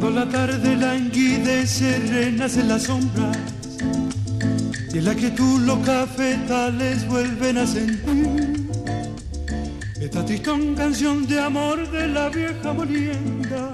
[0.00, 3.36] Cuando la tarde languidece, renace las sombras
[4.94, 8.68] y en la que tú los cafetales vuelven a sentir.
[10.00, 13.72] Esta tristón canción de amor de la vieja molienda.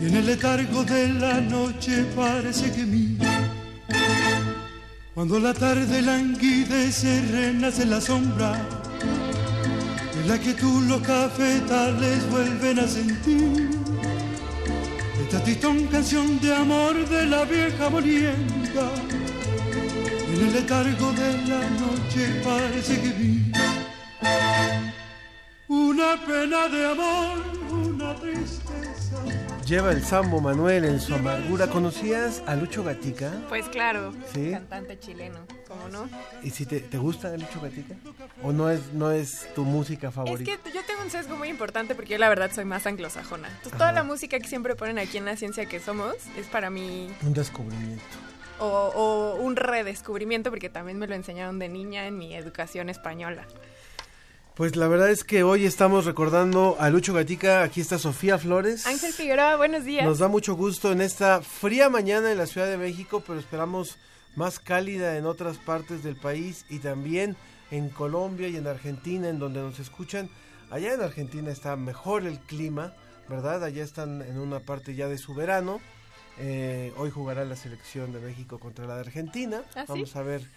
[0.00, 3.50] Y en el letargo de la noche parece que mira.
[5.12, 8.64] Cuando la tarde languidece, renace la sombra.
[10.22, 13.73] En la que tú los cafetales vuelven a sentir
[15.34, 18.86] esta tristón canción de amor de la vieja molienda
[20.28, 23.52] en el letargo de la noche parece que vi
[25.66, 27.38] una pena de amor,
[27.72, 28.93] una tristeza.
[29.66, 31.68] Lleva el sambo Manuel en su amargura.
[31.68, 33.32] ¿Conocías a Lucho Gatica?
[33.48, 34.50] Pues claro, ¿Sí?
[34.50, 36.08] cantante chileno, ¿cómo no?
[36.42, 37.94] ¿Y si te, te gusta Lucho Gatica?
[38.42, 40.50] ¿O no es, no es tu música favorita?
[40.52, 43.48] Es que yo tengo un sesgo muy importante porque yo la verdad soy más anglosajona.
[43.48, 46.68] Entonces toda la música que siempre ponen aquí en la ciencia que somos es para
[46.68, 48.04] mí Un descubrimiento.
[48.58, 53.46] o, o un redescubrimiento porque también me lo enseñaron de niña en mi educación española.
[54.54, 57.64] Pues la verdad es que hoy estamos recordando a Lucho Gatica.
[57.64, 58.86] Aquí está Sofía Flores.
[58.86, 60.06] Ángel Figueroa, buenos días.
[60.06, 63.96] Nos da mucho gusto en esta fría mañana en la Ciudad de México, pero esperamos
[64.36, 67.34] más cálida en otras partes del país y también
[67.72, 70.30] en Colombia y en Argentina, en donde nos escuchan.
[70.70, 72.94] Allá en Argentina está mejor el clima,
[73.28, 73.64] ¿verdad?
[73.64, 75.80] Allá están en una parte ya de su verano.
[76.38, 79.62] Eh, hoy jugará la selección de México contra la de Argentina.
[79.74, 79.86] ¿Ah, sí?
[79.88, 80.48] Vamos a ver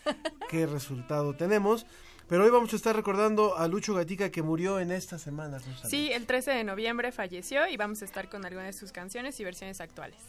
[0.50, 1.88] qué resultado tenemos.
[2.28, 5.60] Pero hoy vamos a estar recordando a Lucho Gatica que murió en esta semana.
[5.90, 9.40] Sí, el 13 de noviembre falleció y vamos a estar con algunas de sus canciones
[9.40, 10.20] y versiones actuales.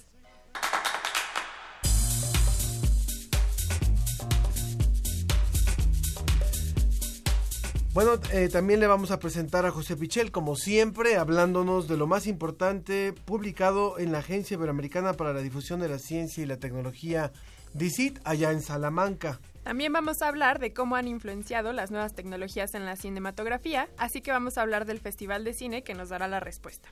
[7.95, 12.07] Bueno, eh, también le vamos a presentar a José Pichel, como siempre, hablándonos de lo
[12.07, 16.59] más importante publicado en la Agencia Iberoamericana para la Difusión de la Ciencia y la
[16.59, 17.33] Tecnología,
[17.75, 19.41] DICIT, allá en Salamanca.
[19.69, 24.23] También vamos a hablar de cómo han influenciado las nuevas tecnologías en la cinematografía, así
[24.23, 26.89] que vamos a hablar del Festival de Cine que nos dará la respuesta.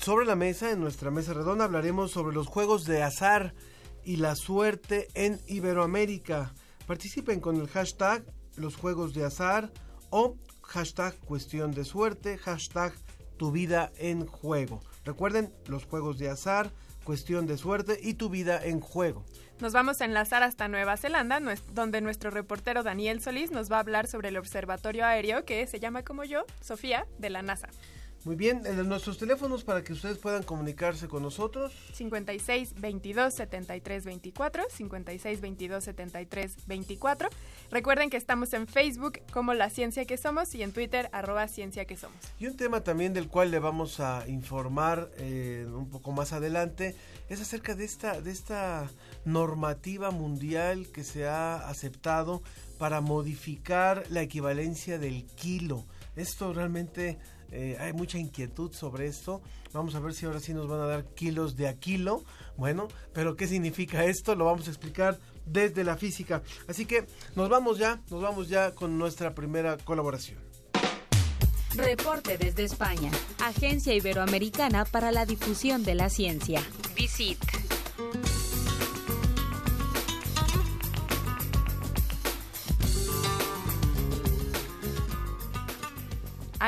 [0.00, 3.52] Sobre la mesa, en nuestra mesa redonda, hablaremos sobre los juegos de azar
[4.02, 6.54] y la suerte en Iberoamérica.
[6.86, 8.24] Participen con el hashtag
[8.56, 9.70] los juegos de azar
[10.08, 12.94] o hashtag cuestión de suerte, hashtag
[13.36, 14.80] tu vida en juego.
[15.04, 16.72] Recuerden, los juegos de azar,
[17.08, 19.24] cuestión de suerte y tu vida en juego.
[19.60, 21.40] Nos vamos a enlazar hasta Nueva Zelanda,
[21.72, 25.80] donde nuestro reportero Daniel Solís nos va a hablar sobre el observatorio aéreo que se
[25.80, 27.70] llama como yo, Sofía, de la NASA.
[28.24, 31.72] Muy bien, en nuestros teléfonos para que ustedes puedan comunicarse con nosotros.
[31.92, 37.28] 56 22 73 24, 56 22 73 24.
[37.70, 41.84] Recuerden que estamos en Facebook como La Ciencia que Somos y en Twitter arroba Ciencia
[41.84, 42.18] que Somos.
[42.40, 46.96] Y un tema también del cual le vamos a informar eh, un poco más adelante
[47.28, 48.90] es acerca de esta, de esta
[49.24, 52.42] normativa mundial que se ha aceptado
[52.78, 55.84] para modificar la equivalencia del kilo.
[56.16, 57.18] Esto realmente
[57.50, 59.40] eh, hay mucha inquietud sobre esto.
[59.72, 62.24] Vamos a ver si ahora sí nos van a dar kilos de a kilo.
[62.56, 64.34] Bueno, pero ¿qué significa esto?
[64.34, 66.42] Lo vamos a explicar desde la física.
[66.66, 70.38] Así que nos vamos ya, nos vamos ya con nuestra primera colaboración.
[71.74, 73.10] Reporte desde España.
[73.40, 76.62] Agencia Iberoamericana para la Difusión de la Ciencia.
[76.96, 77.77] DICIT.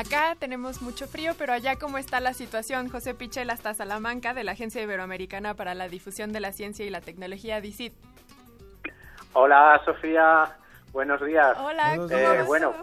[0.01, 2.89] Acá tenemos mucho frío, pero allá cómo está la situación.
[2.89, 6.89] José Pichel hasta Salamanca de la Agencia Iberoamericana para la Difusión de la Ciencia y
[6.89, 7.93] la Tecnología DICIT.
[9.33, 10.57] Hola Sofía,
[10.91, 11.55] buenos días.
[11.59, 12.19] Hola, Buenos ¿cómo.
[12.19, 12.47] Eh, vas?
[12.47, 12.73] bueno,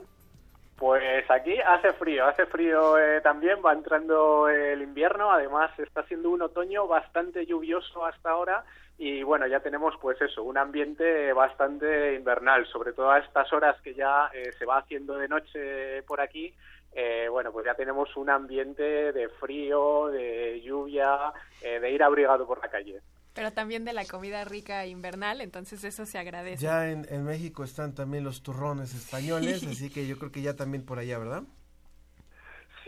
[0.76, 6.30] pues aquí hace frío, hace frío eh, también, va entrando el invierno, además está siendo
[6.30, 8.64] un otoño bastante lluvioso hasta ahora
[8.96, 13.80] y bueno, ya tenemos pues eso, un ambiente bastante invernal, sobre todo a estas horas
[13.80, 16.52] que ya eh, se va haciendo de noche por aquí,
[17.00, 22.44] eh, bueno, pues ya tenemos un ambiente de frío, de lluvia, eh, de ir abrigado
[22.44, 23.00] por la calle.
[23.34, 26.60] Pero también de la comida rica invernal, entonces eso se agradece.
[26.60, 30.56] Ya en, en México están también los turrones españoles, así que yo creo que ya
[30.56, 31.44] también por allá, ¿verdad?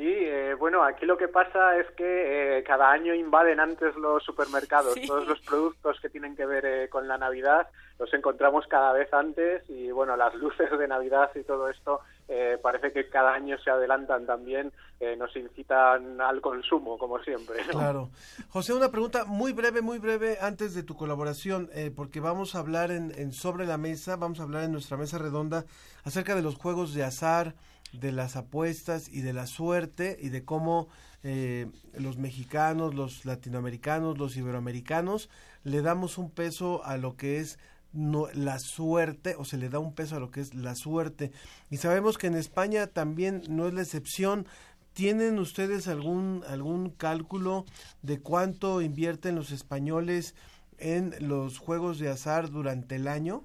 [0.00, 4.24] Sí, eh, bueno, aquí lo que pasa es que eh, cada año invaden antes los
[4.24, 4.94] supermercados.
[4.94, 5.06] Sí.
[5.06, 7.68] Todos los productos que tienen que ver eh, con la Navidad
[7.98, 12.00] los encontramos cada vez antes y bueno, las luces de Navidad y todo esto
[12.32, 17.56] eh, parece que cada año se adelantan también, eh, nos incitan al consumo, como siempre.
[17.70, 18.10] Claro.
[18.50, 22.60] José, una pregunta muy breve, muy breve antes de tu colaboración, eh, porque vamos a
[22.60, 25.64] hablar en, en Sobre la Mesa, vamos a hablar en nuestra mesa redonda
[26.04, 27.54] acerca de los juegos de azar,
[27.92, 30.88] de las apuestas y de la suerte y de cómo
[31.22, 31.66] eh,
[31.98, 35.28] los mexicanos, los latinoamericanos, los iberoamericanos
[35.64, 37.58] le damos un peso a lo que es
[37.92, 41.32] no, la suerte o se le da un peso a lo que es la suerte
[41.70, 44.46] y sabemos que en España también no es la excepción
[44.94, 47.64] ¿Tienen ustedes algún algún cálculo
[48.02, 50.34] de cuánto invierten los españoles
[50.78, 53.44] en los juegos de azar durante el año?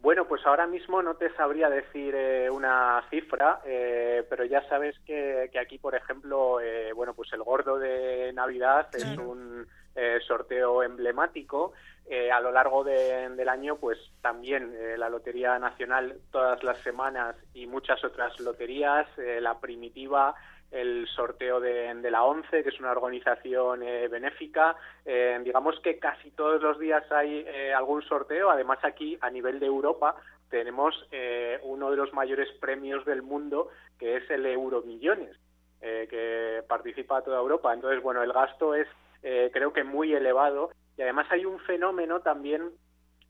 [0.00, 4.98] Bueno, pues ahora mismo no te sabría decir eh, una cifra, eh, pero ya sabes
[5.06, 9.66] que, que aquí, por ejemplo, eh, bueno, pues el gordo de Navidad es un
[9.96, 11.72] eh, sorteo emblemático.
[12.06, 16.76] Eh, a lo largo de- del año, pues también eh, la Lotería Nacional todas las
[16.82, 20.34] semanas y muchas otras loterías, eh, la primitiva,
[20.70, 24.76] el sorteo de, de la ONCE, que es una organización eh, benéfica.
[25.04, 27.46] Digamos que casi todos los días hay
[27.76, 28.50] algún sorteo.
[28.50, 30.16] Además, aquí a nivel de Europa
[30.50, 30.94] tenemos
[31.62, 33.68] uno de los mayores premios del mundo,
[34.00, 35.36] que es el Euromillones,
[35.80, 37.72] que participa toda Europa.
[37.72, 38.88] Entonces, bueno, el gasto es
[39.22, 42.70] creo que muy elevado y además hay un fenómeno también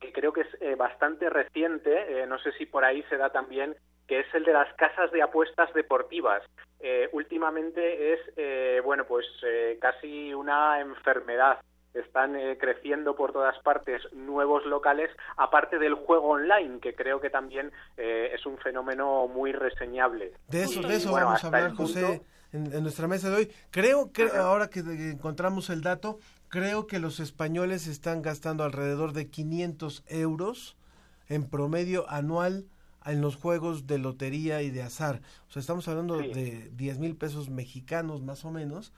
[0.00, 3.30] que creo que es eh, bastante reciente, eh, no sé si por ahí se da
[3.30, 3.74] también,
[4.06, 6.42] que es el de las casas de apuestas deportivas.
[6.80, 11.58] Eh, últimamente es, eh, bueno, pues eh, casi una enfermedad.
[11.94, 17.70] Están creciendo por todas partes nuevos locales, aparte del juego online, que creo que también
[17.96, 20.32] es un fenómeno muy reseñable.
[20.48, 22.22] De eso, Y, de eso bueno, vamos a hablar, punto- José,
[22.52, 23.52] en, en nuestra mesa de hoy.
[23.70, 26.18] Creo que ahora que encontramos el dato,
[26.54, 30.76] creo que los españoles están gastando alrededor de 500 euros
[31.28, 32.66] en promedio anual
[33.04, 35.20] en los juegos de lotería y de azar.
[35.48, 36.28] O sea, estamos hablando Sí.
[36.32, 38.92] de 10 mil pesos mexicanos más o menos.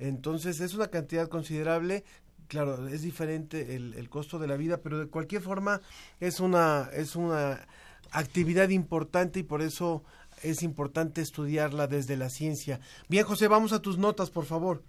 [0.00, 2.02] Entonces es una cantidad considerable.
[2.48, 5.80] Claro, es diferente el, el costo de la vida, pero de cualquier forma
[6.18, 7.68] es una, es una
[8.10, 10.02] actividad importante y por eso
[10.42, 12.80] es importante estudiarla desde la ciencia.
[13.08, 14.82] Bien, José, vamos a tus notas, por favor.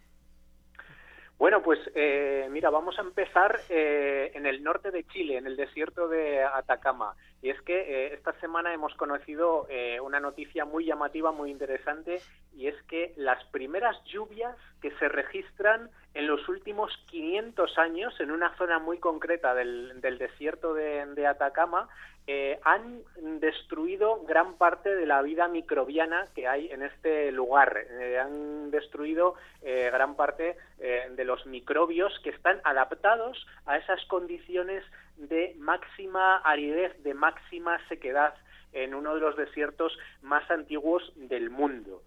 [1.38, 5.56] Bueno, pues eh, mira, vamos a empezar eh, en el norte de Chile, en el
[5.56, 7.16] desierto de Atacama.
[7.44, 12.20] Y es que eh, esta semana hemos conocido eh, una noticia muy llamativa, muy interesante,
[12.56, 18.32] y es que las primeras lluvias que se registran en los últimos 500 años en
[18.32, 21.88] una zona muy concreta del, desierto de, de Atacama
[22.30, 23.04] eh, han
[23.40, 27.86] destruido gran parte de la vida microbiana que hay en este lugar.
[27.90, 34.84] Eh, han destruido eh, gran parte de los microbios que están adaptados a esas condiciones
[35.16, 38.36] de máxima aridez, de máxima sequedad
[38.74, 42.04] en uno de los desiertos más antiguos del mundo.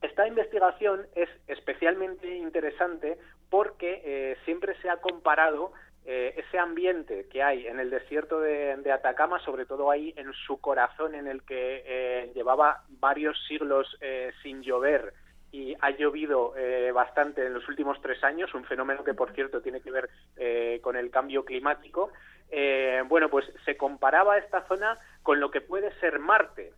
[0.00, 3.18] Esta investigación es especialmente interesante
[3.50, 5.72] porque siempre se ha comparado
[6.10, 10.58] eh, ese ambiente que hay en el desierto de, Atacama, sobre todo ahí en su
[10.58, 15.12] corazón, en el que eh, llevaba varios siglos eh, sin llover
[15.52, 19.60] y ha llovido eh, bastante en los últimos tres años, un fenómeno que, por cierto,
[19.60, 22.10] tiene que ver eh, con el cambio climático.
[22.50, 26.72] Eh, bueno, pues se comparaba esta zona con lo que puede ser Marte,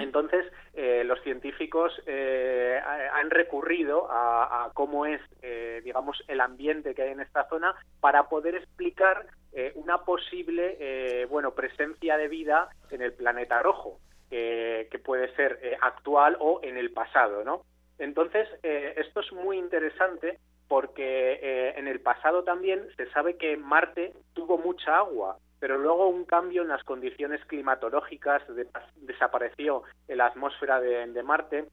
[0.00, 6.40] entonces, eh, los científicos eh, ha- han recurrido a, a cómo es, eh, digamos, el
[6.40, 12.16] ambiente que hay en esta zona para poder explicar eh, una posible, eh, bueno, presencia
[12.16, 13.98] de vida en el planeta rojo,
[14.30, 17.62] que- puede ser eh, actual o en el pasado, ¿no?
[17.98, 20.38] Entonces, esto es muy interesante
[20.68, 26.26] porque en el pasado también se sabe que Marte tuvo mucha agua, pero luego un
[26.26, 28.66] cambio en las condiciones climatológicas de-
[28.96, 31.64] desapareció en la atmósfera de, de Marte,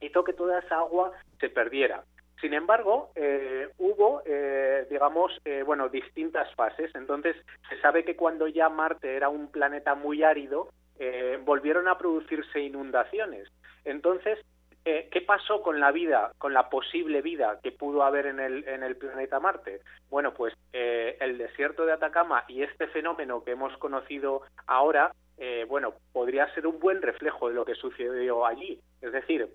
[0.00, 2.02] hizo que toda esa agua se perdiera.
[2.40, 6.94] Sin embargo, eh, hubo, eh, digamos, eh, bueno, distintas fases.
[6.94, 7.36] Entonces,
[7.68, 12.60] se sabe que cuando ya Marte era un planeta muy árido, eh, volvieron a producirse
[12.60, 13.46] inundaciones.
[13.84, 14.38] Entonces,
[14.86, 18.66] eh, ¿qué pasó con la vida, con la posible vida que pudo haber en el,
[18.68, 19.80] en el planeta Marte?
[20.08, 25.66] Bueno, pues eh, el desierto de Atacama y este fenómeno que hemos conocido ahora, eh,
[25.68, 28.80] bueno, podría ser un buen reflejo de lo que sucedió allí.
[29.02, 29.48] Es decir,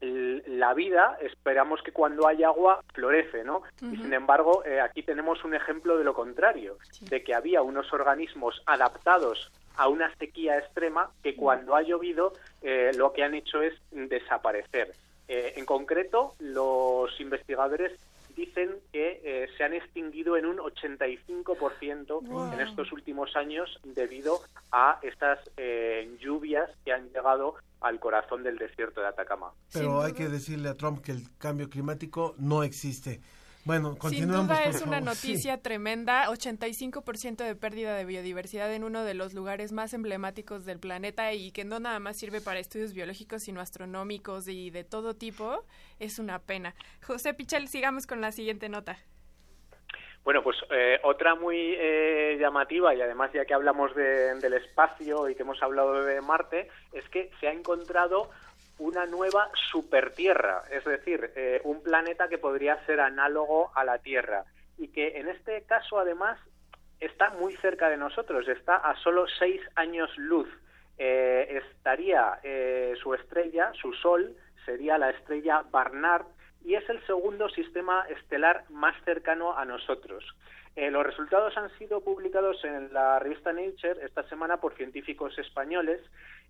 [0.00, 3.62] la vida, esperamos que cuando hay agua florece, ¿no?
[3.80, 7.92] Y sin embargo, eh, aquí tenemos un ejemplo de lo contrario, de que había unos
[7.92, 13.62] organismos adaptados a una sequía extrema que cuando ha llovido eh, lo que han hecho
[13.62, 14.92] es desaparecer.
[15.28, 17.92] Eh, en concreto, los investigadores
[18.38, 24.40] dicen que eh, se han extinguido en un 85% en estos últimos años debido
[24.70, 29.52] a estas eh, lluvias que han llegado al corazón del desierto de Atacama.
[29.72, 33.20] Pero hay que decirle a Trump que el cambio climático no existe.
[33.64, 34.46] Bueno, Sin continuamos.
[34.46, 35.14] duda por es una favor.
[35.16, 35.28] Sí.
[35.28, 40.78] noticia tremenda, 85% de pérdida de biodiversidad en uno de los lugares más emblemáticos del
[40.78, 45.14] planeta y que no nada más sirve para estudios biológicos, sino astronómicos y de todo
[45.16, 45.64] tipo,
[45.98, 46.74] es una pena.
[47.06, 48.98] José Pichel, sigamos con la siguiente nota.
[50.24, 55.28] Bueno, pues eh, otra muy eh, llamativa, y además ya que hablamos de- del espacio
[55.28, 58.28] y que hemos hablado de Marte, es que se ha encontrado
[58.78, 64.44] una nueva supertierra, es decir, eh, un planeta que podría ser análogo a la Tierra
[64.76, 66.38] y que en este caso además
[67.00, 70.48] está muy cerca de nosotros, está a solo seis años luz.
[70.98, 74.36] Eh, estaría eh, su estrella, su Sol,
[74.68, 76.26] sería la estrella Barnard
[76.62, 80.22] y es el segundo sistema estelar más cercano a nosotros.
[80.76, 86.02] Eh, los resultados han sido publicados en la revista Nature esta semana por científicos españoles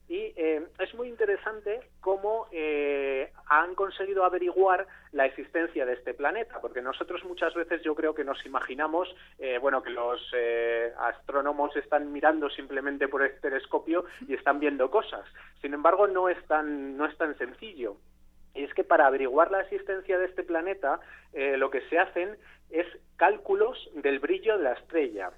[0.09, 6.61] y eh, es muy interesante cómo eh, han conseguido averiguar la existencia de este planeta,
[6.61, 11.77] porque nosotros muchas veces yo creo que nos imaginamos, eh, bueno, que los eh, astrónomos
[11.77, 15.27] están mirando simplemente por el telescopio y están viendo cosas.
[15.61, 17.97] Sin embargo, no es tan, no es tan sencillo.
[18.55, 21.01] Y es que para averiguar la existencia de este planeta,
[21.33, 22.37] eh, lo que se hacen
[22.71, 22.87] es
[23.17, 25.31] cálculos del brillo de la estrella.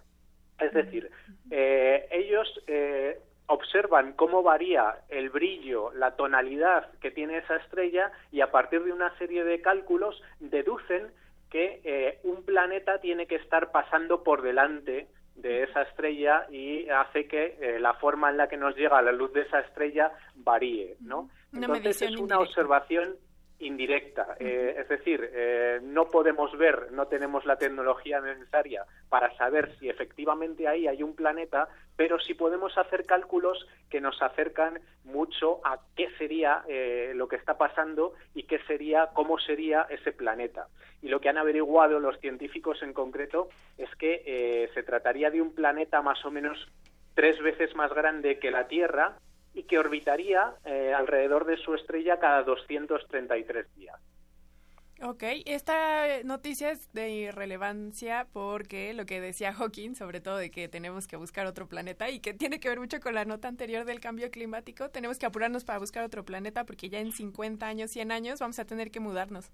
[0.58, 1.10] Es decir,
[1.50, 3.18] eh, ellos eh,
[3.50, 8.92] observan cómo varía el brillo, la tonalidad que tiene esa estrella y a partir de
[8.92, 11.10] una serie de cálculos deducen
[11.50, 17.26] que eh, un planeta tiene que estar pasando por delante de esa estrella y hace
[17.26, 20.96] que eh, la forma en la que nos llega la luz de esa estrella varíe,
[21.00, 21.28] ¿no?
[21.52, 22.38] Una Entonces es una indirecta.
[22.38, 23.16] observación
[23.60, 29.76] indirecta, eh, es decir, eh, no podemos ver, no tenemos la tecnología necesaria para saber
[29.78, 35.60] si efectivamente ahí hay un planeta, pero sí podemos hacer cálculos que nos acercan mucho
[35.64, 40.68] a qué sería eh, lo que está pasando y qué sería, cómo sería ese planeta.
[41.02, 45.42] Y lo que han averiguado los científicos en concreto es que eh, se trataría de
[45.42, 46.58] un planeta más o menos
[47.14, 49.16] tres veces más grande que la Tierra
[49.54, 54.00] y que orbitaría eh, alrededor de su estrella cada 233 días.
[55.02, 60.68] Ok, esta noticia es de relevancia porque lo que decía Hawking, sobre todo de que
[60.68, 63.86] tenemos que buscar otro planeta y que tiene que ver mucho con la nota anterior
[63.86, 67.90] del cambio climático, tenemos que apurarnos para buscar otro planeta porque ya en 50 años,
[67.90, 69.50] 100 años vamos a tener que mudarnos.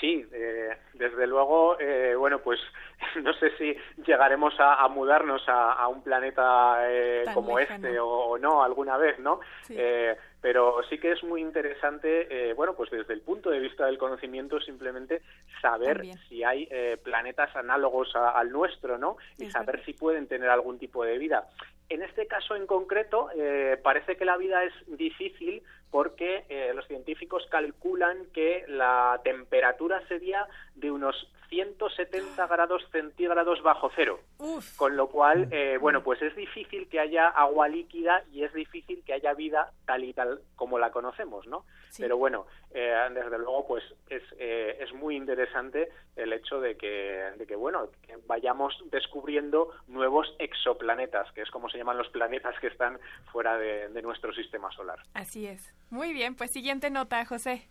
[0.00, 2.60] Sí, eh, desde luego, eh, bueno, pues
[3.22, 3.74] no sé si
[4.06, 7.86] llegaremos a, a mudarnos a, a un planeta eh, como lejano.
[7.86, 9.40] este o, o no alguna vez, ¿no?
[9.62, 9.74] Sí.
[9.78, 13.86] Eh, pero sí que es muy interesante, eh, bueno, pues desde el punto de vista
[13.86, 15.22] del conocimiento, simplemente
[15.60, 16.18] saber También.
[16.28, 19.16] si hay eh, planetas análogos a- al nuestro, ¿no?
[19.38, 19.84] Y Es saber verdad.
[19.86, 21.48] si pueden tener algún tipo de vida.
[21.88, 26.86] En este caso en concreto, eh, parece que la vida es difícil porque eh, los
[26.86, 34.20] científicos calculan que la temperatura sería de unos 170 grados centígrados bajo cero.
[34.38, 38.52] Uf, Con lo cual, eh, bueno, pues es difícil que haya agua líquida y es
[38.52, 41.64] difícil que haya vida tal y tal como la conocemos, ¿no?
[41.90, 42.02] Sí.
[42.02, 47.32] Pero bueno, eh, desde luego, pues es, eh, es muy interesante el hecho de que,
[47.36, 52.58] de que, bueno, que vayamos descubriendo nuevos exoplanetas, que es como se llaman los planetas
[52.60, 52.98] que están
[53.32, 54.98] fuera de, de nuestro sistema solar.
[55.14, 55.74] así es.
[55.90, 57.68] Muy bien, pues siguiente nota, José.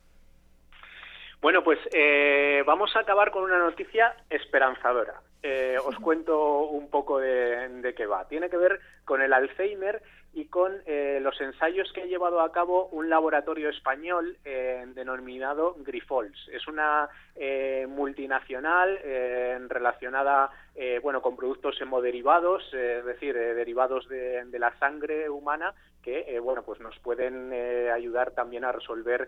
[1.41, 5.21] Bueno, pues eh, vamos a acabar con una noticia esperanzadora.
[5.43, 8.27] Eh, os cuento un poco de, de qué va.
[8.27, 10.01] Tiene que ver con el Alzheimer
[10.35, 15.77] y con eh, los ensayos que ha llevado a cabo un laboratorio español eh, denominado
[15.79, 16.49] Grifols.
[16.51, 24.47] Es una eh, multinacional eh, relacionada eh, bueno, con productos hemoderivados, es decir, derivados de,
[24.57, 27.51] la sangre humana que bueno pues nos pueden
[27.91, 29.27] ayudar también a resolver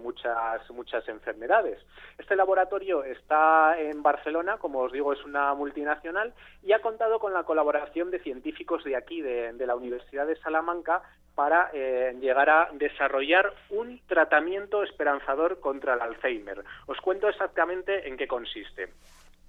[0.00, 1.80] muchas muchas enfermedades.
[2.18, 7.32] Este laboratorio está en Barcelona, como os digo, es una multinacional y ha contado con
[7.32, 11.02] la colaboración de científicos de aquí, de, de la Universidad de Salamanca,
[11.34, 16.64] para eh, llegar a desarrollar un tratamiento esperanzador contra el Alzheimer.
[16.86, 18.90] Os cuento exactamente en qué consiste.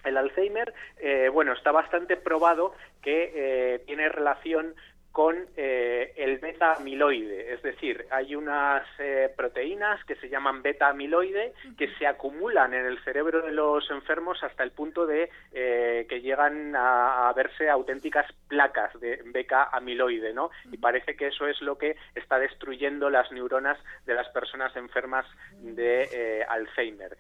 [0.04, 4.74] El Alzheimer, eh, bueno, está bastante probado que eh, tiene relación
[5.12, 7.54] con eh, el beta-amiloide.
[7.54, 13.04] Es decir, hay unas eh, proteínas que se llaman beta-amiloide que se acumulan en el
[13.04, 18.26] cerebro de los enfermos hasta el punto de eh, que llegan a, a, verse auténticas
[18.48, 20.50] placas de beta-amiloide, ¿no?
[20.72, 25.26] Y parece que eso es lo que está destruyendo las neuronas de las personas enfermas
[25.62, 27.18] de Alzheimer.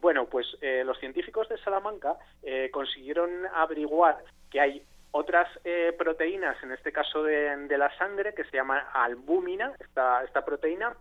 [0.00, 0.46] bueno, pues
[0.84, 2.16] los científicos de Salamanca
[2.70, 4.18] consiguieron averiguar
[4.50, 8.78] que hay otras eh, proteínas, en este caso de, de, la sangre, que se llama
[8.92, 10.94] albúmina, esta, esta proteína,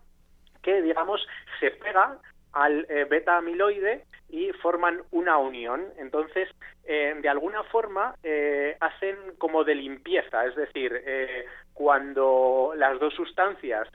[0.61, 1.25] que, digamos,
[1.59, 2.17] se pega
[2.53, 5.85] al eh, beta amiloide y forman una unión.
[5.97, 6.49] Entonces,
[6.85, 13.13] eh, de alguna forma, eh, hacen como de limpieza, es decir, eh, cuando las dos
[13.13, 13.87] sustancias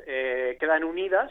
[0.58, 1.30] quedan unidas,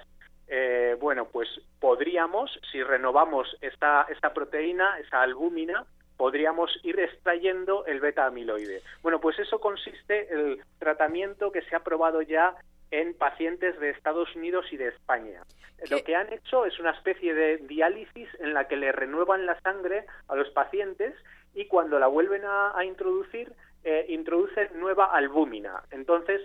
[1.00, 1.50] bueno, pues
[1.80, 5.86] podríamos, si renovamos esta, esta proteína, esa albúmina,
[6.18, 8.82] podríamos ir extrayendo el beta amiloide.
[9.02, 12.56] Bueno, pues eso consiste el tratamiento que se ha probado ya
[12.92, 15.44] en pacientes de Estados Unidos y de España.
[15.78, 15.94] ¿Qué?
[15.94, 19.60] Lo que han hecho es una especie de diálisis en la que le renuevan la
[19.62, 21.14] sangre a los pacientes
[21.54, 23.52] y cuando la vuelven a, a introducir,
[23.84, 25.84] eh, introducen nueva albúmina.
[25.92, 26.42] Entonces,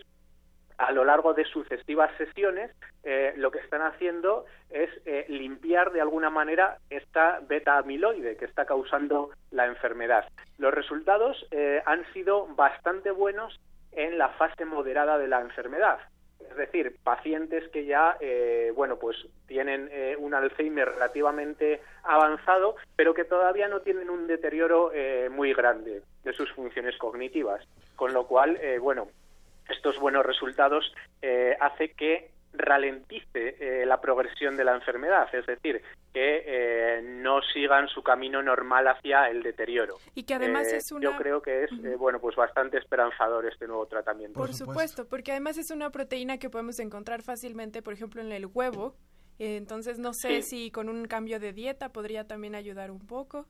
[0.80, 2.70] a lo largo de sucesivas sesiones,
[3.04, 8.46] eh, lo que están haciendo es eh, limpiar de alguna manera esta beta amiloide que
[8.46, 10.25] está causando la enfermedad.
[10.56, 13.60] Los resultados eh, han sido bastante buenos
[13.92, 15.99] en la fase moderada de la enfermedad.
[16.40, 23.12] Es decir, pacientes que ya, eh, bueno, pues tienen eh, un Alzheimer relativamente avanzado, pero
[23.12, 24.92] que todavía no tienen un deterioro
[25.30, 27.62] muy grande de sus funciones cognitivas.
[27.96, 29.08] Con lo cual, bueno,
[29.71, 35.81] estos buenos resultados eh, hace que ralentice eh, la progresión de la enfermedad, es decir,
[36.12, 39.97] que eh, no sigan su camino normal hacia el deterioro.
[40.15, 41.03] Y que además Eh, es una...
[41.05, 44.39] Yo creo que es, eh, bueno, pues bastante esperanzador este nuevo tratamiento.
[44.39, 48.47] Por, supuesto, porque además es una proteína que podemos encontrar fácilmente, por ejemplo, en el
[48.47, 48.97] huevo.
[49.39, 50.43] Eh, Entonces, no sé Sí.
[50.43, 53.47] si con un cambio de dieta podría también ayudar un poco.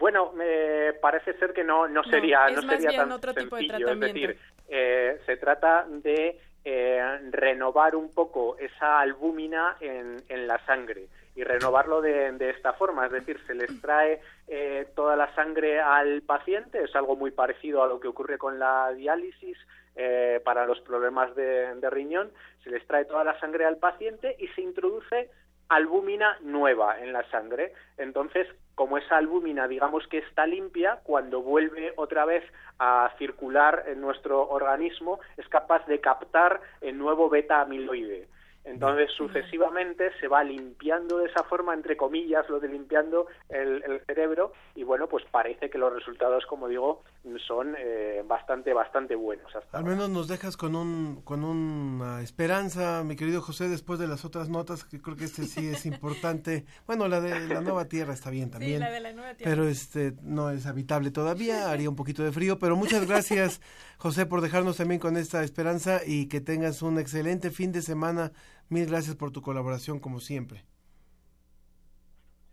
[0.00, 3.90] Bueno, me parece ser que no, no sería, no sería tan otro tipo de sencillo.
[3.90, 4.38] Es decir,
[4.68, 11.44] eh, se trata de eh, renovar un poco esa albúmina en, en la sangre y
[11.44, 16.22] renovarlo de, de esta forma, es decir, se les trae eh, toda la sangre al
[16.22, 19.58] paciente, es algo muy parecido a lo que ocurre con la diálisis
[19.96, 22.30] eh, para los problemas de, de riñón,
[22.64, 25.30] se les trae toda la sangre al paciente y se introduce
[25.68, 27.72] albúmina nueva en la sangre.
[27.96, 28.46] Entonces,
[28.80, 32.42] como esa albúmina, digamos que está limpia, cuando vuelve otra vez
[32.78, 38.26] a circular en nuestro organismo, es capaz de captar el nuevo beta amiloide.
[38.64, 44.00] Entonces, sucesivamente se va limpiando de esa forma, entre comillas, lo de limpiando el, el
[44.06, 47.02] cerebro, y bueno, pues parece que los resultados, como digo,
[47.46, 49.54] son eh, bastante, bastante buenos.
[49.54, 54.06] Hasta Al menos nos dejas con un con una esperanza, mi querido José, después de
[54.06, 56.64] las otras notas, que creo que este sí es importante.
[56.86, 58.80] Bueno, la de la nueva tierra está bien también.
[58.80, 59.50] la de la nueva tierra.
[59.50, 63.60] Pero este no es habitable todavía, haría un poquito de frío, pero muchas gracias,
[63.98, 68.32] José, por dejarnos también con esta esperanza y que tengas un excelente fin de semana.
[68.70, 70.64] Mil gracias por tu colaboración como siempre.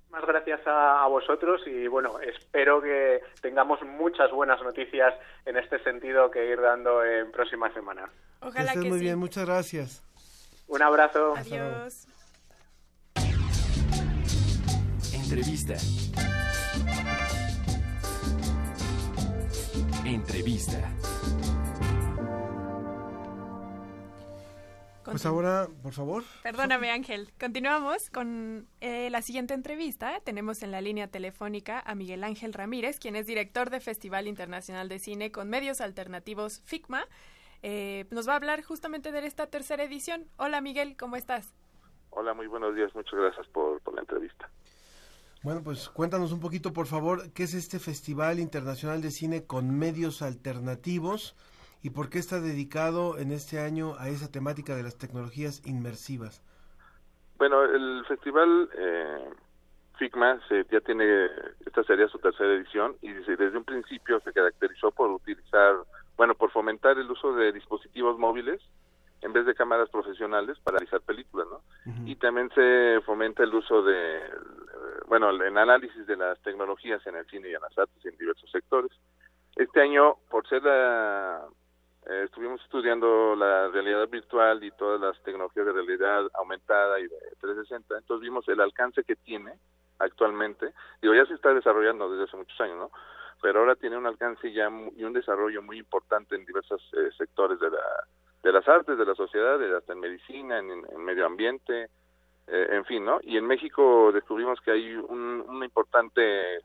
[0.10, 5.14] Más gracias a, a vosotros y bueno, espero que tengamos muchas buenas noticias
[5.46, 8.10] en este sentido que ir dando en próximas semanas.
[8.42, 9.06] que Ojalá estés que muy sí.
[9.06, 10.04] bien, muchas gracias.
[10.68, 11.36] Un abrazo.
[11.38, 12.08] Adiós.
[15.14, 15.76] Entrevista.
[20.06, 20.80] Entrevista.
[25.12, 26.24] Pues ahora, por favor.
[26.44, 27.32] Perdóname, Ángel.
[27.40, 30.20] Continuamos con eh, la siguiente entrevista.
[30.20, 34.90] Tenemos en la línea telefónica a Miguel Ángel Ramírez, quien es director de Festival Internacional
[34.90, 37.06] de Cine con Medios Alternativos FICMA.
[37.64, 40.26] Eh, nos va a hablar justamente de esta tercera edición.
[40.36, 41.56] Hola, Miguel, ¿cómo estás?
[42.10, 42.94] Hola, muy buenos días.
[42.94, 44.50] Muchas gracias por, por la entrevista.
[45.42, 49.78] Bueno, pues cuéntanos un poquito, por favor, qué es este Festival Internacional de Cine con
[49.78, 51.38] Medios Alternativos
[51.84, 56.44] y por qué está dedicado en este año a esa temática de las tecnologías inmersivas.
[57.38, 59.30] Bueno, el festival eh,
[59.98, 61.28] FICMA se, ya tiene,
[61.66, 65.76] esta sería su tercera edición y desde, desde un principio se caracterizó por utilizar,
[66.16, 68.62] bueno, por fomentar el uso de dispositivos móviles
[69.22, 71.62] en vez de cámaras profesionales para realizar películas, ¿no?
[72.06, 74.20] Y también se fomenta el uso de,
[75.08, 78.18] bueno, el análisis de las tecnologías en el cine y en las artes y en
[78.18, 78.92] diversos sectores.
[79.56, 81.48] Este año, por ser la,
[82.10, 87.18] eh, estuvimos estudiando la realidad virtual y todas las tecnologías de realidad aumentada y de
[87.42, 89.54] 360, entonces vimos el alcance que tiene
[90.00, 92.92] actualmente, digo, ya se está desarrollando desde hace muchos años, ¿no?
[93.42, 97.60] pero ahora tiene un alcance ya y un desarrollo muy importante en diversos eh, sectores
[97.60, 97.84] de, la,
[98.42, 101.90] de las artes, de la sociedad, hasta en medicina, en, medio ambiente,
[102.48, 103.20] eh, en fin, ¿no?
[103.22, 106.62] Y en México descubrimos que hay un, importante,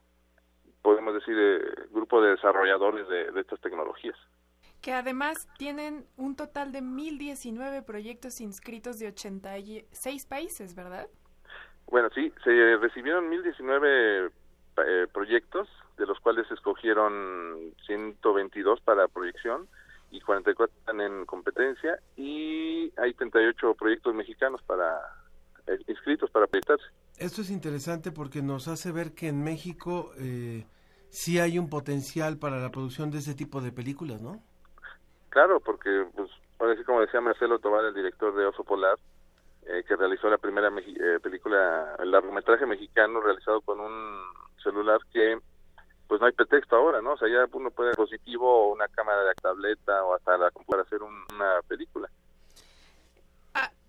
[0.83, 4.16] podemos decir, eh, grupo de desarrolladores de, de estas tecnologías
[4.83, 11.07] que además tienen un total de 1.019 proyectos inscritos de 86 países, ¿verdad?
[11.87, 14.33] Bueno, sí, se recibieron 1.019
[14.85, 19.68] eh, proyectos, de los cuales se escogieron 122 para proyección
[20.11, 24.99] y 44 están en competencia y hay 38 proyectos mexicanos para
[25.68, 26.85] eh, inscritos para proyectarse.
[27.18, 30.66] Esto es interesante porque nos hace ver que en México eh,
[31.09, 34.42] sí hay un potencial para la producción de ese tipo de películas, ¿no?
[35.33, 38.99] Claro, porque, pues, ahora sí, como decía Marcelo Tobar, el director de Oso Polar,
[39.66, 44.21] eh, que realizó la primera eh, película, el largometraje mexicano realizado con un
[44.62, 45.38] celular que,
[46.07, 47.12] pues no hay pretexto ahora, ¿no?
[47.12, 50.83] O sea, ya uno puede positivo o una cámara de tableta o hasta la para
[50.83, 52.11] hacer una película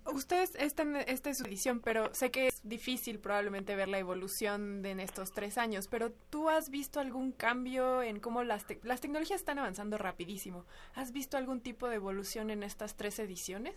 [0.05, 4.81] ustedes, esta, esta es su edición, pero sé que es difícil probablemente ver la evolución
[4.81, 9.01] de en estos tres años, pero ¿tú has visto algún cambio en cómo las, las
[9.01, 10.65] tecnologías están avanzando rapidísimo?
[10.95, 13.75] ¿Has visto algún tipo de evolución en estas tres ediciones?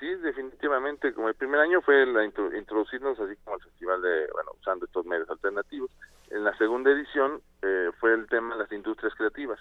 [0.00, 1.12] Sí, definitivamente.
[1.14, 5.06] Como el primer año fue la introducirnos así como el festival de, bueno, usando estos
[5.06, 5.90] medios alternativos.
[6.30, 9.60] En la segunda edición eh, fue el tema de las industrias creativas.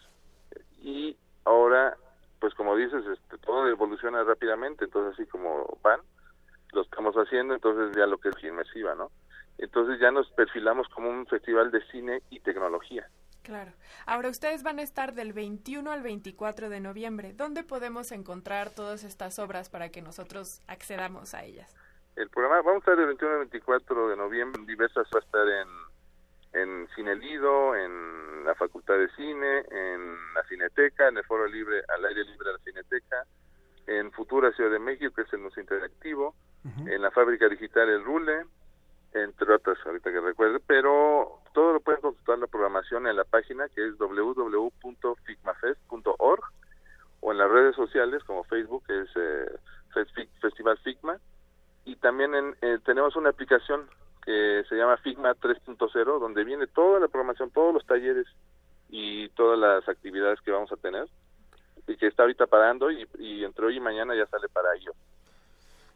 [0.82, 1.15] Y
[1.46, 1.96] ahora
[2.41, 6.01] pues como dices, este, todo evoluciona rápidamente, entonces así como van,
[6.73, 9.12] lo estamos haciendo, entonces ya lo que es inmersiva, ¿no?
[9.60, 13.08] Entonces ya nos perfilamos como un festival de cine y tecnología.
[13.43, 13.71] Claro.
[14.08, 17.34] Ahora ustedes van a estar del 21 al 24 de noviembre.
[17.34, 21.75] ¿Dónde podemos encontrar todas estas obras para que nosotros accedamos a ellas?
[22.15, 25.47] El programa, vamos a estar del 21 al 24 de noviembre, diversas va a estar
[25.47, 25.67] en
[26.54, 31.84] en Cine Lido, en la Facultad de Cine, en la Cineteca, en el Foro Libre,
[31.88, 33.26] al aire libre de la Cineteca,
[33.88, 36.36] en Futura Ciudad de México, que es el Museo Interactivo,
[36.86, 38.46] en la Fábrica Digital El Rule,
[39.14, 43.68] entre otras, ahorita que recuerde, pero todo lo pueden consultar la programación en la página
[43.70, 46.44] que es www.figmafest.org
[47.22, 49.46] o en las redes sociales como Facebook, que es eh,
[50.40, 51.18] Festival Figma,
[51.84, 53.90] y también en, eh, tenemos una aplicación
[54.24, 58.28] que se llama Figma 3.0, donde viene toda la programación, todos los talleres
[58.90, 61.08] y todas las actividades que vamos a tener,
[61.88, 64.92] y que está ahorita parando y, entre hoy y mañana ya sale para ello.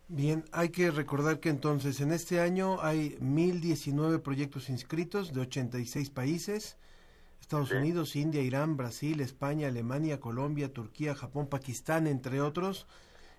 [0.07, 6.09] Bien, hay que recordar que entonces en este año hay 1.019 proyectos inscritos de 86
[6.11, 6.77] países,
[7.41, 12.87] Estados Unidos, India, Irán, Brasil, España, Alemania, Colombia, Turquía, Japón, Pakistán, entre otros,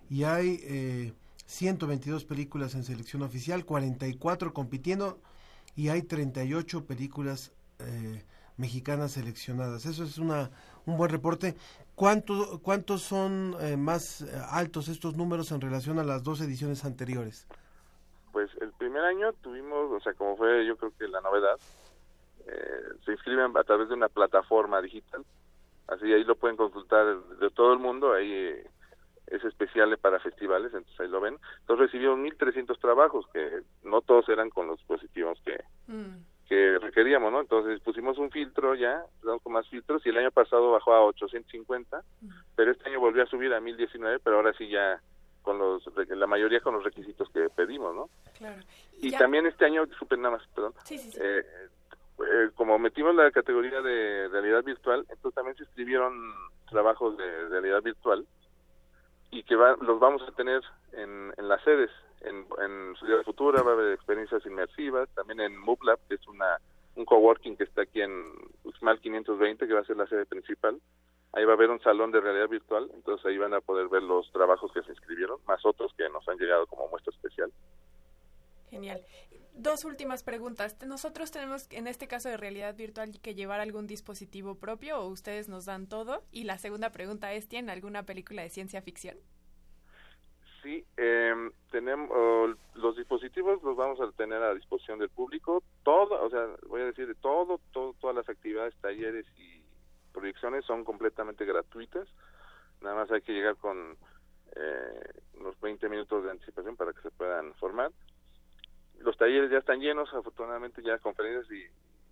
[0.09, 0.61] y hay...
[0.63, 1.13] Eh,
[1.47, 5.19] 122 películas en selección oficial, 44 compitiendo
[5.77, 8.25] y hay 38 películas eh,
[8.57, 9.87] mexicanas seleccionadas.
[9.87, 10.51] Eso es una,
[10.87, 11.55] un buen reporte.
[11.95, 16.85] ¿Cuánto, ¿Cuántos son eh, más eh, altos estos números en relación a las dos ediciones
[16.85, 17.47] anteriores?
[18.33, 21.57] Pues el primer año tuvimos, o sea, como fue yo creo que la novedad,
[23.05, 25.25] se inscriben a través de una plataforma digital,
[25.89, 28.63] así ahí lo pueden consultar de todo el mundo, ahí
[29.27, 31.39] es especial para festivales, entonces ahí lo ven.
[31.61, 36.47] Entonces recibimos 1.300 trabajos, que no todos eran con los dispositivos que, mm.
[36.49, 37.41] que requeríamos, ¿no?
[37.41, 41.05] Entonces pusimos un filtro ya, damos con más filtros, y el año pasado bajó a
[41.05, 42.29] 850, mm.
[42.55, 45.01] pero este año volvió a subir a 1.019, pero ahora sí ya
[45.43, 48.11] con los, la mayoría con los requisitos que pedimos, ¿no?
[48.37, 48.61] Claro.
[49.01, 51.45] Y, también este año, super nada más, perdón, eh,
[52.19, 56.33] eh, como metimos la categoría de realidad virtual, entonces también se escribieron
[56.69, 58.27] trabajos de realidad virtual,
[59.37, 61.91] y que los vamos a tener en, en las sedes.
[62.23, 66.59] En, en Ciudad Futura va a haber experiencias inmersivas, también en MUBLAB, que es una
[66.97, 68.25] un coworking que está aquí en
[68.65, 70.81] Uxmal 520, que va a ser la sede principal.
[71.33, 74.03] Ahí va a haber un salón de realidad virtual, entonces ahí van a poder ver
[74.03, 77.53] los trabajos que se inscribieron, más otros que nos han llegado como muestra especial.
[78.71, 79.03] Genial
[79.57, 80.77] dos últimas preguntas.
[80.87, 85.49] Nosotros tenemos, en este caso de realidad virtual, que llevar algún dispositivo propio o ustedes
[85.49, 86.23] nos dan todo.
[86.31, 89.17] Y la segunda pregunta es, ¿tienen alguna película de ciencia ficción?
[90.63, 95.63] Sí, eh, tenemos los dispositivos los vamos a tener a disposición del público.
[95.85, 99.63] Todo, o sea, voy a decir de todo, todo, todas las actividades, talleres y
[100.13, 102.09] proyecciones son completamente gratuitas.
[102.81, 103.97] Nada más hay que llegar con
[104.57, 107.93] eh, unos 20 minutos de anticipación para que se puedan formar
[109.01, 111.65] los talleres ya están llenos, afortunadamente ya conferencias y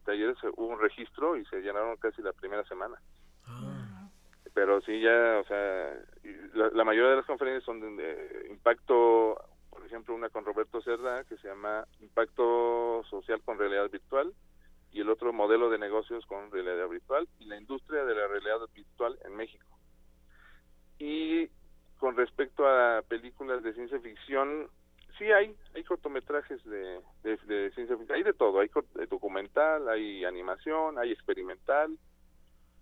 [0.05, 2.97] talleres hubo un registro y se llenaron casi la primera semana.
[3.47, 4.09] Ah.
[4.53, 5.99] Pero sí ya, o sea,
[6.55, 9.37] la, mayoría de las conferencias son de, impacto,
[9.71, 14.33] por ejemplo, una con Roberto Cerda que se llama Impacto Social con Realidad Virtual
[14.93, 18.61] y el otro modelo de negocios con realidad virtual y la industria de la realidad
[18.73, 19.67] virtual en México.
[21.01, 21.49] Y
[21.99, 24.69] con respecto a películas de ciencia ficción,
[25.19, 28.69] sí hay, hay cortometrajes de, de, ciencia ficción, hay de todo, hay
[29.09, 31.97] documental, hay animación, hay experimental,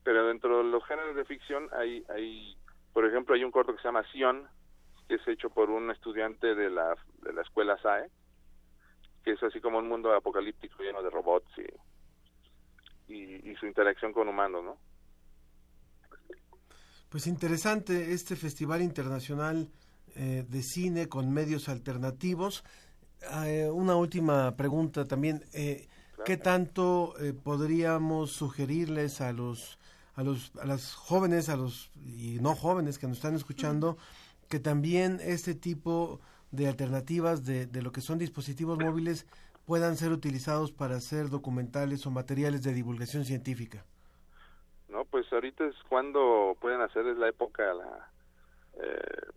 [0.02, 2.56] pero dentro de los géneros de ficción hay, hay
[2.92, 4.46] por ejemplo, hay un corto que se llama Sion,
[5.08, 8.10] que es hecho por un estudiante de la, de la escuela SAE,
[9.24, 11.50] que es así como un mundo apocalíptico lleno de robots
[13.08, 14.76] y, y, y su interacción con humanos, ¿no?
[17.08, 19.68] Pues interesante este Festival Internacional
[20.16, 22.64] eh, de Cine con medios alternativos.
[23.44, 25.42] Eh, una última pregunta también.
[25.52, 25.88] Eh,
[26.24, 29.80] ¿Qué tanto podríamos sugerirles a los,
[30.14, 33.96] a los a las jóvenes, a los y no jóvenes que nos están escuchando,
[34.48, 36.20] que también este tipo
[36.52, 39.26] de alternativas de, de lo que son dispositivos móviles
[39.66, 43.84] puedan ser utilizados para hacer documentales o materiales de divulgación científica?
[44.88, 48.10] No, pues ahorita es cuando pueden hacer, es la época, la,
[48.74, 49.32] eh,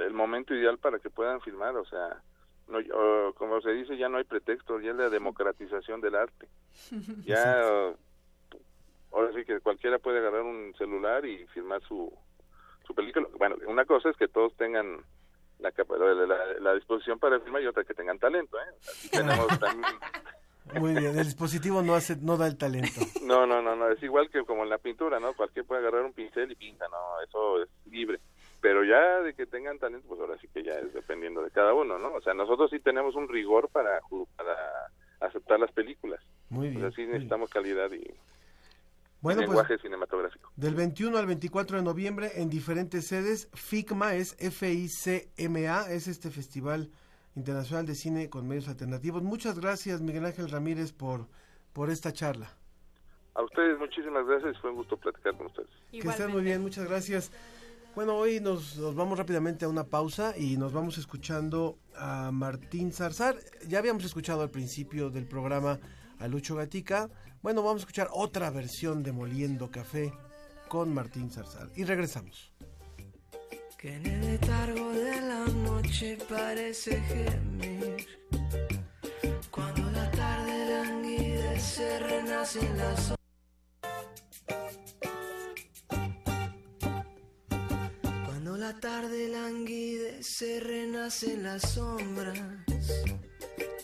[0.00, 2.22] el momento ideal para que puedan filmar, o sea,
[2.68, 2.78] no,
[3.34, 6.48] como se dice, ya no hay pretexto, ya es la democratización del arte.
[7.24, 7.94] Ya,
[9.12, 12.12] ahora sí que cualquiera puede agarrar un celular y filmar su,
[12.86, 13.28] su película.
[13.38, 15.04] Bueno, una cosa es que todos tengan
[15.58, 15.72] la,
[16.26, 18.74] la, la disposición para filmar y otra que tengan talento, ¿eh?
[18.88, 19.94] Así tenemos también
[20.80, 23.00] muy bien, el dispositivo no hace, no da el talento.
[23.22, 25.32] No, no, no, no, es igual que como en la pintura, ¿no?
[25.32, 28.20] Cualquier puede agarrar un pincel y pinta, no, eso es libre.
[28.62, 31.74] Pero ya de que tengan talento, pues ahora sí que ya es dependiendo de cada
[31.74, 32.14] uno, ¿no?
[32.14, 34.00] O sea, nosotros sí tenemos un rigor para,
[34.36, 34.56] para
[35.20, 36.22] aceptar las películas.
[36.48, 36.78] Muy bien.
[36.78, 38.04] O sea, sí necesitamos calidad y,
[39.20, 40.52] bueno, pues, lenguaje cinematográfico.
[40.54, 46.88] Del 21 al 24 de noviembre en diferentes sedes, FICMA es F-I-C-M-A, es este festival
[47.34, 49.24] Internacional de Cine con Medios Alternativos.
[49.24, 51.26] Muchas gracias, Miguel Ángel Ramírez, por,
[51.72, 52.50] por esta charla.
[53.34, 55.70] A ustedes muchísimas gracias, fue un gusto platicar con ustedes.
[55.90, 57.32] Que estén muy bien, muchas gracias.
[57.94, 62.90] Bueno, hoy nos, nos, vamos rápidamente a una pausa y nos vamos escuchando a Martín
[62.90, 63.36] Zarzar.
[63.68, 65.78] Ya habíamos escuchado al principio del programa
[66.18, 67.10] a Lucho Gatica.
[67.42, 70.10] Bueno, vamos a escuchar otra versión de Moliendo Café
[70.68, 71.68] con Martín Zarzar.
[71.76, 72.52] Y regresamos
[73.76, 78.06] que en el letargo de la noche parece gemir.
[79.50, 82.78] Cuando la tarde languidece, renace en
[88.62, 92.38] la tarde languidece, renace en las sombras.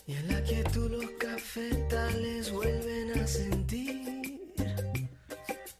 [0.07, 4.53] Y en la quietud los cafetales vuelven a sentir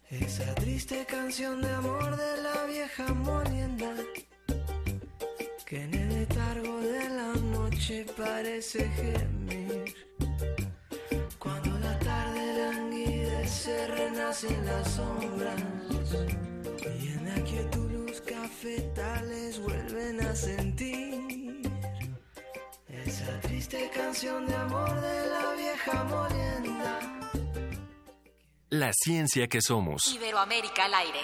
[0.10, 3.94] esa triste canción de amor de la vieja molienda
[5.66, 9.96] que en el letargo de la noche parece gemir.
[11.40, 15.62] Cuando la tarde languidece, renace en las sombras
[17.02, 17.79] y en la quietud
[24.20, 27.00] canción de amor de la vieja molienda.
[28.70, 30.14] La ciencia que somos.
[30.14, 31.20] Iberoamérica al aire.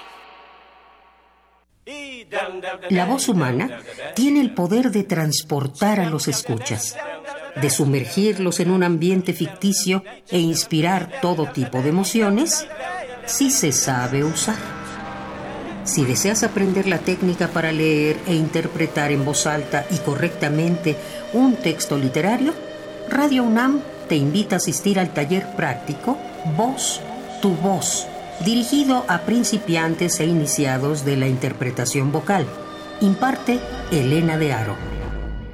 [2.90, 3.82] La voz humana
[4.16, 6.96] tiene el poder de transportar a los escuchas,
[7.62, 12.66] de sumergirlos en un ambiente ficticio e inspirar todo tipo de emociones
[13.26, 14.58] si se sabe usar.
[15.84, 20.96] Si deseas aprender la técnica para leer e interpretar en voz alta y correctamente
[21.34, 22.65] un texto literario,
[23.10, 26.18] Radio UNAM te invita a asistir al taller práctico
[26.58, 27.02] Voz
[27.42, 28.08] tu voz,
[28.44, 32.48] dirigido a principiantes e iniciados de la interpretación vocal.
[33.02, 33.60] Imparte
[33.92, 34.76] Elena de Aro.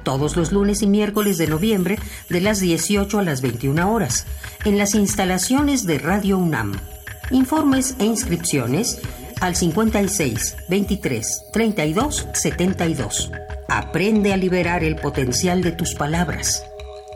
[0.04, 1.98] Todos los lunes y miércoles de noviembre
[2.30, 4.26] de las 18 a las 21 horas,
[4.64, 6.72] en las instalaciones de Radio UNAM.
[7.30, 9.00] Informes e inscripciones
[9.40, 13.30] al 56 23 32 72.
[13.68, 16.64] Aprende a liberar el potencial de tus palabras.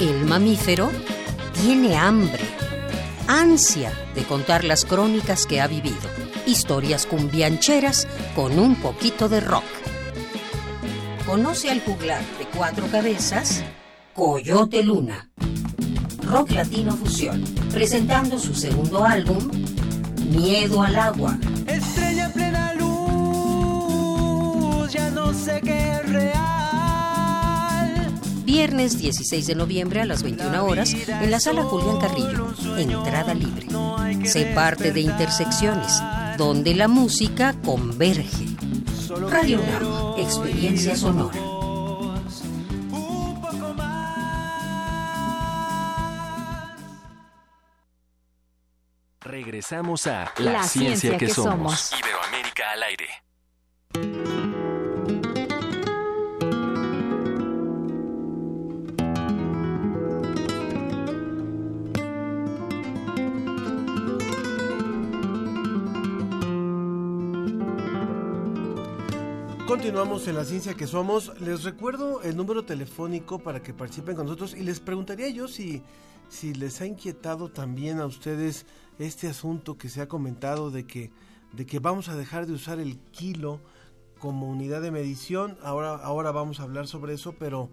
[0.00, 0.90] El mamífero
[1.62, 2.42] tiene hambre,
[3.28, 6.10] ansia de contar las crónicas que ha vivido.
[6.46, 9.62] Historias cumbiancheras con un poquito de rock.
[11.24, 13.62] Conoce al juglar de cuatro cabezas,
[14.14, 15.30] Coyote Luna.
[16.22, 19.48] Rock Latino Fusión, presentando su segundo álbum,
[20.28, 21.38] Miedo al Agua.
[21.66, 22.92] Estrella en plena luz,
[24.92, 26.53] ya no sé qué es real.
[28.44, 32.52] Viernes 16 de noviembre a las 21 horas en la sala Julián Carrillo.
[32.76, 33.66] Entrada libre.
[34.26, 36.00] Sé parte de Intersecciones,
[36.36, 38.46] donde la música converge.
[39.30, 41.38] Radio UNAM, experiencia sonora.
[49.20, 51.92] Regresamos a La, ciencia, que, somos.
[51.98, 54.43] Iberoamérica al aire.
[69.66, 71.40] Continuamos en la ciencia que somos.
[71.40, 75.82] Les recuerdo el número telefónico para que participen con nosotros y les preguntaría yo si,
[76.28, 78.66] si les ha inquietado también a ustedes
[78.98, 81.10] este asunto que se ha comentado de que,
[81.52, 83.58] de que vamos a dejar de usar el kilo
[84.18, 85.56] como unidad de medición.
[85.62, 87.70] Ahora, ahora vamos a hablar sobre eso, pero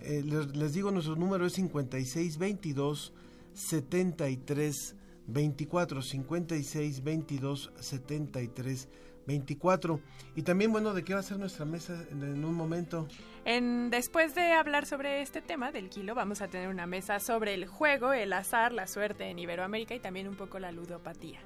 [0.00, 3.12] eh, les, les digo, nuestro número es 5622
[3.54, 4.96] 73
[5.28, 8.88] 24 56 22 73
[9.28, 10.00] 24.
[10.34, 13.06] Y también, bueno, ¿de qué va a ser nuestra mesa en, en, un momento?
[13.44, 17.54] En, después de hablar sobre este tema del kilo, vamos a tener una mesa sobre
[17.54, 21.38] el juego, el azar, la suerte en Iberoamérica y también un poco la ludopatía.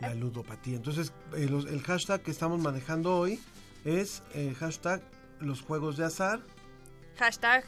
[0.00, 0.76] La ludopatía.
[0.76, 3.38] Entonces, eh, los, el hashtag que estamos manejando hoy
[3.84, 5.02] es eh, hashtag
[5.40, 6.40] los juegos de azar.
[7.18, 7.64] Hashtag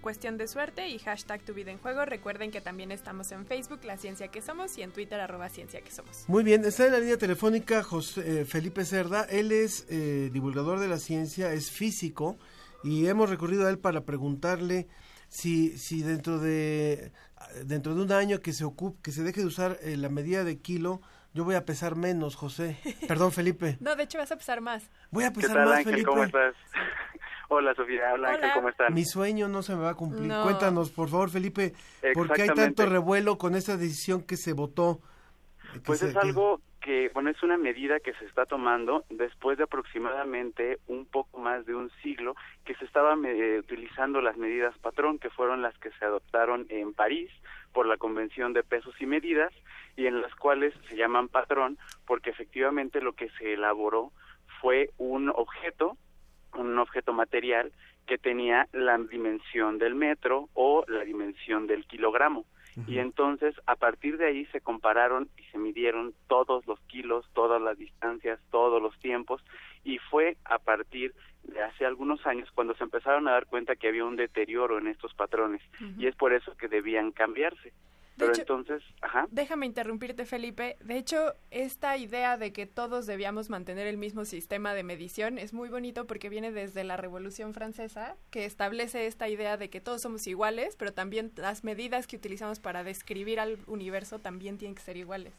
[0.00, 2.04] cuestión de suerte y hashtag tu vida en juego.
[2.04, 5.80] Recuerden que también estamos en Facebook, La Ciencia que Somos, y en Twitter, arroba Ciencia
[5.80, 6.24] que Somos.
[6.28, 9.24] Muy bien, está en la línea telefónica José, eh, Felipe Cerda.
[9.24, 12.38] Él es eh, divulgador de la ciencia, es físico,
[12.82, 14.88] y hemos recurrido a él para preguntarle
[15.28, 17.12] si, si dentro de
[17.64, 20.44] dentro de un año que se ocupe, que se deje de usar eh, la medida
[20.44, 21.00] de kilo,
[21.32, 22.78] yo voy a pesar menos, José.
[23.08, 23.76] Perdón, Felipe.
[23.80, 24.90] no, de hecho vas a pesar más.
[25.10, 25.92] Voy a pesar ¿Qué tal, más, Ángel?
[25.92, 26.10] Felipe.
[26.10, 26.54] ¿Cómo estás?
[27.52, 28.12] Hola, Sofía.
[28.14, 28.94] Hola, ¿cómo están?
[28.94, 30.28] Mi sueño no se me va a cumplir.
[30.28, 30.44] No.
[30.44, 31.72] Cuéntanos, por favor, Felipe,
[32.14, 35.00] ¿por qué hay tanto revuelo con esta decisión que se votó?
[35.72, 39.04] Que Pues se- es que- algo que, bueno, es una medida que se está tomando
[39.10, 44.36] después de aproximadamente un poco más de un siglo que se estaban eh, utilizando las
[44.36, 47.30] medidas patrón, que fueron las que se adoptaron en París
[47.72, 49.52] por la Convención de Pesos y Medidas,
[49.96, 54.12] y en las cuales se llaman patrón porque efectivamente lo que se elaboró
[54.60, 55.96] fue un objeto,
[56.54, 57.72] un objeto material
[58.06, 62.44] que tenía la dimensión del metro o la dimensión del kilogramo.
[62.86, 67.60] Y entonces, a partir de ahí se compararon y se midieron todos los kilos, todas
[67.60, 69.44] las distancias, todos los tiempos,
[69.84, 73.88] y fue a partir de hace algunos años cuando se empezaron a dar cuenta que
[73.88, 75.62] había un deterioro en estos patrones,
[75.98, 77.72] y es por eso que debían cambiarse.
[78.20, 79.26] Pero hecho- entonces, ajá.
[79.30, 80.76] Déjame interrumpirte, Felipe.
[80.84, 85.52] De hecho, esta idea de que todos debíamos mantener el mismo sistema de medición es
[85.52, 90.02] muy bonito porque viene desde la Revolución Francesa, que establece esta idea de que todos
[90.02, 94.82] somos iguales, pero también las medidas que utilizamos para describir al universo también tienen que
[94.82, 95.32] ser iguales.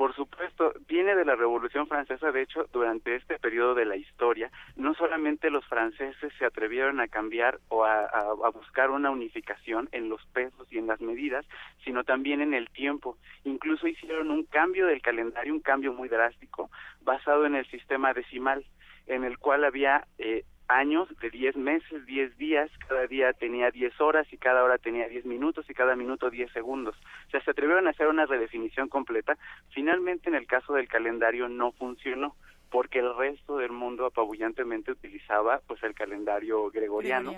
[0.00, 4.50] Por supuesto, viene de la Revolución Francesa, de hecho, durante este periodo de la historia,
[4.74, 10.24] no solamente los franceses se atrevieron a cambiar o a, buscar una unificación en los
[10.28, 11.44] pesos y en las medidas,
[11.84, 13.18] sino también en el tiempo.
[13.44, 16.70] Incluso hicieron un cambio del calendario, un cambio muy drástico,
[17.02, 18.64] basado en el sistema decimal,
[19.06, 24.00] en el cual había eh, años de 10 meses, 10 días, cada día tenía 10
[24.00, 26.94] horas y cada hora tenía 10 minutos y cada minuto 10 segundos.
[27.26, 29.36] O sea, se atrevieron a hacer una redefinición completa.
[29.70, 32.36] Finalmente, en el caso del calendario no funcionó
[32.70, 37.34] porque el resto del mundo apabullantemente utilizaba pues el calendario gregoriano,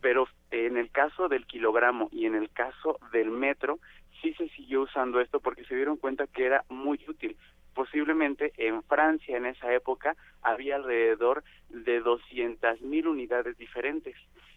[0.00, 3.80] pero en el caso del kilogramo y en el caso del metro
[4.20, 7.36] sí se siguió usando esto porque se dieron cuenta que era muy útil.
[7.74, 14.16] Posiblemente en Francia en esa época había alrededor de 200 mil unidades diferentes.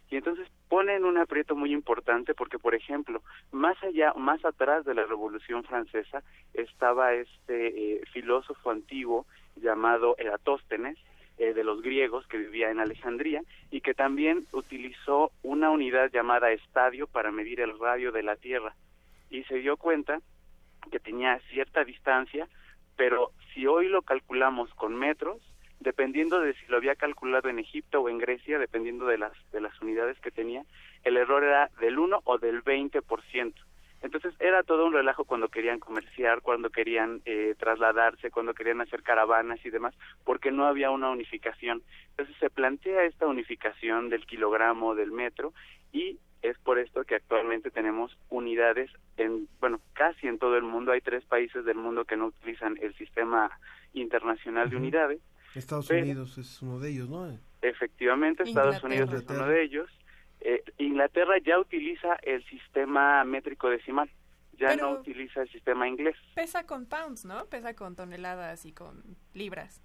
[0.09, 4.93] Y entonces ponen un aprieto muy importante porque, por ejemplo, más allá, más atrás de
[4.93, 6.23] la Revolución Francesa
[6.53, 9.25] estaba este eh, filósofo antiguo
[9.55, 10.97] llamado Eratóstenes,
[11.37, 16.51] eh, de los griegos que vivía en Alejandría y que también utilizó una unidad llamada
[16.51, 18.73] estadio para medir el radio de la Tierra
[19.29, 20.21] y se dio cuenta
[20.89, 22.47] que tenía cierta distancia,
[22.95, 25.41] pero si hoy lo calculamos con metros,
[25.79, 29.61] dependiendo de si lo había calculado en Egipto o en Grecia, dependiendo de las de
[29.61, 30.63] las unidades que tenía,
[31.03, 33.53] el error era del 1 o del 20%.
[34.01, 39.01] Entonces era todo un relajo cuando querían comerciar, cuando querían eh, trasladarse, cuando querían hacer
[39.01, 41.81] caravanas y demás, porque no había una unificación.
[42.11, 45.53] Entonces se plantea esta unificación del kilogramo del metro
[45.91, 46.19] y
[46.49, 50.91] es por esto que actualmente tenemos unidades en, bueno, casi en todo el mundo.
[50.91, 53.49] Hay tres países del mundo que no utilizan el sistema
[53.93, 55.19] internacional de unidades.
[55.55, 57.37] Estados Pero- Unidos es uno de ellos, ¿no?
[57.61, 59.03] Efectivamente, Estados Inglaterra.
[59.05, 59.89] Unidos es uno de ellos.
[60.41, 64.09] Eh, Inglaterra ya utiliza el sistema métrico decimal,
[64.59, 66.15] ya Pero- no utiliza el sistema inglés.
[66.35, 67.45] Pesa con pounds, ¿no?
[67.45, 69.01] Pesa con toneladas y con
[69.33, 69.81] libras.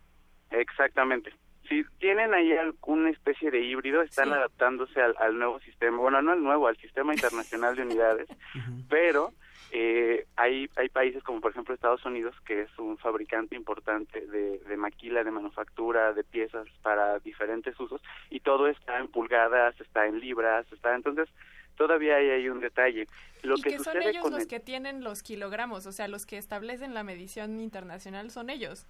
[0.51, 1.33] Exactamente.
[1.71, 6.33] Si tienen ahí alguna especie de híbrido, están adaptándose al, al nuevo sistema, bueno, no
[6.33, 8.29] al nuevo, al sistema internacional de unidades,
[8.91, 9.33] pero
[9.71, 14.59] eh, hay, hay países como por ejemplo Estados Unidos, que es un fabricante importante de,
[14.59, 20.07] de maquila, de manufactura, de piezas para diferentes usos, y todo está en pulgadas, está
[20.07, 21.29] en libras, está entonces
[21.77, 23.07] todavía hay ahí un detalle.
[23.45, 26.09] Lo y que, que son ellos con los el- que tienen los kilogramos, o sea,
[26.09, 28.89] los que establecen la medición internacional son ellos.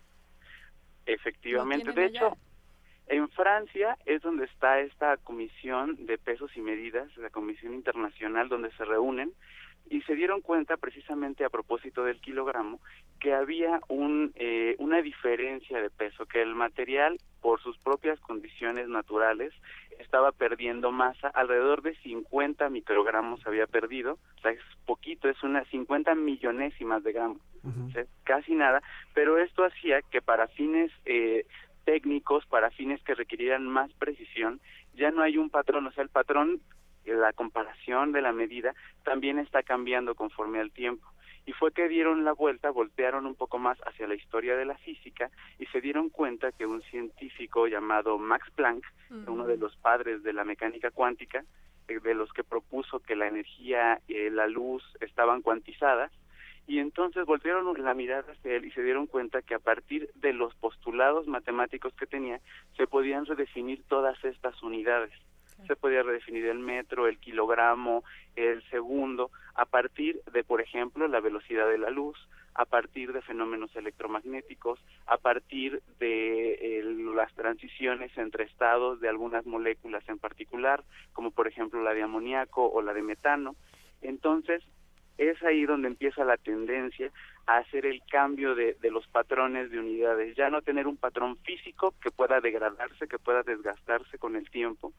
[1.05, 2.33] Efectivamente, de allá.
[3.11, 8.71] En Francia es donde está esta comisión de pesos y medidas, la comisión internacional donde
[8.73, 9.33] se reúnen
[9.91, 12.81] y se dieron cuenta precisamente a propósito del kilogramo
[13.19, 18.89] que había un, eh, una diferencia de peso, que el material por sus propias condiciones
[18.89, 19.53] naturales
[19.99, 25.67] estaba perdiendo masa, alrededor de 50 microgramos había perdido, o sea, es poquito, es unas
[25.69, 28.83] 50 millonésimas de gramo, o sea, casi nada,
[29.15, 31.45] pero esto hacía que para fines eh,
[31.91, 34.61] técnicos, para fines que requirieran más precisión,
[34.95, 36.61] ya no hay un patrón, o sea, el patrón,
[37.05, 41.05] la comparación de la medida también está cambiando conforme al tiempo.
[41.47, 44.79] Y fue que dieron la vuelta, voltearon un poco más hacia la historia de la
[44.79, 48.87] física y se dieron cuenta que un científico llamado Max Planck,
[49.27, 51.45] uno de los padres de la mecánica cuántica,
[51.89, 56.13] eh, de los que propuso que la energía, eh, la luz estaban cuantizadas,
[56.71, 60.33] y entonces volvieron la mirada hacia él y se dieron cuenta que a partir de
[60.33, 62.39] los postulados matemáticos que tenía
[62.77, 65.11] se podían redefinir todas estas unidades.
[65.67, 68.05] Se podía redefinir el metro, el kilogramo,
[68.37, 72.17] el segundo, a partir de, por ejemplo, la velocidad de la luz,
[72.55, 76.85] a partir de fenómenos electromagnéticos, a partir de eh,
[77.17, 82.65] las transiciones entre estados de algunas moléculas en particular, como por ejemplo la de amoníaco
[82.71, 83.57] o la de metano.
[84.03, 84.63] Entonces,
[85.21, 87.11] es ahí donde empieza la tendencia
[87.47, 91.37] a hacer el cambio de, de los patrones de unidades, ya no tener un patrón
[91.39, 94.95] físico que pueda degradarse, que pueda desgastarse con el tiempo,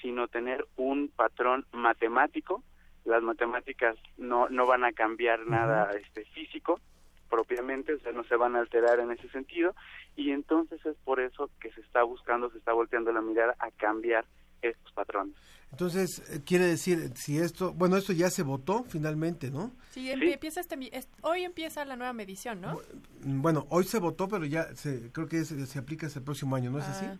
[0.00, 2.62] sino tener un patrón matemático.
[3.04, 6.80] Las matemáticas no, no van a cambiar nada este, físico
[7.28, 9.74] propiamente, o sea, no se van a alterar en ese sentido,
[10.14, 13.72] y entonces es por eso que se está buscando, se está volteando la mirada a
[13.72, 14.24] cambiar
[14.70, 15.34] estos patrones.
[15.70, 19.72] Entonces, eh, quiere decir, si esto, bueno, esto ya se votó finalmente, ¿no?
[19.90, 20.78] Sí, empie- empieza este,
[21.22, 22.80] hoy empieza la nueva medición, ¿no?
[23.24, 26.70] Bueno, hoy se votó, pero ya se, creo que se aplica hasta el próximo año,
[26.70, 27.06] ¿no es así?
[27.06, 27.18] Ah.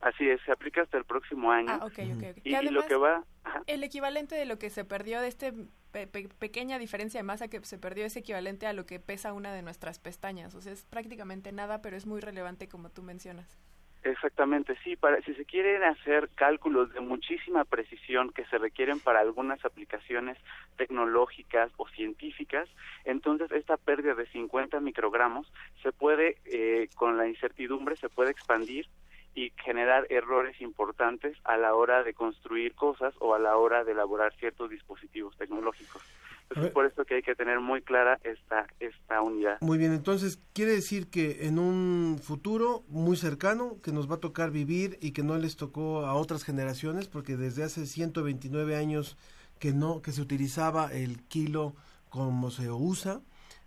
[0.00, 1.70] Así es, se aplica hasta el próximo año.
[1.72, 2.38] Ah, ok, ok, ok.
[2.44, 3.24] Y, Y y lo además- que va,
[3.66, 5.52] El equivalente de lo que se perdió de este
[5.90, 9.32] pe- pe- pequeña diferencia de masa que se perdió es equivalente a lo que pesa
[9.32, 10.54] una de nuestras pestañas.
[10.54, 13.58] O sea, es prácticamente nada, pero es muy relevante como tú mencionas.
[14.04, 19.20] Exactamente, sí, para si se quieren hacer cálculos de muchísima precisión que se requieren para
[19.20, 20.38] algunas aplicaciones
[20.76, 22.68] tecnológicas o científicas,
[23.04, 28.86] entonces esta pérdida de 50 microgramos se puede, eh, con la incertidumbre, se puede expandir
[29.34, 33.92] y generar errores importantes a la hora de construir cosas o a la hora de
[33.92, 36.02] elaborar ciertos dispositivos tecnológicos.
[36.50, 39.58] Entonces, por esto que hay que tener muy clara esta, esta unidad.
[39.60, 44.20] Muy bien, entonces quiere decir que en un futuro muy cercano que nos va a
[44.20, 49.18] tocar vivir y que no les tocó a otras generaciones, porque desde hace 129 años
[49.58, 51.74] que no que se utilizaba el kilo
[52.08, 53.20] como se usa,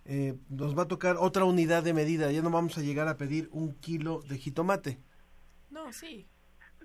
[0.04, 2.32] eh, nos va a tocar otra unidad de medida.
[2.32, 4.98] Ya no vamos a llegar a pedir un kilo de jitomate.
[5.70, 6.26] No, sí.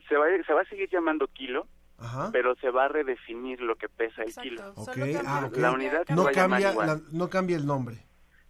[0.07, 1.67] Se va, se va a seguir llamando kilo,
[1.99, 2.29] Ajá.
[2.31, 4.49] pero se va a redefinir lo que pesa el Exacto.
[4.49, 4.73] kilo.
[4.75, 5.57] Ok, ah, ok.
[5.57, 7.97] La unidad se no cambia la- no cambia el nombre.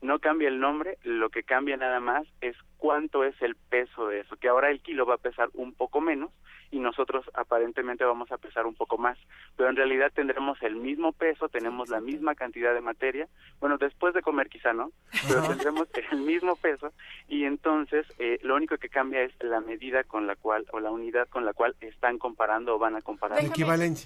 [0.01, 4.21] No cambia el nombre, lo que cambia nada más es cuánto es el peso de
[4.21, 6.31] eso, que ahora el kilo va a pesar un poco menos
[6.71, 9.17] y nosotros aparentemente vamos a pesar un poco más,
[9.55, 13.27] pero en realidad tendremos el mismo peso, tenemos la misma cantidad de materia,
[13.59, 14.91] bueno, después de comer quizá no,
[15.27, 16.91] pero tendremos el mismo peso
[17.27, 20.91] y entonces eh, lo único que cambia es la medida con la cual o la
[20.91, 23.39] unidad con la cual están comparando o van a comparar.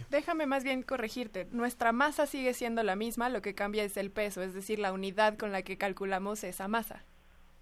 [0.09, 1.47] Déjame más bien corregirte.
[1.51, 4.93] Nuestra masa sigue siendo la misma, lo que cambia es el peso, es decir, la
[4.93, 7.03] unidad con la que calculamos esa masa.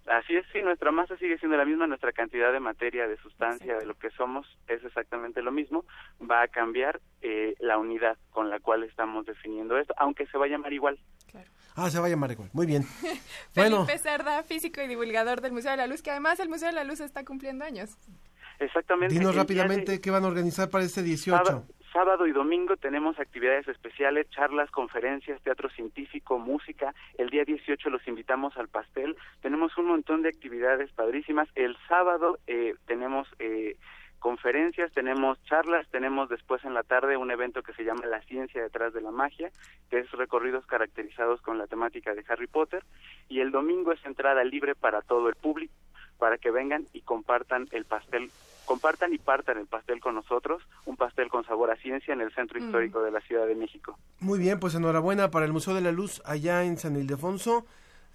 [0.08, 3.78] Así es, sí, nuestra masa sigue siendo la misma, nuestra cantidad de materia, de sustancia,
[3.78, 5.86] de lo que somos es exactamente lo mismo.
[6.20, 10.46] Va a cambiar eh, la unidad con la cual estamos definiendo esto, aunque se va
[10.46, 11.00] a llamar igual.
[11.30, 11.50] Claro.
[11.76, 12.50] Ah, se va a llamar igual.
[12.54, 12.84] Muy bien.
[13.56, 16.70] bueno, Felipe Cerda, físico y divulgador del Museo de la Luz, que además el Museo
[16.70, 17.98] de la Luz está cumpliendo años.
[18.60, 19.14] Exactamente.
[19.14, 21.46] dinos rápidamente de qué van a organizar para este 18.
[21.46, 26.94] sábado, sábado y domingo tenemos actividades especiales, charlas, conferencias, teatro científico, música.
[27.18, 29.16] El día 18 los invitamos al pastel.
[29.42, 31.50] Tenemos un montón de actividades padrísimas.
[31.56, 33.78] El sábado eh, tenemos eh,
[34.20, 38.62] conferencias, tenemos charlas, tenemos después en la tarde un evento que se llama La ciencia
[38.62, 39.50] detrás de la magia,
[39.90, 42.84] que es recorridos caracterizados con la temática de Harry Potter,
[43.28, 45.74] y el domingo es entrada libre para todo el público,
[46.18, 48.30] para que vengan y compartan el pastel,
[48.70, 52.32] compartan y partan el pastel con nosotros, un pastel con sabor a ciencia en el
[52.36, 52.66] centro Mm.
[52.66, 53.98] histórico de la Ciudad de México.
[54.20, 57.66] Muy bien, pues enhorabuena para el Museo de la Luz allá en San Ildefonso.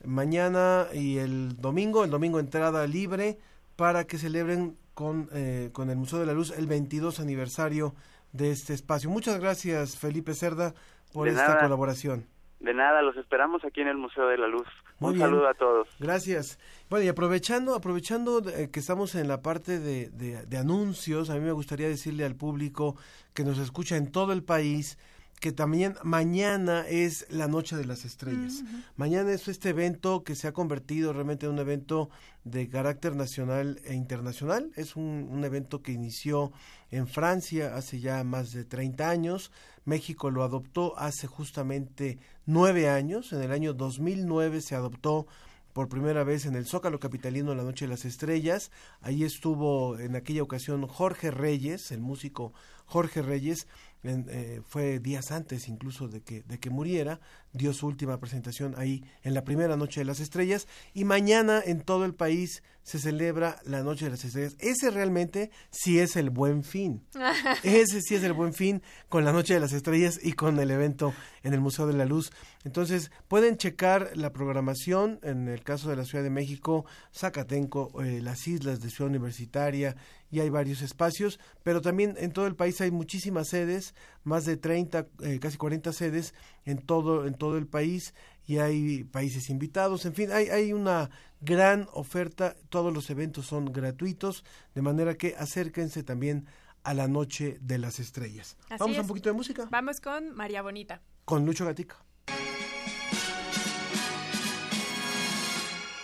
[0.04, 3.36] Mañana y el domingo, el domingo entrada libre
[3.74, 7.94] para que celebren con, eh, con el Museo de la Luz el 22 aniversario
[8.32, 9.10] de este espacio.
[9.10, 10.72] Muchas gracias, Felipe Cerda,
[11.12, 11.60] por De esta nada.
[11.62, 12.26] colaboración.
[12.60, 14.68] De nada, los esperamos aquí en el Museo de la Luz.
[15.00, 15.26] Muy un bien.
[15.28, 15.88] saludo a todos.
[15.98, 16.58] Gracias.
[16.88, 21.34] Bueno, y aprovechando, aprovechando eh, que estamos en la parte de, de- de anuncios, a
[21.34, 22.96] mí me gustaría decirle al público
[23.34, 24.96] que nos escucha en todo el país
[25.40, 28.62] que también mañana es la Noche de las Estrellas.
[28.96, 32.08] Mañana es este evento que se ha convertido realmente en un evento
[32.44, 34.70] de carácter nacional e internacional.
[34.76, 36.52] Es un, un evento que inició
[36.90, 39.50] en Francia hace ya más de 30 años.
[39.84, 43.32] México lo adoptó hace justamente nueve años.
[43.32, 45.26] En el año 2009 se adoptó
[45.74, 48.70] por primera vez en el Zócalo Capitalino la Noche de las Estrellas.
[49.00, 52.52] Ahí estuvo en aquella ocasión Jorge Reyes, el músico
[52.86, 53.66] Jorge Reyes,
[54.04, 57.20] en, eh, fue días antes incluso de que, de que muriera,
[57.54, 61.80] dio su última presentación ahí en la primera Noche de las Estrellas y mañana en
[61.80, 64.56] todo el país se celebra la Noche de las Estrellas.
[64.58, 67.02] Ese realmente sí es el buen fin.
[67.62, 70.70] Ese sí es el buen fin con la Noche de las Estrellas y con el
[70.70, 72.30] evento en el Museo de la Luz.
[72.64, 76.84] Entonces, pueden checar la programación en el caso de la Ciudad de México,
[77.14, 79.96] Zacatenco, eh, las islas de Ciudad Universitaria,
[80.34, 83.94] y hay varios espacios, pero también en todo el país hay muchísimas sedes,
[84.24, 86.34] más de 30, eh, casi 40 sedes
[86.64, 88.14] en todo, en todo el país
[88.46, 93.72] y hay países invitados, en fin, hay, hay una gran oferta, todos los eventos son
[93.72, 96.46] gratuitos, de manera que acérquense también
[96.82, 98.56] a la Noche de las Estrellas.
[98.68, 101.00] Así Vamos a un poquito de música Vamos con María Bonita.
[101.24, 101.96] con Lucho Gatica.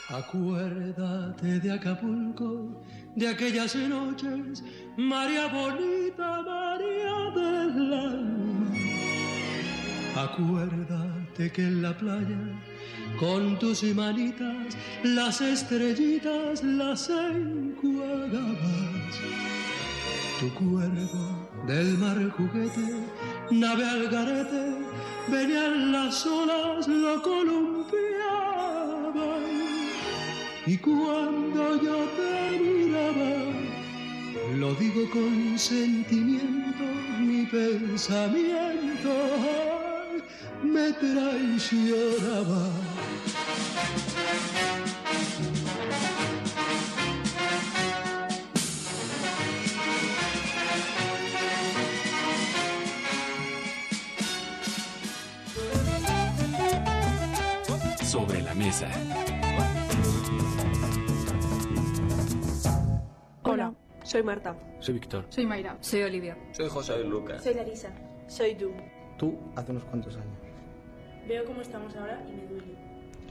[0.09, 2.83] Acuérdate de Acapulco,
[3.15, 4.65] de aquellas noches,
[4.97, 8.73] María bonita, María del alma.
[10.17, 11.10] Acuérdate
[11.49, 12.39] que en la playa,
[13.19, 18.59] con tus manitas, las estrellitas las enjuagabas.
[20.39, 22.95] Tu cuerpo del mar juguete,
[23.51, 24.77] nave al garete,
[25.29, 27.91] venían las olas, lo columpiaban.
[30.67, 33.33] Y cuando yo te miraba,
[34.59, 36.85] lo digo con sentimiento,
[37.19, 39.11] mi pensamiento
[40.63, 42.71] me traicionaba.
[58.03, 58.89] Sobre la mesa.
[63.45, 63.73] Hola,
[64.03, 64.57] soy Marta.
[64.81, 65.27] Soy Víctor.
[65.29, 65.77] Soy Mayra.
[65.81, 66.37] Soy Olivia.
[66.53, 67.43] Soy José Lucas.
[67.43, 67.91] Soy Larisa.
[68.27, 68.73] Soy tú.
[69.21, 70.39] Tú hace unos cuantos años.
[71.29, 72.75] Veo cómo estamos ahora y me duele.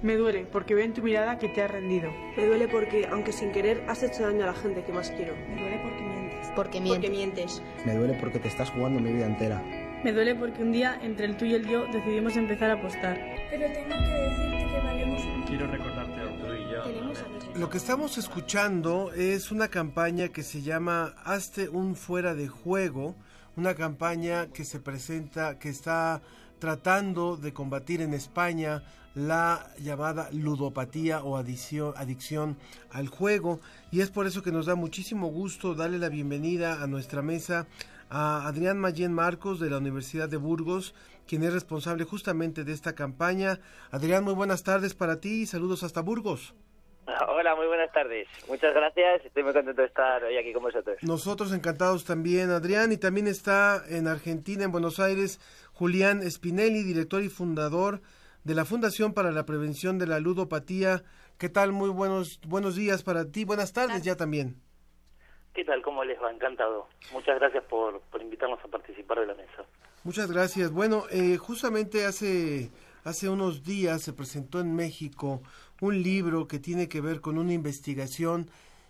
[0.04, 2.12] Me duele porque veo en tu mirada que te has rendido.
[2.38, 5.34] Me duele porque, aunque sin querer, has hecho daño a la gente que más quiero.
[5.36, 6.52] Me duele porque mientes.
[6.56, 7.00] Porque mientes.
[7.00, 7.62] Porque mientes.
[7.88, 9.64] Me duele porque te estás jugando mi vida entera.
[10.04, 13.20] Me duele porque un día, entre el tú y el yo, decidimos empezar a apostar.
[13.50, 16.36] Pero tengo que decirte que valemos un Quiero recordarte algo.
[16.36, 16.84] Tú y yo.
[16.84, 17.26] Tenemos.
[17.56, 23.16] Lo que estamos escuchando es una campaña que se llama Hazte un fuera de juego,
[23.60, 26.22] una campaña que se presenta, que está
[26.60, 28.84] tratando de combatir en España
[29.16, 32.58] la llamada ludopatía o adicción,
[32.90, 33.60] al juego
[33.92, 37.68] y es por eso que nos da muchísimo gusto darle la bienvenida a nuestra mesa
[38.10, 40.96] a Adrián Mayén Marcos de la Universidad de Burgos,
[41.28, 43.60] quien es responsable justamente de esta campaña.
[43.92, 46.56] Adrián, muy buenas tardes para ti y saludos hasta Burgos.
[47.28, 48.28] Hola, muy buenas tardes.
[48.48, 49.26] Muchas gracias.
[49.26, 50.98] Estoy muy contento de estar hoy aquí con vosotros.
[51.02, 55.40] Nosotros encantados también, Adrián, y también está en Argentina, en Buenos Aires,
[55.74, 58.02] Julián Spinelli, director y fundador
[58.44, 61.04] de la Fundación para la Prevención de la Ludopatía.
[61.38, 61.72] ¿Qué tal?
[61.72, 64.56] Muy buenos buenos días para ti, buenas tardes ya también.
[65.54, 65.82] ¿Qué tal?
[65.82, 66.32] ¿Cómo les va?
[66.32, 66.88] Encantado.
[67.12, 69.66] Muchas gracias por, por invitarnos a participar de la mesa.
[70.04, 70.72] Muchas gracias.
[70.72, 72.70] Bueno, eh, justamente hace
[73.04, 75.42] hace unos días se presentó en México
[75.82, 78.50] un libro que tiene que ver con una investigación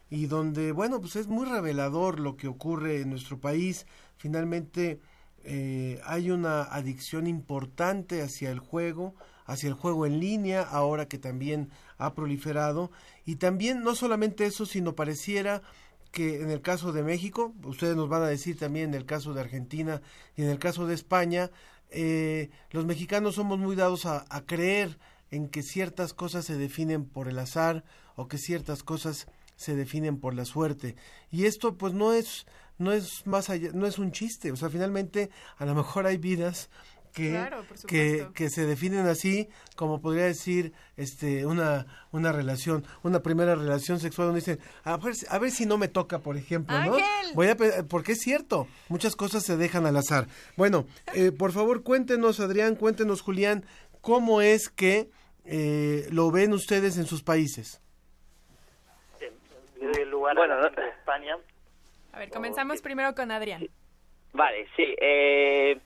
[0.10, 3.86] y donde, bueno, pues es muy revelador lo que ocurre en nuestro país.
[4.18, 5.00] Finalmente
[5.44, 9.16] eh, hay una adicción importante hacia el juego,
[9.46, 12.92] hacia el juego en línea, ahora que también ha proliferado.
[13.26, 15.62] Y también no solamente eso, sino pareciera
[16.12, 19.36] que en el caso de México, ustedes nos van a decir también en el caso
[19.36, 20.02] de Argentina
[20.36, 21.52] y en el caso de España,
[21.92, 24.98] eh, los mexicanos somos muy dados a, a creer
[25.32, 27.84] en que ciertas cosas se definen por el azar
[28.16, 30.96] o que ciertas cosas se definen por la suerte.
[31.32, 32.46] Y esto pues no es
[32.78, 34.52] no es más allá no es un chiste.
[34.52, 36.70] O sea finalmente a lo mejor hay vidas
[37.12, 43.22] que, Claro, que, que se definen así como podría decir este una una relación una
[43.24, 46.38] primera relación sexual donde dicen a ver, si- a ver si no me toca por
[46.38, 47.04] ejemplo no Ángel.
[47.34, 47.58] voy a
[47.90, 50.28] porque es cierto muchas cosas se dejan al azar.
[50.56, 53.66] Bueno eh, por favor cuéntenos Adrián cuéntenos Julián
[54.02, 55.10] cómo es que
[55.50, 57.82] eh, lo ven ustedes en sus países
[59.98, 61.38] el lugar bueno, a España.
[62.14, 63.68] A ver, comenzamos primero con Adrián.
[64.34, 64.96] Vale, sí.
[65.00, 65.80] eh,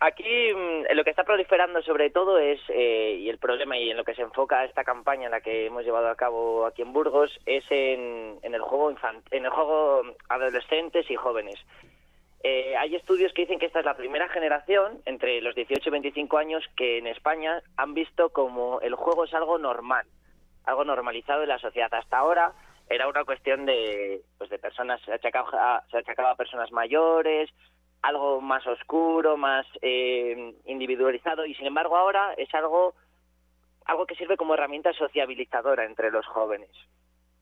[0.00, 3.96] aquí mm, lo que está proliferando sobre todo es, eh, y el problema y en
[3.96, 6.92] lo que se enfoca esta campaña en la que hemos llevado a cabo aquí en
[6.92, 11.58] Burgos, es en, en el juego infant en el juego adolescentes y jóvenes.
[12.42, 15.92] Eh, hay estudios que dicen que esta es la primera generación, entre los 18 y
[15.92, 20.06] 25 años, que en España han visto como el juego es algo normal,
[20.64, 21.92] algo normalizado en la sociedad.
[21.92, 22.52] Hasta ahora
[22.88, 27.50] era una cuestión de, pues de personas, se achacaba, a- personas mayores,
[28.02, 32.94] algo más oscuro, más eh, individualizado, y sin embargo ahora es algo,
[33.84, 36.70] algo que sirve como herramienta sociabilizadora entre los jóvenes.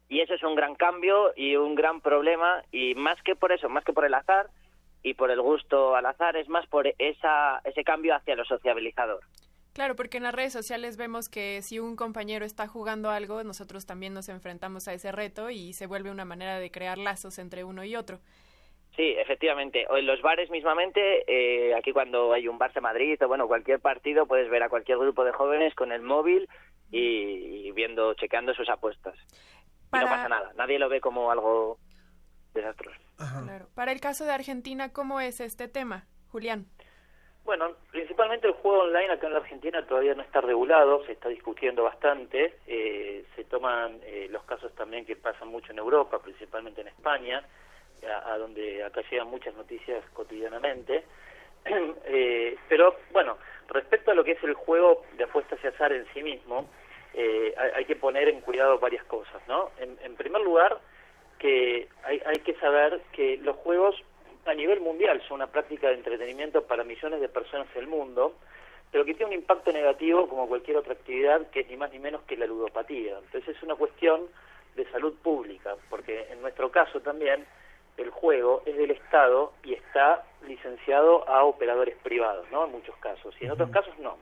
[0.09, 3.69] Y eso es un gran cambio y un gran problema, y más que por eso,
[3.69, 4.49] más que por el azar
[5.03, 9.21] y por el gusto al azar, es más por esa, ese cambio hacia lo sociabilizador.
[9.73, 13.87] Claro, porque en las redes sociales vemos que si un compañero está jugando algo, nosotros
[13.87, 17.63] también nos enfrentamos a ese reto y se vuelve una manera de crear lazos entre
[17.63, 18.19] uno y otro.
[18.97, 19.87] Sí, efectivamente.
[19.89, 23.79] O en los bares mismamente, eh, aquí cuando hay un Barça Madrid o bueno, cualquier
[23.79, 26.49] partido, puedes ver a cualquier grupo de jóvenes con el móvil
[26.91, 29.15] y, y viendo, chequeando sus apuestas.
[29.95, 30.53] Y no pasa nada.
[30.57, 31.79] Nadie lo ve como algo
[32.53, 33.08] desastroso.
[33.19, 33.67] Claro.
[33.75, 36.67] Para el caso de Argentina, ¿cómo es este tema, Julián?
[37.45, 41.31] Bueno, principalmente el juego online acá en la Argentina todavía no está regulado, se está
[41.31, 46.83] discutiendo bastante, eh, se toman eh, los casos también que pasan mucho en Europa, principalmente
[46.83, 47.43] en España,
[48.07, 51.05] a, a donde acá llegan muchas noticias cotidianamente.
[52.11, 53.37] Eh, pero bueno,
[53.69, 56.67] respecto a lo que es el juego de apuestas y azar en sí mismo,
[57.13, 59.71] eh, hay, hay que poner en cuidado varias cosas, ¿no?
[59.79, 60.81] En, en primer lugar,
[61.39, 63.97] que hay, hay que saber que los juegos
[64.47, 68.35] a nivel mundial son una práctica de entretenimiento para millones de personas en el mundo,
[68.91, 71.99] pero que tiene un impacto negativo como cualquier otra actividad que es ni más ni
[71.99, 73.19] menos que la ludopatía.
[73.19, 74.23] Entonces es una cuestión
[74.75, 77.45] de salud pública, porque en nuestro caso también
[77.97, 82.65] el juego es del Estado y está licenciado a operadores privados, ¿no?
[82.65, 84.17] En muchos casos, y en otros casos no.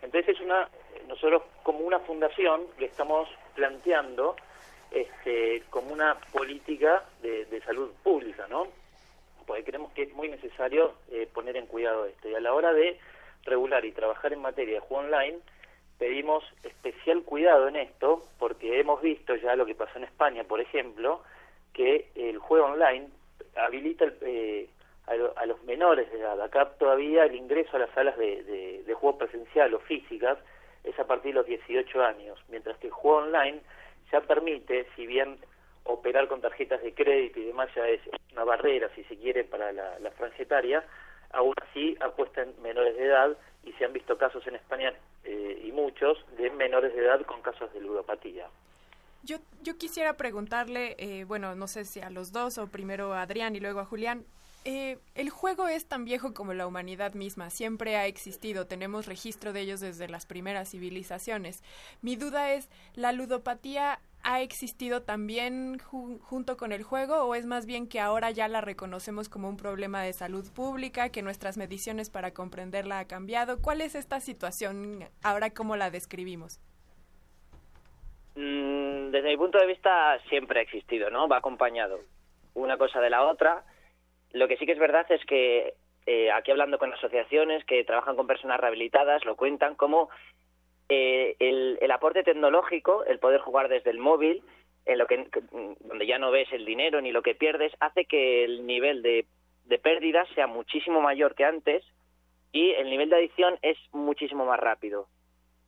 [0.00, 0.68] Entonces es una,
[1.08, 4.36] nosotros como una fundación le estamos planteando
[4.90, 8.68] este, como una política de, salud pública, ¿no?
[9.46, 12.28] Porque creemos que es muy necesario eh, poner en cuidado esto.
[12.28, 12.98] Y a la hora de
[13.44, 15.38] regular y trabajar en materia de juego online,
[15.98, 20.60] pedimos especial cuidado en esto, porque hemos visto ya lo que pasó en España, por
[20.60, 21.22] ejemplo,
[21.72, 23.08] que el juego online
[23.56, 24.68] habilita el, eh,
[25.06, 26.40] a, lo- a los menores de edad.
[26.42, 30.38] Acá todavía el ingreso a las salas de- de juego presencial o físicas
[30.84, 33.60] es a partir de los 18 años, mientras que el juego online
[34.12, 35.38] ya permite, si bien
[35.84, 38.00] operar con tarjetas de crédito y demás ya es
[38.32, 40.44] una barrera, si se quiere, para la, la franja
[41.32, 44.92] aún así apuesta en menores de edad y se han visto casos en España
[45.24, 48.46] eh, y muchos de menores de edad con casos de ludopatía.
[49.22, 53.22] Yo, yo quisiera preguntarle, eh, bueno, no sé si a los dos o primero a
[53.22, 54.24] Adrián y luego a Julián.
[54.66, 59.52] Eh, el juego es tan viejo como la humanidad misma, siempre ha existido, tenemos registro
[59.52, 61.62] de ellos desde las primeras civilizaciones.
[62.02, 67.46] Mi duda es, ¿la ludopatía ha existido también ju- junto con el juego o es
[67.46, 71.56] más bien que ahora ya la reconocemos como un problema de salud pública, que nuestras
[71.56, 73.62] mediciones para comprenderla ha cambiado?
[73.62, 76.58] ¿Cuál es esta situación ahora cómo la describimos?
[78.34, 81.28] Mm, desde mi punto de vista siempre ha existido, ¿no?
[81.28, 82.00] Va acompañado
[82.54, 83.64] una cosa de la otra.
[84.36, 85.74] Lo que sí que es verdad es que
[86.06, 90.08] eh, aquí hablando con asociaciones que trabajan con personas rehabilitadas lo cuentan como
[90.88, 94.42] eh, el, el aporte tecnológico, el poder jugar desde el móvil,
[94.84, 95.28] en lo que
[95.80, 99.26] donde ya no ves el dinero ni lo que pierdes, hace que el nivel de,
[99.64, 101.82] de pérdidas sea muchísimo mayor que antes
[102.52, 105.08] y el nivel de adicción es muchísimo más rápido.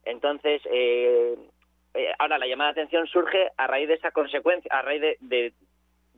[0.05, 1.35] Entonces, eh,
[1.93, 5.53] eh, ahora la llamada de atención surge a raíz de esa consecuencia, a raíz de,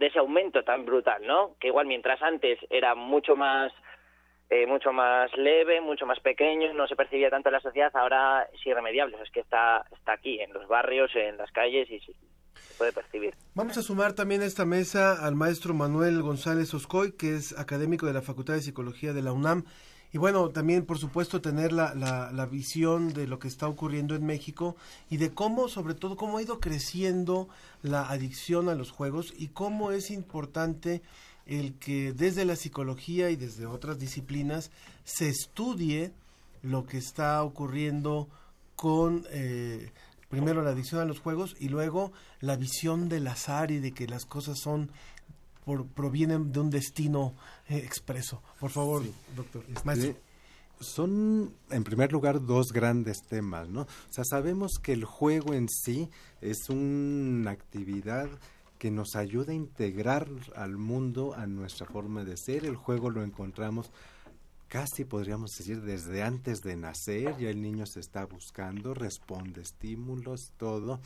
[0.01, 1.55] de ese aumento tan brutal, ¿no?
[1.59, 3.71] Que igual mientras antes era mucho más
[4.49, 8.49] eh, mucho más leve, mucho más pequeño, no se percibía tanto en la sociedad, ahora
[8.51, 12.13] es irremediable, es que está, está aquí, en los barrios, en las calles y sí,
[12.55, 13.33] se puede percibir.
[13.53, 18.07] Vamos a sumar también a esta mesa al maestro Manuel González Oscoy, que es académico
[18.07, 19.63] de la Facultad de Psicología de la UNAM.
[20.13, 24.13] Y bueno, también por supuesto tener la, la, la visión de lo que está ocurriendo
[24.15, 24.75] en México
[25.09, 27.47] y de cómo, sobre todo, cómo ha ido creciendo
[27.81, 31.01] la adicción a los juegos y cómo es importante
[31.45, 34.71] el que desde la psicología y desde otras disciplinas
[35.03, 36.11] se estudie
[36.61, 38.27] lo que está ocurriendo
[38.75, 39.91] con eh,
[40.29, 44.07] primero la adicción a los juegos y luego la visión del azar y de que
[44.07, 44.91] las cosas son
[45.63, 47.33] por, provienen de un destino
[47.67, 48.41] eh, expreso.
[48.59, 49.03] Por favor,
[49.35, 49.63] doctor.
[49.67, 50.15] Este,
[50.79, 53.81] son, en primer lugar, dos grandes temas, ¿no?
[53.81, 56.09] O sea, sabemos que el juego en sí
[56.41, 58.29] es una actividad
[58.79, 62.65] que nos ayuda a integrar al mundo, a nuestra forma de ser.
[62.65, 63.91] El juego lo encontramos
[64.71, 70.53] casi podríamos decir desde antes de nacer, ya el niño se está buscando, responde estímulos,
[70.55, 71.01] todo.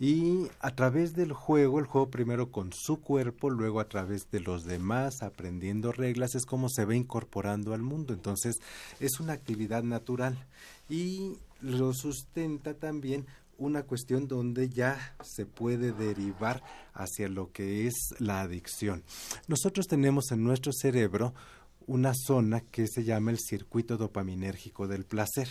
[0.00, 4.40] Y a través del juego, el juego primero con su cuerpo, luego a través de
[4.40, 8.12] los demás, aprendiendo reglas, es como se va incorporando al mundo.
[8.12, 8.56] Entonces,
[8.98, 10.46] es una actividad natural
[10.88, 13.26] y lo sustenta también
[13.56, 19.04] una cuestión donde ya se puede derivar hacia lo que es la adicción.
[19.46, 21.34] Nosotros tenemos en nuestro cerebro
[21.86, 25.48] una zona que se llama el circuito dopaminérgico del placer,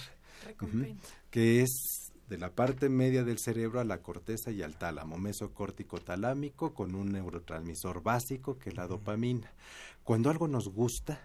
[1.29, 2.02] que es
[2.34, 6.95] de la parte media del cerebro a la corteza y al tálamo, mesocórtico talámico con
[6.95, 9.53] un neurotransmisor básico que es la dopamina.
[10.03, 11.19] Cuando algo nos gusta,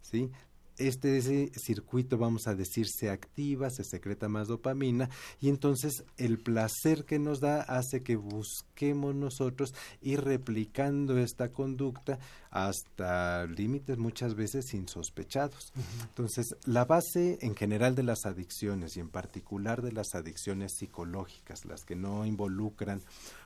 [0.00, 0.30] ¿sí?
[0.78, 5.08] Este ese circuito, vamos a decir, se activa, se secreta más dopamina
[5.40, 12.18] y entonces el placer que nos da hace que busquemos nosotros ir replicando esta conducta
[12.50, 15.72] hasta límites muchas veces insospechados.
[16.02, 21.64] Entonces, la base en general de las adicciones y en particular de las adicciones psicológicas,
[21.64, 23.02] las que no involucran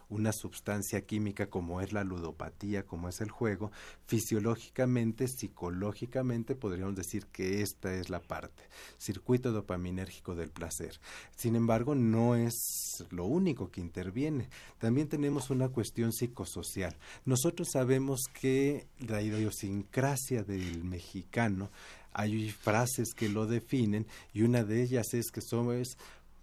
[0.08, 3.70] una sustancia química como es la ludopatía, como es el juego,
[4.06, 8.62] fisiológicamente, psicológicamente podríamos decir que esta es la parte,
[8.98, 10.98] circuito dopaminérgico del placer.
[11.36, 14.48] Sin embargo, no es lo único que interviene.
[14.78, 16.96] También tenemos una cuestión psicosocial.
[17.24, 21.70] Nosotros sabemos que la idiosincrasia del mexicano
[22.12, 25.96] hay frases que lo definen y una de ellas es que somos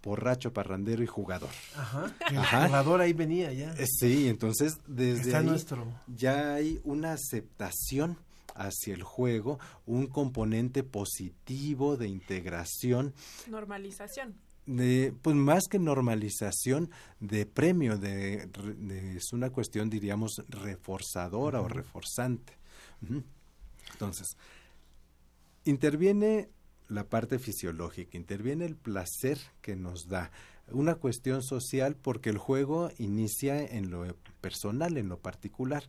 [0.06, 1.50] borracho, parrandero y jugador.
[1.74, 2.14] Ajá.
[2.30, 3.74] El jugador ahí venía ya.
[3.74, 5.50] Eh, sí, entonces desde ahí
[6.06, 8.16] ya hay una aceptación
[8.54, 13.12] hacia el juego, un componente positivo de integración.
[13.48, 14.34] Normalización.
[14.64, 16.90] De, pues más que normalización
[17.20, 18.48] de premio, de,
[19.16, 22.54] es una cuestión diríamos reforzadora o reforzante.
[23.92, 24.36] Entonces,
[25.64, 26.48] interviene
[26.88, 30.30] la parte fisiológica, interviene el placer que nos da.
[30.70, 34.04] Una cuestión social porque el juego inicia en lo
[34.40, 35.88] personal, en lo particular,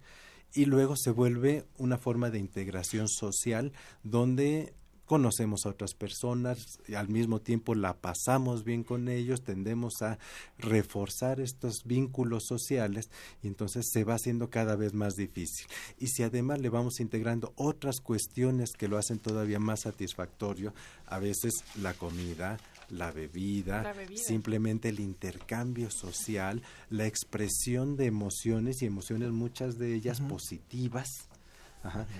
[0.53, 3.73] y luego se vuelve una forma de integración social
[4.03, 4.73] donde
[5.07, 10.19] conocemos a otras personas y al mismo tiempo la pasamos bien con ellos, tendemos a
[10.59, 13.09] reforzar estos vínculos sociales
[13.41, 15.65] y entonces se va haciendo cada vez más difícil.
[15.97, 20.73] Y si además le vamos integrando otras cuestiones que lo hacen todavía más satisfactorio,
[21.07, 22.57] a veces la comida,
[22.89, 30.19] la bebida, simplemente el intercambio social, la expresión de emociones y emociones muchas de ellas
[30.19, 31.29] positivas.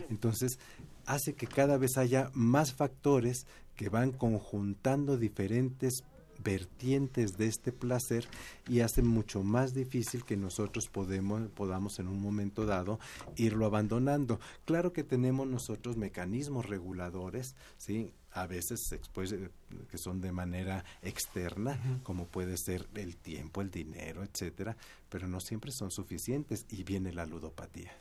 [0.09, 0.59] Entonces,
[1.05, 3.45] hace que cada vez haya más factores
[3.75, 6.03] que van conjuntando diferentes
[6.43, 8.27] vertientes de este placer
[8.67, 12.99] y hace mucho más difícil que nosotros podemos, podamos en un momento dado
[13.35, 14.39] irlo abandonando.
[14.65, 18.13] Claro que tenemos nosotros mecanismos reguladores, ¿sí?
[18.41, 19.49] A veces eh,
[19.89, 24.77] que son de manera externa, como puede ser el tiempo, el dinero, etcétera,
[25.09, 27.91] pero no siempre son suficientes y viene la ludopatía.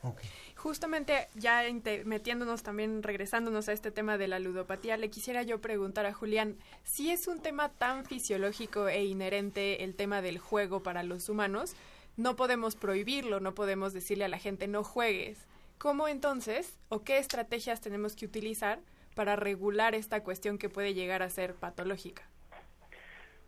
[0.57, 1.63] Justamente ya
[2.05, 6.57] metiéndonos también, regresándonos a este tema de la ludopatía, le quisiera yo preguntar a Julián,
[6.85, 11.75] si es un tema tan fisiológico e inherente el tema del juego para los humanos,
[12.17, 15.39] no podemos prohibirlo, no podemos decirle a la gente no juegues.
[15.79, 18.81] ¿Cómo entonces o qué estrategias tenemos que utilizar
[19.17, 22.23] para regular esta cuestión que puede llegar a ser patológica?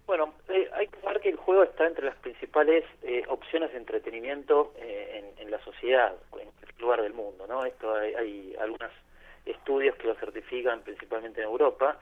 [0.06, 3.76] Bueno, eh, hay que saber que el juego está entre las principales eh, opciones de
[3.76, 7.66] entretenimiento eh, en, la sociedad, en cualquier lugar del mundo, ¿no?
[7.66, 8.90] Esto hay, algunos
[9.44, 11.98] estudios que lo certifican principalmente en Europa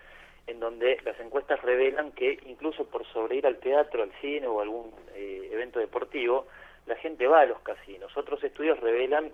[0.46, 4.94] en donde las encuestas revelan que incluso por sobreír al teatro, al cine o algún
[5.14, 6.46] eh, evento deportivo,
[6.86, 8.16] la gente va a los casinos.
[8.16, 9.32] Otros estudios revelan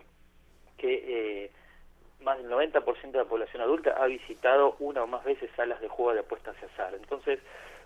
[0.78, 1.50] que
[2.22, 5.88] más del 90% de la población adulta ha visitado una o más veces salas de
[5.88, 6.94] juego de apuestas de azar.
[6.94, 7.38] Entonces,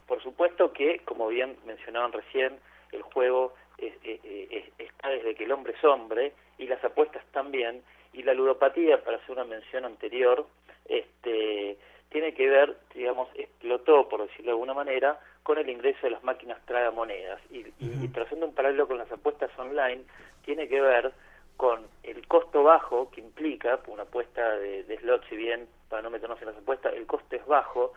[0.07, 2.59] por supuesto que, como bien mencionaban recién,
[2.93, 7.25] el juego es- es- es- está desde que el hombre es hombre y las apuestas
[7.33, 7.83] también,
[8.13, 10.47] y la ludopatía, para hacer una mención anterior,
[10.89, 11.77] este,
[12.09, 16.23] tiene que ver, digamos, explotó, por decirlo de alguna manera, con el ingreso de las
[16.25, 17.41] máquinas tragamonedas.
[17.51, 17.75] Y, y,
[18.05, 20.05] y trazando un paralelo con las apuestas online,
[20.45, 21.13] tiene que ver
[21.57, 26.11] con el costo bajo que implica, una apuesta de, de slot, si bien, para no
[26.11, 27.93] meternos en las apuestas, el costo es bajo,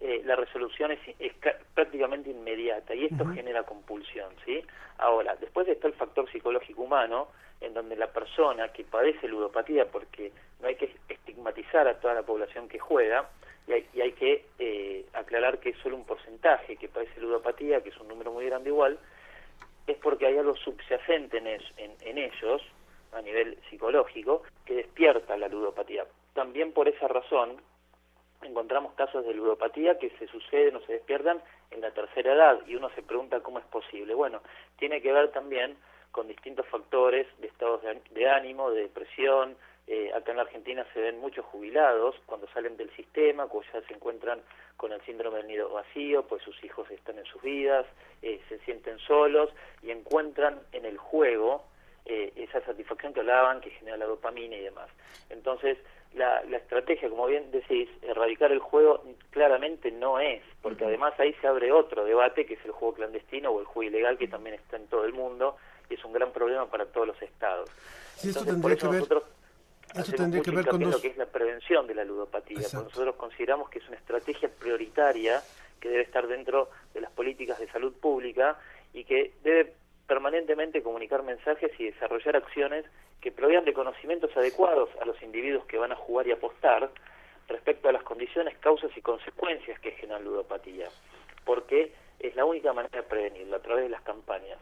[0.00, 4.62] eh, la resolución es, es ca- prácticamente inmediata y esto genera compulsión, ¿sí?
[4.98, 7.28] Ahora, después está el factor psicológico humano,
[7.60, 12.22] en donde la persona que padece ludopatía, porque no hay que estigmatizar a toda la
[12.22, 13.28] población que juega,
[13.66, 17.82] y hay, y hay que eh, aclarar que es solo un porcentaje que padece ludopatía,
[17.82, 18.98] que es un número muy grande igual,
[19.86, 22.62] es porque hay algo subyacente en, es- en, en ellos,
[23.14, 26.06] a nivel psicológico, que despierta la ludopatía.
[26.32, 27.60] También por esa razón
[28.42, 31.40] encontramos casos de ludopatía que se suceden o se despiertan
[31.70, 34.14] en la tercera edad y uno se pregunta cómo es posible.
[34.14, 34.42] Bueno,
[34.78, 35.76] tiene que ver también
[36.12, 39.56] con distintos factores de estados de, ánimo, de depresión.
[39.86, 43.86] Eh, acá en la Argentina se ven muchos jubilados cuando salen del sistema, cuando ya
[43.86, 44.40] se encuentran
[44.76, 47.86] con el síndrome del nido vacío, pues sus hijos están en sus vidas,
[48.22, 49.50] eh, se sienten solos
[49.82, 51.64] y encuentran en el juego
[52.06, 54.88] eh, esa satisfacción que hablaban, que genera la dopamina y demás.
[55.30, 55.78] Entonces,
[56.14, 61.32] la, la estrategia, como bien decís, erradicar el juego claramente no es, porque además ahí
[61.40, 64.54] se abre otro debate, que es el juego clandestino o el juego ilegal, que también
[64.56, 65.56] está en todo el mundo
[65.90, 67.68] y es un gran problema para todos los estados.
[68.16, 69.24] Sí, esto Entonces, por tendría eso que ver- nosotros
[69.88, 72.58] esto hacemos tendría que ver con dos- lo que es la prevención de la ludopatía.
[72.58, 72.84] Exacto.
[72.90, 75.42] Nosotros consideramos que es una estrategia prioritaria
[75.80, 78.58] que debe estar dentro de las políticas de salud pública
[78.92, 79.74] y que debe
[80.06, 82.84] permanentemente comunicar mensajes y desarrollar acciones
[83.20, 86.90] que provean de conocimientos adecuados a los individuos que van a jugar y apostar
[87.48, 90.88] respecto a las condiciones, causas y consecuencias que generan ludopatía,
[91.44, 94.58] porque es la única manera de prevenirlo a través de las campañas.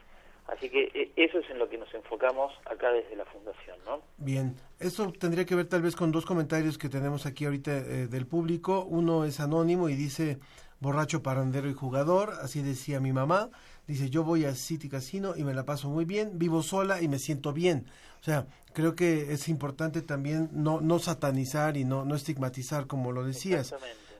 [0.47, 4.01] Así que eh, eso es en lo que nos enfocamos acá desde la Fundación, ¿no?
[4.17, 8.07] Bien, esto tendría que ver tal vez con dos comentarios que tenemos aquí ahorita eh,
[8.07, 8.83] del público.
[8.83, 10.39] Uno es anónimo y dice
[10.81, 13.49] borracho, parandero y jugador, así decía mi mamá.
[13.87, 17.07] Dice, yo voy a City Casino y me la paso muy bien, vivo sola y
[17.09, 17.85] me siento bien.
[18.21, 23.11] O sea, creo que es importante también no, no satanizar y no, no estigmatizar, como
[23.11, 23.73] lo decías.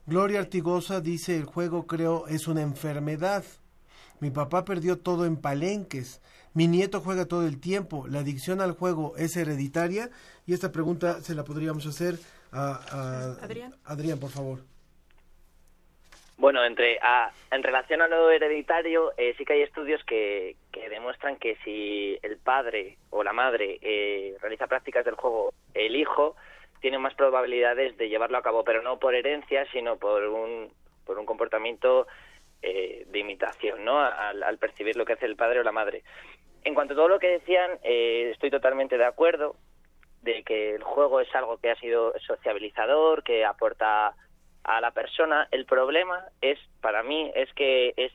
[0.05, 3.45] Gloria Artigosa dice, el juego creo es una enfermedad.
[4.19, 6.19] Mi papá perdió todo en palenques.
[6.53, 8.05] Mi nieto juega todo el tiempo.
[8.07, 10.09] ¿La adicción al juego es hereditaria?
[10.45, 12.19] Y esta pregunta se la podríamos hacer
[12.51, 13.75] a, a- Adrián.
[13.85, 14.65] Adrián, por favor.
[16.37, 20.89] Bueno, entre a- en relación a lo hereditario, eh, sí que hay estudios que, que
[20.89, 26.35] demuestran que si el padre o la madre eh, realiza prácticas del juego, el hijo
[26.81, 30.73] tiene más probabilidades de llevarlo a cabo, pero no por herencia, sino por un,
[31.05, 32.07] por un comportamiento
[32.61, 33.99] eh, de imitación, ¿no?
[34.01, 36.03] Al, al percibir lo que hace el padre o la madre.
[36.65, 39.55] En cuanto a todo lo que decían, eh, estoy totalmente de acuerdo
[40.23, 44.13] de que el juego es algo que ha sido sociabilizador, que aporta
[44.63, 45.47] a la persona.
[45.51, 48.11] El problema es, para mí, es que es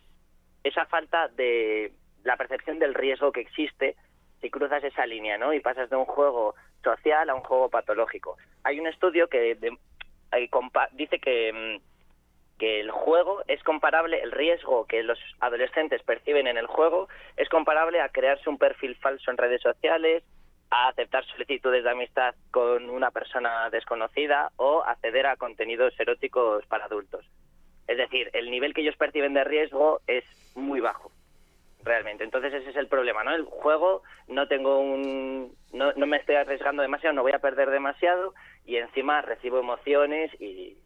[0.65, 1.93] esa falta de
[2.25, 3.97] la percepción del riesgo que existe
[4.41, 5.53] si cruzas esa línea, ¿no?
[5.53, 8.37] Y pasas de un juego social a un juego patológico.
[8.65, 10.49] Hay un estudio que eh,
[10.93, 16.59] dice que, mm, que el juego es comparable, el riesgo que los adolescentes perciben en
[16.59, 20.23] el juego es comparable a crearse un perfil falso en redes sociales,
[20.71, 26.85] a aceptar solicitudes de amistad con una persona desconocida o acceder a contenidos eróticos para
[26.85, 27.25] adultos.
[27.87, 31.11] Es decir, el nivel que ellos perciben de riesgo es muy bajo,
[31.83, 32.25] realmente.
[32.25, 33.35] Entonces ese es el problema, ¿no?
[33.35, 35.55] El juego no tengo un...
[35.73, 38.35] no, no me estoy arriesgando demasiado, no voy a perder demasiado
[38.67, 40.77] y encima recibo emociones y,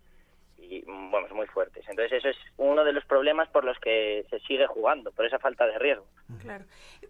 [0.63, 1.85] y bueno, muy fuertes.
[1.89, 5.39] Entonces eso es uno de los problemas por los que se sigue jugando, por esa
[5.39, 6.07] falta de riesgo.
[6.41, 6.65] Claro.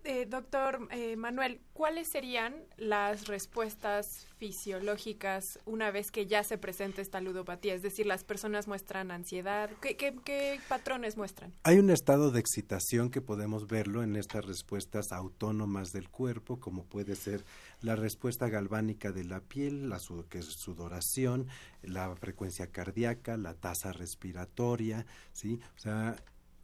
[0.04, 7.02] Eh, doctor eh, Manuel, ¿cuáles serían las respuestas fisiológicas una vez que ya se presenta
[7.02, 7.74] esta ludopatía?
[7.74, 9.70] Es decir, las personas muestran ansiedad.
[9.80, 11.52] ¿Qué, qué, qué patrones muestran?
[11.62, 16.84] Hay un estado de excitación que podemos verlo en estas respuestas autónomas del cuerpo, como
[16.84, 17.44] puede ser
[17.82, 21.48] la respuesta galvánica de la piel, la que es sudoración,
[21.82, 25.60] la frecuencia cardíaca, la tasa respiratoria, ¿sí?
[25.76, 26.16] O sea,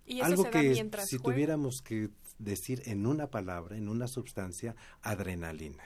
[0.07, 1.23] ¿Y eso algo se que si juega?
[1.23, 5.83] tuviéramos que decir en una palabra, en una sustancia, adrenalina.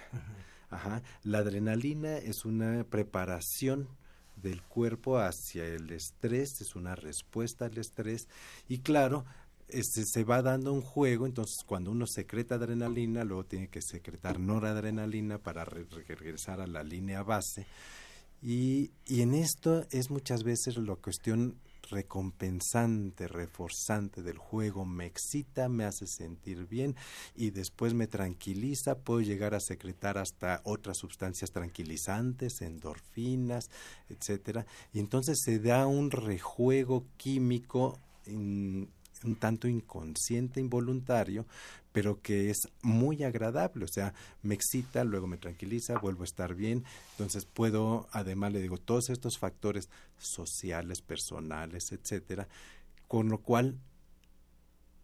[0.70, 1.02] Ajá.
[1.22, 3.88] La adrenalina es una preparación
[4.36, 8.28] del cuerpo hacia el estrés, es una respuesta al estrés
[8.68, 9.24] y claro,
[9.72, 14.38] este, se va dando un juego, entonces cuando uno secreta adrenalina, luego tiene que secretar
[14.38, 17.66] noradrenalina para re- regresar a la línea base.
[18.42, 21.56] Y, y en esto es muchas veces la cuestión
[21.90, 26.94] recompensante, reforzante del juego, me excita, me hace sentir bien
[27.36, 33.70] y después me tranquiliza, puedo llegar a secretar hasta otras sustancias tranquilizantes, endorfinas,
[34.08, 38.88] etcétera, y entonces se da un rejuego químico in-
[39.24, 41.46] un tanto inconsciente, involuntario,
[41.92, 46.54] pero que es muy agradable, o sea, me excita, luego me tranquiliza, vuelvo a estar
[46.54, 52.48] bien, entonces puedo, además le digo, todos estos factores sociales, personales, etcétera,
[53.08, 53.78] con lo cual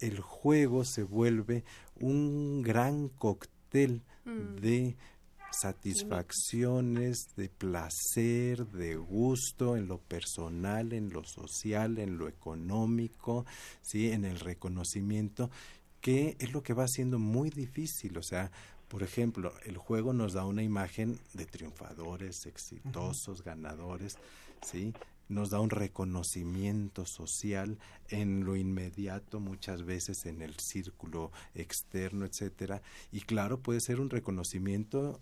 [0.01, 1.65] el juego se vuelve
[1.97, 4.61] un gran cóctel Mm.
[4.61, 4.97] de
[5.51, 13.47] satisfacciones, de placer, de gusto en lo personal, en lo social, en lo económico,
[13.83, 15.51] sí, en el reconocimiento,
[16.01, 18.51] que es lo que va siendo muy difícil, o sea,
[18.89, 24.17] por ejemplo, el juego nos da una imagen de triunfadores, exitosos, ganadores,
[24.63, 24.95] ¿sí?
[25.29, 27.79] Nos da un reconocimiento social
[28.09, 32.81] en lo inmediato, muchas veces en el círculo externo, etcétera.
[33.13, 35.21] Y claro, puede ser un reconocimiento,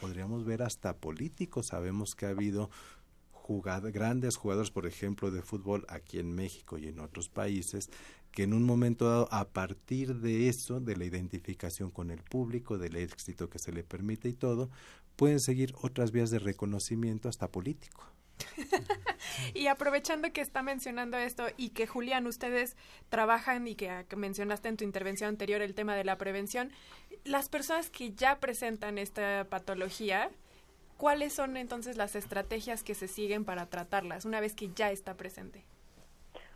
[0.00, 1.62] podríamos ver hasta político.
[1.62, 2.70] Sabemos que ha habido
[3.32, 7.90] jugad- grandes jugadores, por ejemplo, de fútbol aquí en México y en otros países,
[8.32, 12.78] que en un momento dado, a partir de eso, de la identificación con el público,
[12.78, 14.70] del éxito que se le permite y todo,
[15.16, 18.04] pueden seguir otras vías de reconocimiento hasta político.
[19.54, 22.76] Y aprovechando que está mencionando esto y que Julián, ustedes
[23.08, 26.72] trabajan y que, mencionaste en tu intervención anterior el tema de la prevención,
[27.24, 30.30] las personas que ya presentan esta patología,
[30.96, 35.16] ¿cuáles son entonces las estrategias que se siguen para tratarlas una vez que ya está
[35.16, 35.64] presente?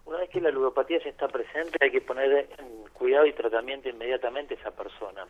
[0.07, 3.88] Una vez que la ludopatía ya está presente, hay que poner en cuidado y tratamiento
[3.88, 5.24] inmediatamente a esa persona.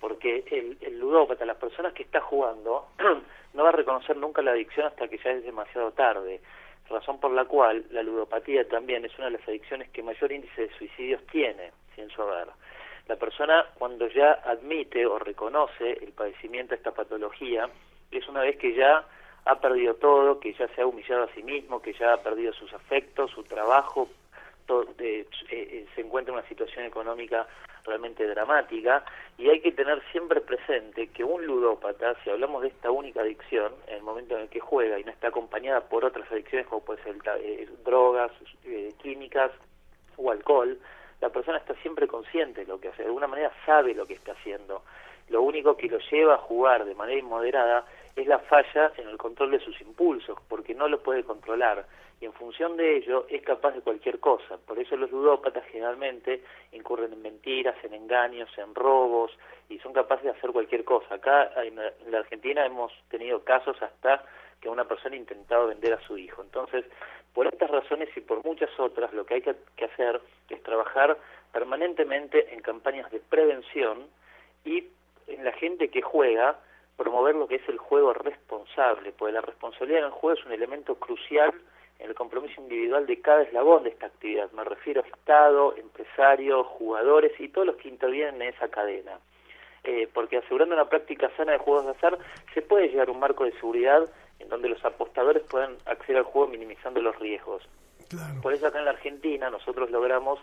[0.00, 2.88] Porque el, el ludópata, la persona que está jugando,
[3.54, 6.40] no va a reconocer nunca la adicción hasta que ya es demasiado tarde.
[6.88, 10.62] Razón por la cual la ludopatía también es una de las adicciones que mayor índice
[10.62, 12.48] de suicidios tiene, sin saber.
[13.08, 17.68] La persona cuando ya admite o reconoce el padecimiento de esta patología,
[18.10, 19.04] es una vez que ya
[19.44, 22.52] ha perdido todo, que ya se ha humillado a sí mismo, que ya ha perdido
[22.52, 24.08] sus afectos, su trabajo,
[24.98, 27.46] eh, eh, se encuentra en una situación económica
[27.84, 29.04] realmente dramática
[29.38, 33.72] y hay que tener siempre presente que un ludópata, si hablamos de esta única adicción,
[33.86, 36.84] en el momento en el que juega y no está acompañada por otras adicciones como
[36.84, 38.30] puede ser eh, drogas,
[38.64, 39.50] eh, químicas
[40.16, 40.78] o alcohol,
[41.20, 44.14] la persona está siempre consciente de lo que hace, de alguna manera sabe lo que
[44.14, 44.82] está haciendo.
[45.28, 47.86] Lo único que lo lleva a jugar de manera inmoderada
[48.16, 51.86] es la falla en el control de sus impulsos, porque no lo puede controlar
[52.22, 54.56] y en función de ello es capaz de cualquier cosa.
[54.64, 56.40] Por eso los ludópatas generalmente
[56.70, 59.36] incurren en mentiras, en engaños, en robos
[59.68, 61.16] y son capaces de hacer cualquier cosa.
[61.16, 64.24] Acá en la, en la Argentina hemos tenido casos hasta
[64.60, 66.42] que una persona ha intentado vender a su hijo.
[66.42, 66.84] Entonces,
[67.34, 71.18] por estas razones y por muchas otras, lo que hay que hacer es trabajar
[71.52, 74.06] permanentemente en campañas de prevención
[74.64, 74.86] y
[75.26, 76.56] en la gente que juega
[76.96, 80.52] promover lo que es el juego responsable, porque la responsabilidad en el juego es un
[80.52, 81.52] elemento crucial
[81.98, 84.50] en el compromiso individual de cada eslabón de esta actividad.
[84.52, 89.18] Me refiero a Estado, empresarios, jugadores y todos los que intervienen en esa cadena.
[89.84, 92.18] Eh, porque asegurando una práctica sana de juegos de azar
[92.54, 96.24] se puede llegar a un marco de seguridad en donde los apostadores puedan acceder al
[96.24, 97.68] juego minimizando los riesgos.
[98.42, 100.38] Por eso acá en la Argentina nosotros logramos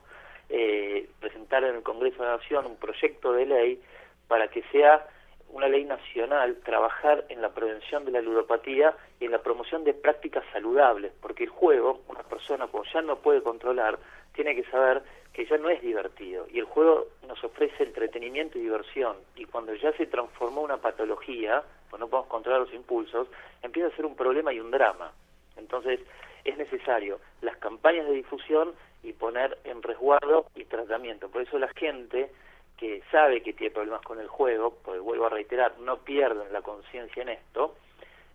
[0.49, 3.81] eh, presentar en el Congreso de la Nación un proyecto de ley
[4.27, 5.07] para que sea
[5.51, 9.93] una ley nacional trabajar en la prevención de la ludopatía y en la promoción de
[9.93, 13.99] prácticas saludables, porque el juego, una persona cuando ya no puede controlar,
[14.33, 15.01] tiene que saber
[15.33, 19.73] que ya no es divertido y el juego nos ofrece entretenimiento y diversión y cuando
[19.75, 23.27] ya se transformó una patología, pues no podemos controlar los impulsos,
[23.61, 25.11] empieza a ser un problema y un drama.
[25.57, 25.99] Entonces
[26.43, 28.73] es necesario las campañas de difusión
[29.03, 31.29] y poner en resguardo y tratamiento.
[31.29, 32.31] Por eso la gente
[32.79, 36.61] que sabe que tiene problemas con el juego, pues vuelvo a reiterar, no pierden la
[36.61, 37.75] conciencia en esto,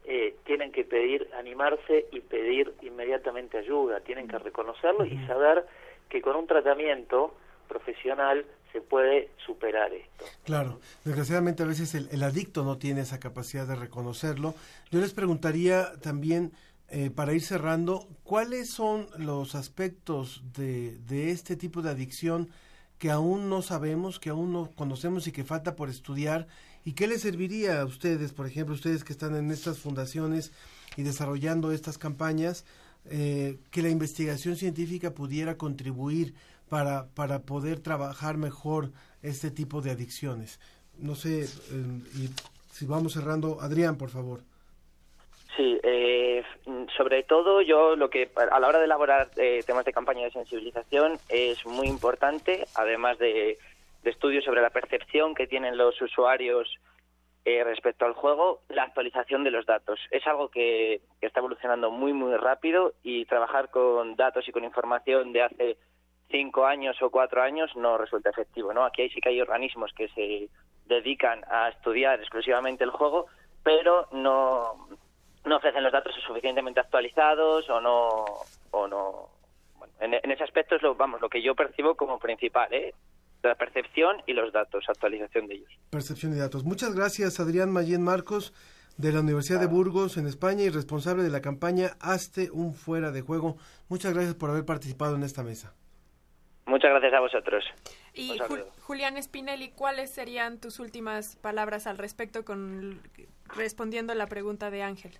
[0.04, 5.66] eh, tienen que pedir, animarse y pedir inmediatamente ayuda, tienen que reconocerlo y saber
[6.10, 7.34] que con un tratamiento
[7.68, 10.26] profesional se puede superar esto.
[10.44, 14.54] Claro, desgraciadamente a veces el, el adicto no tiene esa capacidad de reconocerlo.
[14.90, 16.52] Yo les preguntaría también,
[16.90, 22.50] eh, para ir cerrando, ¿cuáles son los aspectos de, de este tipo de adicción
[22.98, 26.46] que aún no sabemos, que aún no conocemos y que falta por estudiar?
[26.84, 30.52] ¿Y qué les serviría a ustedes, por ejemplo, ustedes que están en estas fundaciones
[30.96, 32.64] y desarrollando estas campañas,
[33.06, 36.34] eh, que la investigación científica pudiera contribuir
[36.68, 38.92] para, para poder trabajar mejor
[39.22, 40.60] este tipo de adicciones?
[40.98, 42.28] No sé, eh,
[42.72, 44.42] si vamos cerrando, Adrián, por favor.
[45.56, 46.42] Sí, eh,
[46.96, 50.32] sobre todo yo lo que a la hora de elaborar eh, temas de campaña de
[50.32, 53.58] sensibilización es muy importante, además de,
[54.02, 56.68] estudios sobre la percepción que tienen los usuarios
[57.44, 60.00] eh, respecto al juego, la actualización de los datos.
[60.10, 64.64] Es algo que, que está evolucionando muy, muy rápido y trabajar con datos y con
[64.64, 65.76] información de hace
[66.30, 68.84] cinco años o cuatro años no resulta efectivo, ¿no?
[68.84, 70.48] Aquí sí que hay organismos que se
[70.86, 73.26] dedican a estudiar exclusivamente el juego,
[73.62, 74.88] pero no,
[75.44, 78.24] no ofrecen los datos suficientemente actualizados o no
[78.70, 79.28] o no.
[79.76, 82.94] Bueno, en, en, ese aspecto es lo vamos lo que yo percibo como principal ¿eh?
[83.42, 85.70] la percepción y los datos actualización de ellos.
[85.90, 86.64] Percepción y datos.
[86.64, 88.52] Muchas gracias Adrián Mayén Marcos
[88.96, 93.10] de la Universidad de Burgos en España y responsable de la campaña Hazte un fuera
[93.10, 93.56] de juego.
[93.88, 95.74] Muchas gracias por haber participado en esta mesa.
[96.66, 97.64] Muchas gracias a vosotros.
[98.14, 103.02] Y Jul Julián Spinelli, ¿cuáles serían tus últimas palabras al respecto con
[103.54, 105.18] respondiendo a la pregunta de Ángel?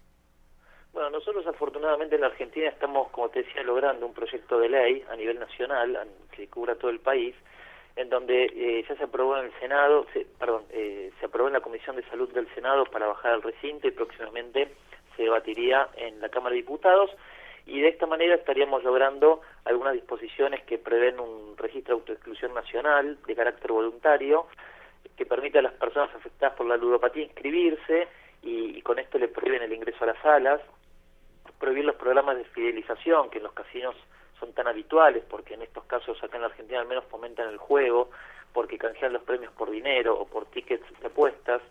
[0.95, 5.05] Bueno, nosotros afortunadamente en la Argentina estamos, como te decía, logrando un proyecto de ley
[5.11, 5.99] a nivel nacional
[6.30, 7.34] que cubra todo el país,
[7.97, 11.55] en donde eh, ya se aprobó en el Senado, se, perdón, eh, se aprobó en
[11.55, 14.68] la Comisión de Salud del Senado para bajar al recinto y próximamente
[15.16, 17.11] se debatiría en la Cámara de Diputados
[17.66, 23.18] y de esta manera estaríamos logrando algunas disposiciones que prevén un registro de autoexclusión nacional
[23.26, 24.47] de carácter voluntario
[25.16, 28.07] que permite a las personas afectadas por la ludopatía inscribirse
[28.42, 30.61] y, y con esto le prohíben el ingreso a las salas
[31.65, 33.95] prohibir los programas de fidelización que en los casinos
[34.39, 37.57] son tan habituales, porque en estos casos acá en la Argentina al menos fomentan el
[37.57, 38.11] juego,
[38.53, 41.62] porque canjean los premios por dinero o por tickets de apuestas,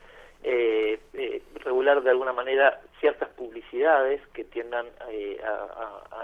[0.41, 6.23] eh, eh, regular de alguna manera ciertas publicidades que tiendan eh, a,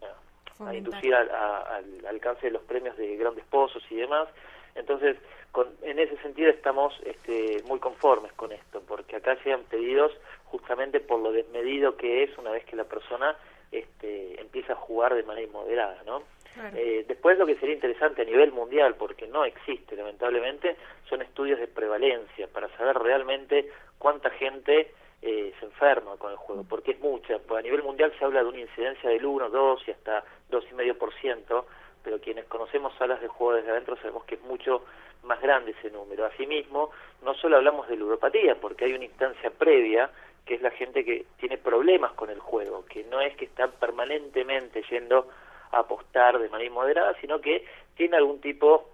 [0.65, 4.28] a, a, inducir al alcance de los premios de grandes pozos y demás.
[4.74, 5.15] Entonces,
[5.51, 10.11] con, en ese sentido estamos este, muy conformes con esto, porque acá llegan pedidos
[10.45, 13.38] justamente por lo desmedido que es una vez que la persona
[13.72, 16.24] este, empieza a jugar de manera inmoderada, ¿no?
[16.53, 16.76] Claro.
[16.76, 20.76] Eh, después lo que sería interesante a nivel mundial, porque no existe lamentablemente,
[21.07, 24.91] son estudios de prevalencia para saber realmente cuánta gente
[25.22, 27.39] eh, se enferma con el juego, porque es mucha.
[27.39, 31.65] Pues a nivel mundial se habla de una incidencia del 1, 2 y hasta 2,5%,
[32.03, 34.86] pero quienes conocemos salas de juego desde adentro sabemos que es mucho
[35.24, 36.26] más grande ese número.
[36.26, 36.91] Asimismo,
[37.22, 40.09] no solo hablamos de ludopatía, porque hay una instancia previa
[40.49, 43.67] que es la gente que tiene problemas con el juego, que no es que está
[43.67, 45.27] permanentemente yendo
[45.69, 47.63] a apostar de manera moderada, sino que
[47.95, 48.89] tiene algún tipo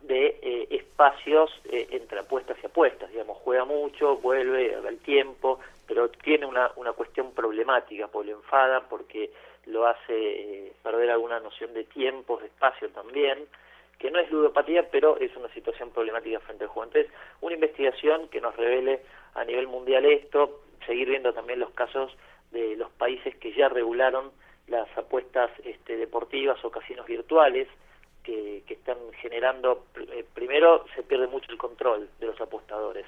[0.00, 6.08] de eh, espacios eh, entre apuestas y apuestas, digamos, juega mucho, vuelve al tiempo, pero
[6.08, 9.30] tiene una, una cuestión problemática, porque lo enfada, porque
[9.66, 10.08] lo hace
[10.66, 13.38] eh, perder alguna noción de tiempo, de espacio también,
[14.00, 16.90] que no es ludopatía, pero es una situación problemática frente al juego.
[16.92, 19.02] Entonces, una investigación que nos revele
[19.34, 22.16] a nivel mundial esto, seguir viendo también los casos
[22.50, 24.30] de los países que ya regularon
[24.68, 27.68] las apuestas este, deportivas o casinos virtuales
[28.22, 33.04] que, que están generando, eh, primero se pierde mucho el control de los apostadores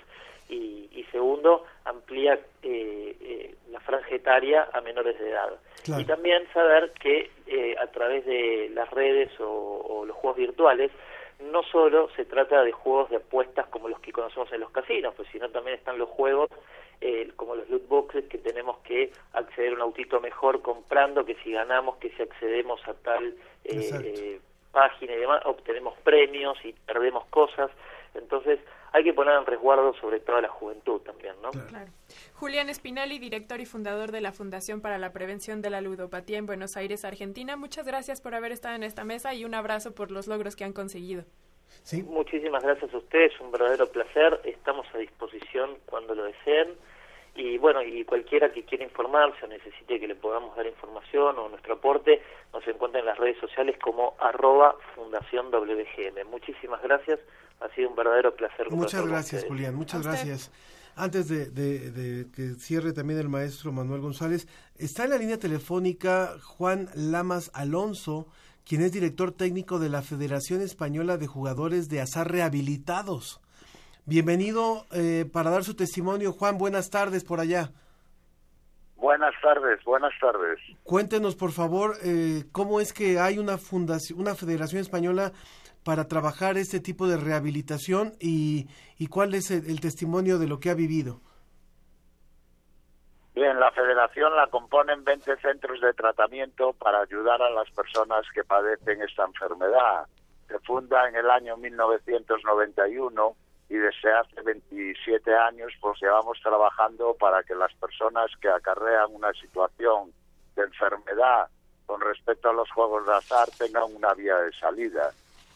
[0.49, 5.53] y, y segundo amplía eh, eh, la franja etaria a menores de edad.
[5.85, 6.03] Claro.
[6.03, 10.91] Y también saber que eh, a través de las redes o, o los juegos virtuales
[11.51, 15.15] no solo se trata de juegos de apuestas como los que conocemos en los casinos,
[15.17, 16.51] pues sino también están los juegos
[17.01, 21.35] eh, como los loot boxes que tenemos que acceder a un autito mejor comprando, que
[21.43, 23.35] si ganamos, que si accedemos a tal
[23.65, 24.41] eh, eh,
[24.73, 27.71] página y demás, obtenemos premios y perdemos cosas.
[28.15, 28.61] Entonces
[28.93, 31.51] hay que poner en resguardo sobre todo a la juventud también, ¿no?
[31.51, 31.69] Claro.
[31.69, 31.91] claro.
[32.35, 36.47] Julián Spinelli, director y fundador de la Fundación para la Prevención de la Ludopatía en
[36.47, 37.57] Buenos Aires, Argentina.
[37.57, 40.65] Muchas gracias por haber estado en esta mesa y un abrazo por los logros que
[40.65, 41.25] han conseguido.
[41.83, 42.03] ¿Sí?
[42.03, 44.41] Muchísimas gracias a ustedes, un verdadero placer.
[44.45, 46.75] Estamos a disposición cuando lo deseen.
[47.37, 51.49] Y bueno, y cualquiera que quiera informarse o necesite que le podamos dar información o
[51.49, 52.23] nuestro aporte,
[52.53, 56.29] nos encuentra en las redes sociales como arroba Fundación WGM.
[56.31, 57.19] Muchísimas gracias,
[57.61, 58.71] ha sido un verdadero placer.
[58.71, 60.53] Muchas gracias, Julián, muchas gracias.
[60.97, 64.47] Antes de, de, de, que cierre también el maestro Manuel González,
[64.79, 68.29] está en la línea telefónica Juan Lamas Alonso,
[68.65, 73.41] quien es director técnico de la Federación Española de Jugadores de Azar Rehabilitados.
[74.07, 76.33] Bienvenido eh, para dar su testimonio.
[76.33, 77.73] Juan, buenas tardes por allá.
[78.97, 80.59] Buenas tardes, buenas tardes.
[80.83, 85.33] Cuéntenos, por favor, eh, cómo es que hay una fundación, una federación española
[85.83, 88.67] para trabajar este tipo de rehabilitación y,
[88.97, 91.21] y cuál es el, el testimonio de lo que ha vivido?
[93.35, 98.45] Bien, la federación la componen 20 centros de tratamiento para ayudar a las personas que
[98.45, 100.07] padecen esta enfermedad.
[100.47, 103.37] Se funda en el año 1991
[103.71, 109.33] y desde hace 27 años pues llevamos trabajando para que las personas que acarrean una
[109.33, 110.13] situación
[110.55, 111.49] de enfermedad
[111.87, 115.11] con respecto a los juegos de azar tengan una vía de salida.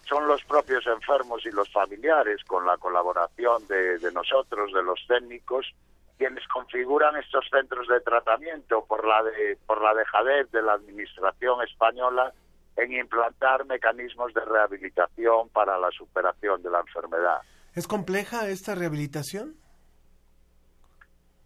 [0.08, 5.06] Son los propios enfermos y los familiares, con la colaboración de, de nosotros, de los
[5.06, 5.72] técnicos,
[6.18, 11.62] quienes configuran estos centros de tratamiento por la de por la dejadez de la administración
[11.62, 12.32] española
[12.76, 17.38] en implantar mecanismos de rehabilitación para la superación de la enfermedad.
[17.74, 19.54] ¿Es compleja esta rehabilitación?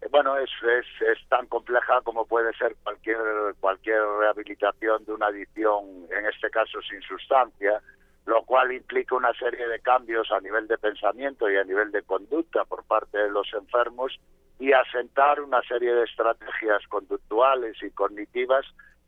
[0.01, 3.17] Eh, Bueno, es, es, es tan compleja como puede ser cualquier
[3.59, 7.79] cualquier rehabilitación de una adicción, en este caso sin sustancia,
[8.25, 12.01] lo cual implica una serie de cambios a nivel de pensamiento y a nivel de
[12.03, 14.19] conducta por parte de los enfermos
[14.59, 18.65] y asentar una serie de estrategias conductuales y cognitivas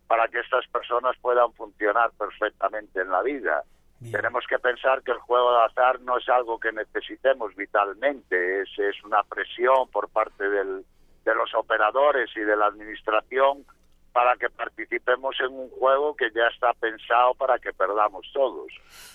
[0.08, 3.64] para que estas personas puedan funcionar perfectamente en la vida.
[4.12, 8.70] Tenemos que pensar que el juego de azar no es algo que necesitemos vitalmente, es,
[8.78, 10.86] es una presión por parte del,
[11.24, 13.66] de los operadores y de la administración
[14.14, 18.68] para que participemos en un juego que ya está pensado para que perdamos todos.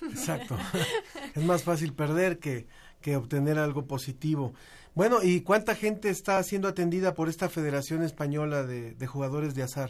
[0.02, 0.56] Exacto.
[1.34, 2.66] es más fácil perder que,
[3.00, 4.52] que obtener algo positivo.
[5.00, 9.88] Bueno, ¿y cuánta gente está siendo atendida por esta Federación Española de, Jugadores de Azar?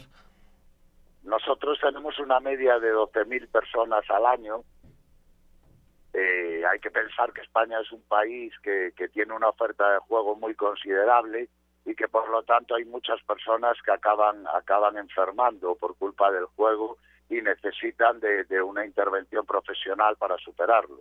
[1.24, 4.62] Nosotros tenemos una media de 12.000 personas al año.
[6.15, 10.37] Eh, hay que pensar que España es un país que, tiene una oferta de juego
[10.37, 11.49] muy considerable
[11.85, 16.45] y que por lo tanto hay muchas personas que acaban acaban enfermando por culpa del
[16.55, 21.01] juego y necesitan de una intervención profesional para superarlo.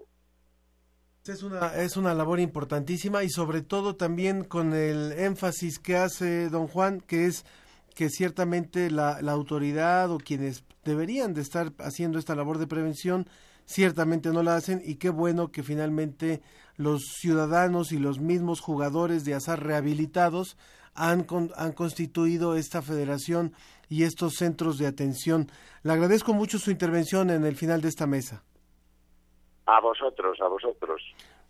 [1.29, 6.49] Es una, es una labor importantísima y sobre todo también con el énfasis que hace
[6.49, 7.45] don Juan, que es
[7.93, 13.27] que ciertamente la, la autoridad o quienes deberían de estar haciendo esta labor de prevención
[13.65, 16.41] ciertamente no la hacen y qué bueno que finalmente
[16.77, 20.57] los ciudadanos y los mismos jugadores de azar rehabilitados
[20.95, 23.53] han, con, han constituido esta federación
[23.87, 25.51] y estos centros de atención.
[25.83, 28.43] Le agradezco mucho su intervención en el final de esta mesa.
[29.69, 30.99] A vosotros, a vosotros.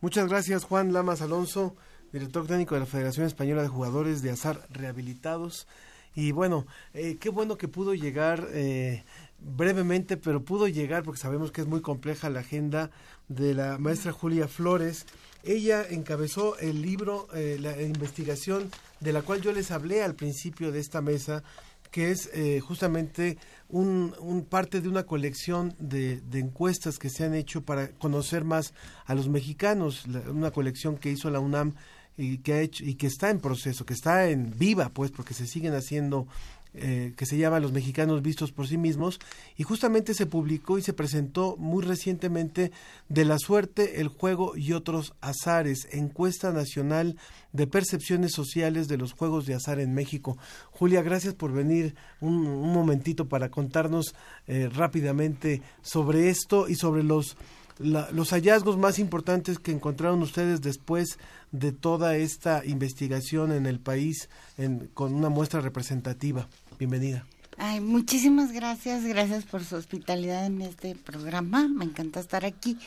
[0.02, 1.76] Muchas gracias Juan Lamas Alonso,
[2.14, 5.68] director técnico de la Federación Española de Jugadores de Azar Rehabilitados.
[6.16, 9.04] Y bueno, eh, qué bueno que pudo llegar eh,
[9.40, 12.92] brevemente, pero pudo llegar porque sabemos que es muy compleja la agenda
[13.28, 15.06] de la maestra Julia Flores.
[15.44, 18.72] Ella encabezó el libro, eh, la investigación
[19.02, 21.44] de la cual yo les hablé al principio de esta mesa,
[21.92, 23.38] que es eh, justamente
[23.68, 28.44] un, un, parte de una colección de, de, encuestas que se han hecho para conocer
[28.44, 28.74] más
[29.06, 31.74] a los mexicanos, la, una colección que hizo la UNAM
[32.18, 35.34] y que ha hecho y que está en proceso, que está en viva, pues, porque
[35.34, 36.28] se siguen haciendo
[36.74, 39.20] eh, que se llama Los Mexicanos Vistos por sí mismos,
[39.58, 42.72] y justamente se publicó y se presentó muy recientemente
[43.08, 47.18] de la suerte, el juego y otros azares, encuesta nacional
[47.54, 50.38] de percepciones sociales de los juegos de azar en México.
[50.72, 54.14] Julia, gracias por venir un, momentito para contarnos
[54.48, 57.36] eh, rápidamente sobre esto y sobre los
[57.80, 61.18] la, los hallazgos más importantes que encontraron ustedes después
[61.52, 66.48] de toda esta investigación en el país en, con una muestra representativa.
[66.78, 67.26] Bienvenida.
[67.58, 72.78] Ay, muchísimas gracias, gracias por su hospitalidad en este programa, me encanta estar aquí.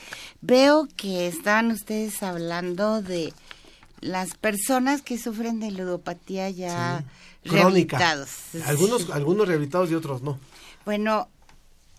[0.41, 3.35] Veo que estaban ustedes hablando de
[4.01, 7.05] las personas que sufren de ludopatía ya
[7.43, 7.51] sí.
[7.51, 8.31] rehabilitados.
[8.65, 10.39] Algunos, algunos rehabilitados y otros no.
[10.87, 11.29] Bueno,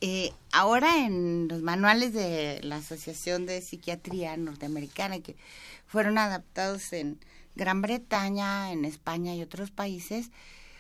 [0.06, 5.38] eh, ahora en los manuales de la Asociación de Psiquiatría Norteamericana, que
[5.88, 7.18] fueron adaptados en
[7.56, 10.30] Gran Bretaña, en España y otros países,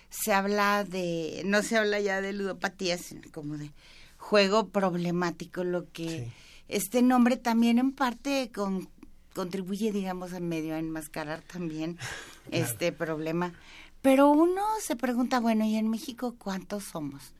[0.09, 3.71] se habla de, no se habla ya de ludopatía, sino como de
[4.17, 6.31] juego problemático, lo que sí.
[6.67, 8.89] este nombre también en parte con,
[9.33, 11.95] contribuye, digamos, en medio a enmascarar también
[12.49, 12.65] claro.
[12.65, 13.53] este problema.
[14.01, 17.31] Pero uno se pregunta, bueno, ¿y en México cuántos somos?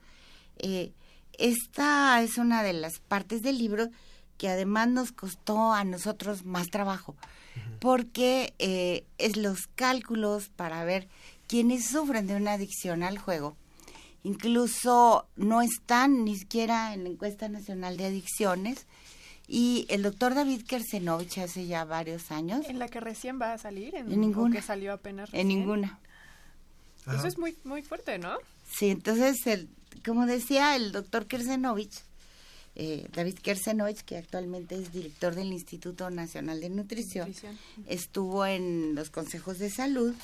[0.60, 0.94] Eh,
[1.38, 3.90] esta es una de las partes del libro
[4.38, 7.80] que además nos costó a nosotros más trabajo, uh -huh.
[7.80, 11.08] porque eh, es los cálculos para ver
[11.48, 13.56] quiénes sufren de una adicción al juego.
[14.24, 18.88] Incluso no están ni siquiera en la encuesta nacional de adicciones.
[19.48, 22.66] Y el doctor David Kersenovich hace ya varios años.
[22.70, 23.94] ¿En la que recién va a salir?
[23.96, 24.56] ¿En, en ninguna.
[24.56, 25.42] que salió apenas recién?
[25.52, 26.00] En ninguna.
[27.06, 28.38] Eso es muy, muy fuerte, ¿no?
[28.66, 29.68] Sí, entonces el,
[30.06, 32.02] como decía el doctor Kersenovich,
[32.76, 37.58] eh, David Kersenovich, que actualmente es director del Instituto Nacional de Nutrición, Nutrición.
[37.88, 40.16] estuvo en los consejos de salud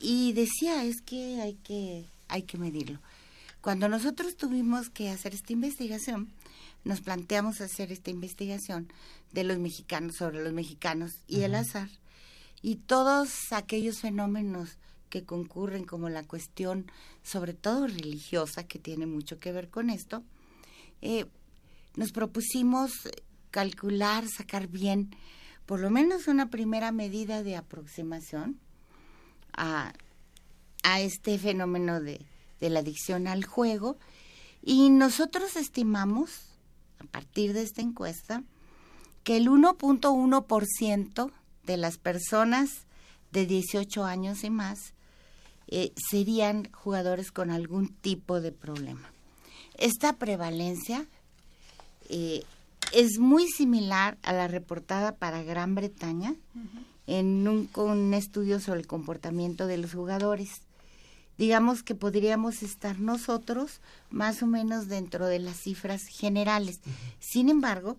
[0.00, 3.00] y decía es que hay que hay que medirlo.
[3.60, 6.28] Cuando nosotros tuvimos que hacer esta investigación,
[6.84, 8.88] nos planteamos hacer esta investigación
[9.32, 11.88] de los mexicanos sobre los mexicanos y el azar
[12.62, 14.76] y todos aquellos fenómenos
[15.08, 16.90] que concurren como la cuestión
[17.22, 20.22] sobre todo religiosa que tiene mucho que ver con esto
[21.02, 21.26] eh,
[21.96, 22.92] nos propusimos
[23.50, 25.10] calcular sacar bien
[25.66, 28.58] por lo menos una primera medida de aproximación
[29.52, 29.92] a,
[30.82, 32.24] a este fenómeno de,
[32.60, 33.98] de la adicción al juego.
[34.62, 36.30] Y nosotros estimamos
[36.98, 38.42] a partir de esta encuesta
[39.24, 41.30] que el 1.1%
[41.64, 42.86] de las personas
[43.30, 44.94] de 18 años y más
[45.68, 49.12] eh, serían jugadores con algún tipo de problema.
[49.76, 51.06] Esta prevalencia
[52.08, 52.42] eh,
[52.92, 56.34] es muy similar a la reportada para Gran Bretaña
[57.06, 60.62] en un, un estudio sobre el comportamiento de los jugadores.
[61.36, 63.80] Digamos que podríamos estar nosotros
[64.10, 66.80] más o menos dentro de las cifras generales.
[67.20, 67.96] Sin embargo,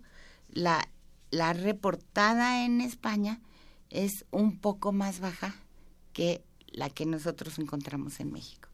[0.50, 0.88] la,
[1.30, 3.40] la reportada en España
[3.88, 5.54] es un poco más baja
[6.12, 6.42] que
[6.72, 8.68] la que nosotros encontramos en México.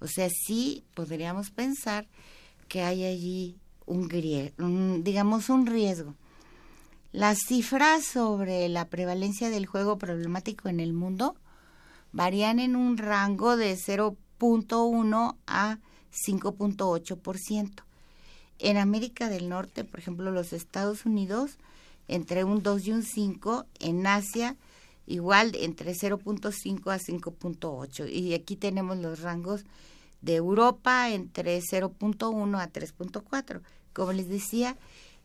[0.00, 2.06] O sea, sí podríamos pensar
[2.68, 3.56] que hay allí
[3.86, 4.08] un,
[4.58, 6.14] un, digamos, un riesgo.
[7.12, 11.34] Las cifras sobre la prevalencia del juego problemático en el mundo
[12.12, 15.78] varían en un rango de 0.1 a
[16.26, 17.82] 5.8%.
[18.58, 21.58] En América del Norte, por ejemplo, los Estados Unidos,
[22.08, 24.56] entre un 2 y un 5, en Asia,
[25.10, 28.08] igual entre 0.5 a 5.8.
[28.10, 29.64] Y aquí tenemos los rangos
[30.22, 33.60] de Europa entre 0.1 a 3.4.
[33.92, 34.76] Como les decía,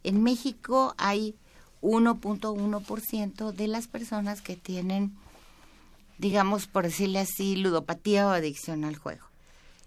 [0.03, 1.36] en México hay
[1.82, 5.16] 1.1% de las personas que tienen,
[6.18, 9.26] digamos, por decirle así, ludopatía o adicción al juego.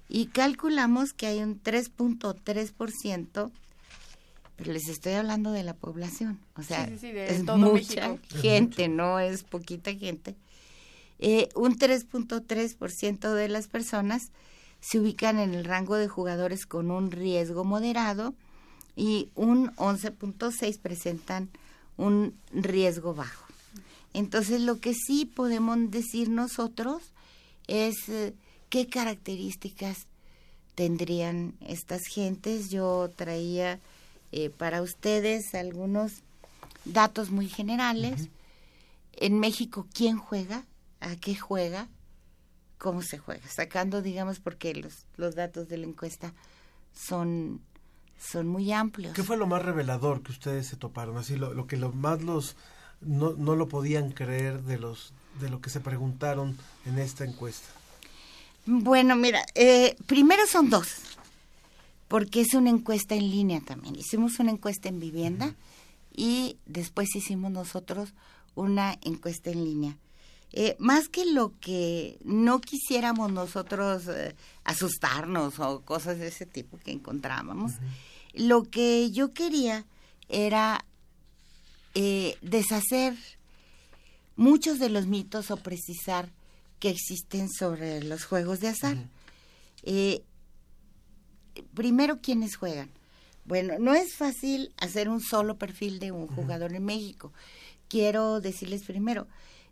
[0.09, 3.51] Y calculamos que hay un 3.3%,
[4.59, 7.57] pero les estoy hablando de la población, o sea, Sí, sí, sí, de es todo
[7.57, 8.41] mucha México.
[8.43, 10.35] Gente, no es poquita gente.
[11.21, 14.33] Eh, un 3.3% de las personas
[14.81, 18.35] se ubican en el rango de jugadores con un riesgo moderado
[18.97, 21.51] y un 11.6 presentan
[21.97, 23.47] un riesgo bajo.
[24.13, 27.13] Entonces, lo que sí podemos decir nosotros
[27.69, 28.35] es eh,
[28.71, 30.07] qué características
[30.75, 32.71] tendrían estas gentes.
[32.71, 33.79] Yo traía
[34.33, 36.23] eh, para ustedes algunos
[36.85, 38.29] datos muy generales.
[39.13, 40.65] En México, ¿quién juega?
[41.01, 41.89] ¿A qué juega?
[42.79, 43.47] ¿Cómo se juega?
[43.49, 46.33] Sacando, digamos, porque los, los datos de la encuesta
[46.95, 47.61] son,
[48.19, 49.15] son muy amplios.
[49.15, 51.17] ¿Qué fue lo más revelador que ustedes se toparon?
[51.17, 52.57] Así, lo, lo que lo más los
[53.01, 57.69] no, no lo podían creer de los de lo que se preguntaron en esta encuesta.
[58.67, 60.97] Bueno, mira, eh, primero son dos,
[62.09, 63.95] porque es una encuesta en línea también.
[63.95, 65.55] Hicimos una encuesta en vivienda
[66.15, 68.15] y después hicimos nosotros
[68.55, 69.99] una encuesta en línea.
[70.53, 76.79] Eh, más que lo que no quisiéramos nosotros eh, asustarnos o cosas de ese tipo
[76.79, 77.73] que encontrábamos,
[78.33, 79.85] lo que yo quería
[80.31, 80.85] era
[81.95, 83.15] eh, deshacer
[84.37, 86.31] muchos de los mitos o precisar
[86.81, 88.97] que existen sobre los juegos de azar.
[91.75, 92.91] Primero, ¿quiénes juegan?
[93.45, 97.33] Bueno, no es fácil hacer un solo perfil de un jugador en México.
[97.89, 99.27] Quiero decirles primero,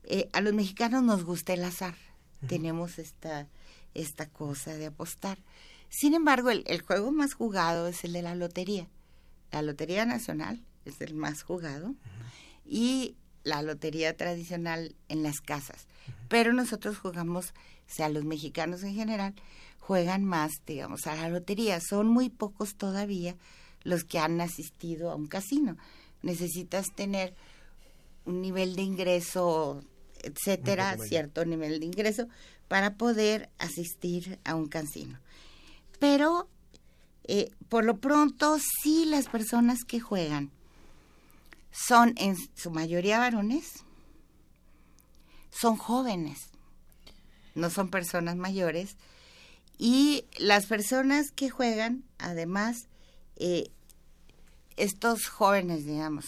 [0.04, 1.94] eh, a los mexicanos nos gusta el azar.
[2.48, 3.48] Tenemos esta,
[3.94, 5.38] esta cosa de apostar.
[5.88, 8.88] Sin embargo, el, el juego más jugado es el de la lotería.
[9.52, 11.94] La Lotería Nacional es el más jugado
[12.64, 15.86] y la lotería tradicional en las casas.
[16.28, 19.34] Pero nosotros jugamos, o sea, los mexicanos en general
[19.86, 21.78] juegan más, digamos, a la lotería.
[21.80, 23.36] Son muy pocos todavía
[23.84, 25.76] los que han asistido a un casino.
[26.22, 27.34] Necesitas tener
[28.24, 29.80] un nivel de ingreso,
[30.22, 32.26] etcétera, cierto nivel de ingreso
[32.66, 35.20] para poder asistir a un casino.
[36.00, 36.48] Pero
[37.22, 40.50] eh, por lo pronto, sí las personas que juegan
[41.70, 43.84] son en su mayoría varones,
[45.50, 46.38] son jóvenes,
[47.54, 48.96] no son personas mayores,
[49.78, 52.88] y las personas que juegan, además,
[53.36, 53.70] eh,
[54.76, 56.26] estos jóvenes, digamos,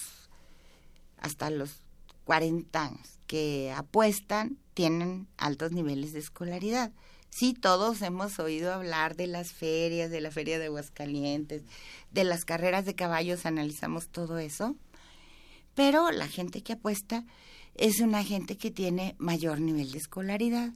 [1.19, 1.83] hasta los
[2.25, 6.93] 40 años, que apuestan, tienen altos niveles de escolaridad.
[7.31, 11.63] Sí, todos hemos oído hablar de las ferias, de la feria de Aguascalientes,
[12.11, 14.77] de las carreras de caballos, analizamos todo eso,
[15.75, 17.25] pero la gente que apuesta
[17.75, 20.73] es una gente que tiene mayor nivel de escolaridad.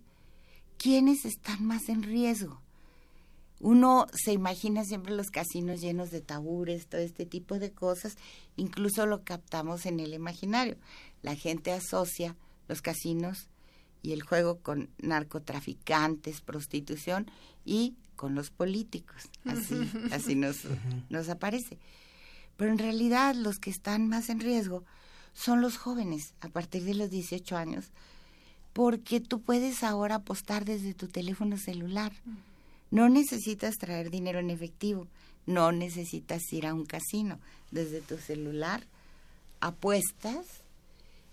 [0.83, 2.61] ¿Quiénes están más en riesgo?
[3.61, 8.17] Uno se imagina siempre los casinos llenos de tabures, todo este tipo de cosas,
[8.57, 10.77] incluso lo captamos en el imaginario.
[11.23, 12.35] La gente asocia
[12.67, 13.49] los casinos
[14.03, 17.31] y el juego con narcotraficantes, prostitución
[17.65, 19.31] y con los políticos.
[19.45, 19.77] Así,
[20.11, 20.63] así nos,
[21.11, 21.79] nos aparece.
[22.57, 24.85] Pero en realidad los que están más en riesgo
[25.33, 27.93] son los jóvenes a partir de los 18 años,
[28.73, 32.13] porque tú puedes ahora apostar desde tu teléfono celular.
[32.91, 35.07] No necesitas traer dinero en efectivo,
[35.47, 37.39] no necesitas ir a un casino.
[37.71, 38.85] Desde tu celular
[39.61, 40.47] apuestas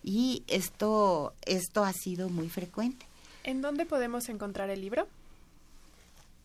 [0.03, 3.05] y esto, esto ha sido muy frecuente.
[3.43, 5.07] ¿En dónde podemos encontrar el libro?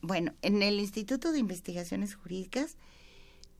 [0.00, 2.76] Bueno, en el Instituto de Investigaciones Jurídicas,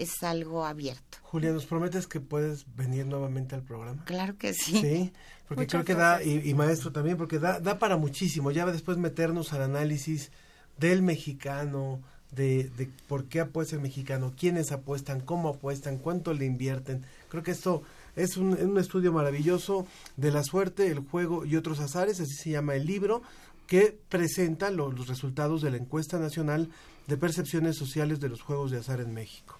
[0.00, 1.18] es algo abierto.
[1.22, 4.04] Julia, ¿nos prometes que puedes venir nuevamente al programa?
[4.04, 4.80] Claro que sí.
[4.80, 5.12] Sí,
[5.46, 8.50] porque creo que da, y, y, maestro también, porque da, da para muchísimo.
[8.50, 10.30] Ya después meternos al análisis
[10.78, 12.00] del mexicano,
[12.32, 17.04] de, de por qué apuesta el mexicano, quiénes apuestan, cómo apuestan, cuánto le invierten.
[17.28, 17.82] Creo que esto
[18.16, 19.86] es un, un estudio maravilloso
[20.16, 23.22] de la suerte, el juego y otros azares, así se llama el libro,
[23.66, 26.70] que presenta lo, los resultados de la encuesta nacional
[27.06, 29.59] de percepciones sociales de los juegos de azar en México.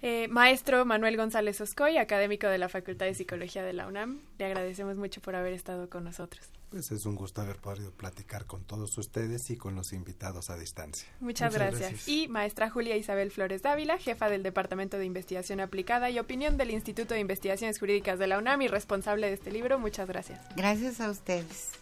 [0.00, 4.44] Eh, maestro Manuel González Oscoy, académico de la Facultad de Psicología de la UNAM, le
[4.44, 6.46] agradecemos mucho por haber estado con nosotros.
[6.70, 10.58] Pues es un gusto haber podido platicar con todos ustedes y con los invitados a
[10.58, 11.08] distancia.
[11.18, 11.80] Muchas, Muchas gracias.
[11.80, 12.08] gracias.
[12.08, 16.70] Y maestra Julia Isabel Flores Dávila, jefa del Departamento de Investigación Aplicada y Opinión del
[16.70, 20.40] Instituto de Investigaciones Jurídicas de la UNAM y responsable de este libro, muchas gracias.
[20.54, 21.72] Gracias a ustedes.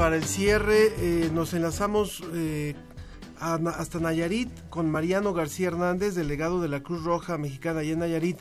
[0.00, 2.74] Para el cierre eh, nos enlazamos eh,
[3.38, 8.38] hasta Nayarit con Mariano García Hernández, delegado de la Cruz Roja Mexicana y en Nayarit,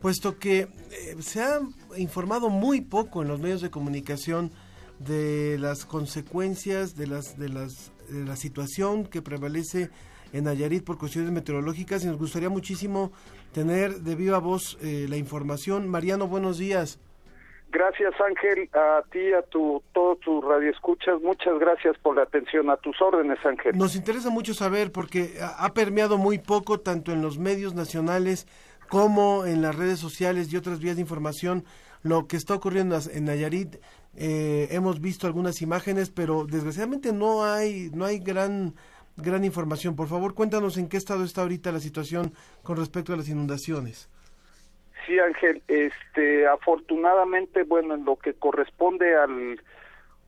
[0.00, 1.60] puesto que eh, se ha
[1.98, 4.50] informado muy poco en los medios de comunicación
[4.98, 9.90] de las consecuencias de las de las de la situación que prevalece
[10.32, 13.12] en Nayarit por cuestiones meteorológicas y nos gustaría muchísimo
[13.52, 15.86] tener de viva voz la información.
[15.86, 16.98] Mariano, buenos días.
[17.70, 22.70] Gracias Ángel, a ti, a tu, todo tu radio escuchas, muchas gracias por la atención,
[22.70, 23.76] a tus órdenes Ángel.
[23.76, 28.46] Nos interesa mucho saber porque ha permeado muy poco tanto en los medios nacionales
[28.88, 31.64] como en las redes sociales y otras vías de información
[32.04, 33.76] lo que está ocurriendo en Nayarit.
[34.14, 38.74] Eh, hemos visto algunas imágenes, pero desgraciadamente no hay, no hay gran,
[39.16, 39.96] gran información.
[39.96, 42.32] Por favor, cuéntanos en qué estado está ahorita la situación
[42.62, 44.08] con respecto a las inundaciones.
[45.06, 49.60] Sí, Ángel, este, afortunadamente, bueno, en lo que corresponde al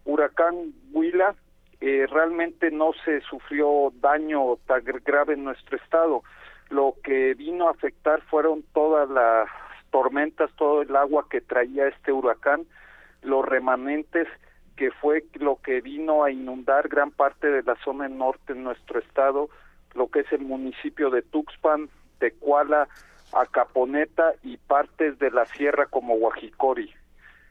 [0.05, 1.35] huracán Huila,
[1.81, 6.23] eh, realmente no se sufrió daño tan grave en nuestro estado.
[6.69, 9.49] Lo que vino a afectar fueron todas las
[9.91, 12.67] tormentas, todo el agua que traía este huracán,
[13.23, 14.29] los remanentes
[14.77, 19.01] que fue lo que vino a inundar gran parte de la zona norte en nuestro
[19.01, 19.49] estado,
[19.95, 21.89] lo que es el municipio de Tuxpan,
[22.19, 22.89] Tecuala,
[23.41, 26.93] Acaponeta y partes de la sierra como Guajicori.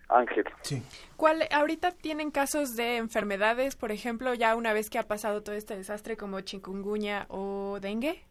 [0.07, 0.45] Ángel.
[0.61, 0.83] Sí.
[1.17, 5.55] ¿Cuál, ahorita tienen casos de enfermedades, por ejemplo, ya una vez que ha pasado todo
[5.55, 8.23] este desastre como chikungunya o dengue?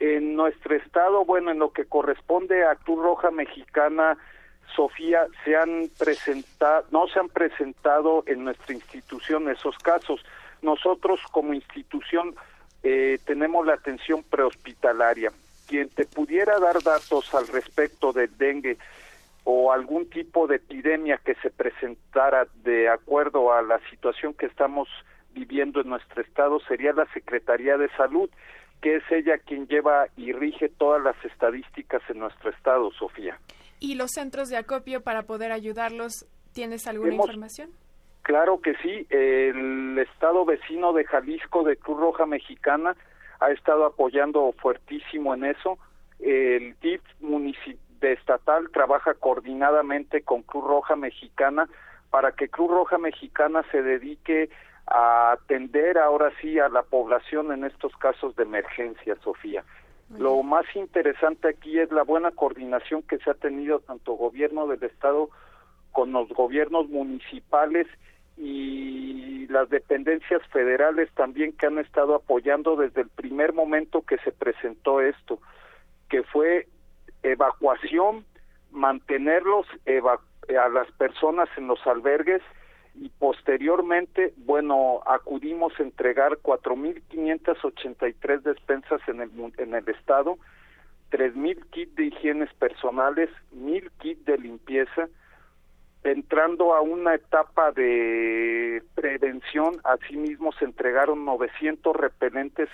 [0.00, 4.18] En nuestro estado, bueno, en lo que corresponde a Cruz Roja Mexicana,
[4.74, 10.24] Sofía, se han presentado, no se han presentado en nuestra institución esos casos.
[10.62, 12.34] Nosotros como institución
[12.82, 15.30] eh, tenemos la atención prehospitalaria
[15.66, 18.78] quien te pudiera dar datos al respecto del dengue
[19.44, 24.88] o algún tipo de epidemia que se presentara de acuerdo a la situación que estamos
[25.34, 28.30] viviendo en nuestro estado sería la Secretaría de Salud,
[28.80, 33.38] que es ella quien lleva y rige todas las estadísticas en nuestro estado, Sofía.
[33.80, 37.70] ¿Y los centros de acopio para poder ayudarlos ¿Tienes alguna Hemos- información?
[38.20, 42.94] Claro que sí, el estado vecino de Jalisco de Cruz Roja Mexicana
[43.42, 45.78] ha estado apoyando fuertísimo en eso.
[46.20, 47.02] El DIF
[48.00, 51.68] de estatal trabaja coordinadamente con Cruz Roja Mexicana
[52.10, 54.50] para que Cruz Roja Mexicana se dedique
[54.86, 59.64] a atender ahora sí a la población en estos casos de emergencia, Sofía.
[60.18, 64.82] Lo más interesante aquí es la buena coordinación que se ha tenido tanto gobierno del
[64.82, 65.30] estado
[65.90, 67.86] con los gobiernos municipales
[68.36, 74.32] y las dependencias federales también que han estado apoyando desde el primer momento que se
[74.32, 75.38] presentó esto,
[76.08, 76.68] que fue
[77.22, 78.24] evacuación,
[78.70, 82.42] mantenerlos a las personas en los albergues
[82.94, 90.38] y posteriormente, bueno, acudimos a entregar 4.583 despensas en el, en el estado,
[91.10, 95.08] 3.000 kits de higienes personales, 1.000 kits de limpieza,
[96.04, 102.68] entrando a una etapa de prevención, asimismo se entregaron 900 repelentes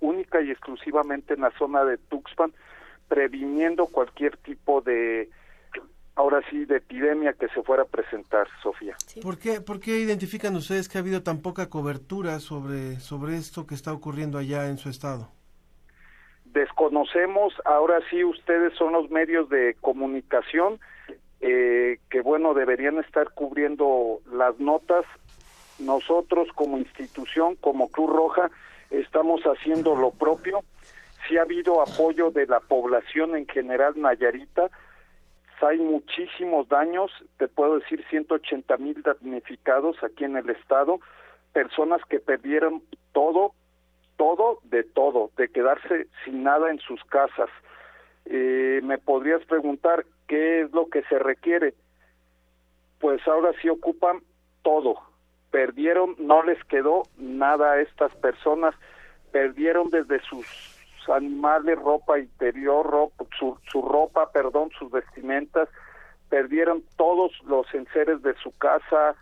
[0.00, 2.52] única y exclusivamente en la zona de Tuxpan,
[3.08, 5.30] previniendo cualquier tipo de,
[6.14, 8.96] ahora sí, de epidemia que se fuera a presentar, Sofía.
[9.22, 13.66] ¿Por qué, ¿Por qué identifican ustedes que ha habido tan poca cobertura sobre, sobre esto
[13.66, 15.30] que está ocurriendo allá en su estado?
[16.54, 20.78] desconocemos, ahora sí ustedes son los medios de comunicación
[21.46, 25.04] eh, que bueno deberían estar cubriendo las notas.
[25.78, 28.50] Nosotros como institución, como Cruz Roja,
[28.88, 30.60] estamos haciendo lo propio.
[31.28, 34.70] Sí ha habido apoyo de la población en general Nayarita.
[35.60, 41.00] Hay muchísimos daños, te puedo decir 180 mil damnificados aquí en el estado,
[41.54, 43.54] personas que perdieron todo,
[44.16, 47.48] todo de todo, de quedarse sin nada en sus casas.
[48.26, 51.74] Eh, me podrías preguntar qué es lo que se requiere.
[53.00, 54.20] Pues ahora sí ocupan
[54.62, 54.96] todo.
[55.50, 58.74] Perdieron, no les quedó nada a estas personas.
[59.32, 60.46] Perdieron desde sus
[61.08, 65.68] animales, ropa interior, ropa, su, su ropa, perdón, sus vestimentas.
[66.28, 69.14] Perdieron todos los enseres de su casa.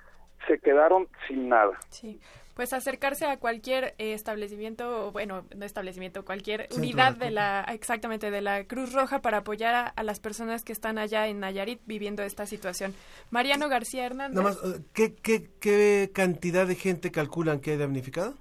[0.46, 1.78] Se quedaron sin nada.
[1.88, 2.20] Sí.
[2.54, 8.30] Pues acercarse a cualquier eh, establecimiento, bueno, no establecimiento, cualquier Centro unidad de la, exactamente,
[8.30, 11.80] de la Cruz Roja para apoyar a, a las personas que están allá en Nayarit
[11.86, 12.94] viviendo esta situación.
[13.30, 14.36] Mariano García Hernández.
[14.36, 18.34] Nada más, eh, ¿qué, qué, ¿qué cantidad de gente calculan que hay damnificada?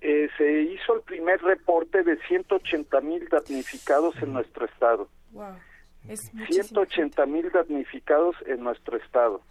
[0.00, 5.08] Eh, se hizo el primer reporte de 180 mil damnificados en nuestro estado.
[5.32, 5.56] Wow.
[6.08, 6.84] Es muchísimo.
[6.84, 9.42] 180 mil damnificados en nuestro estado.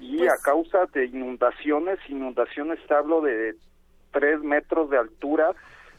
[0.00, 3.54] Y a causa de inundaciones, inundaciones te hablo de
[4.12, 5.54] tres metros de altura,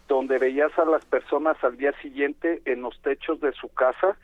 [0.07, 4.17] donde veías a las personas al día siguiente en los techos de su casa,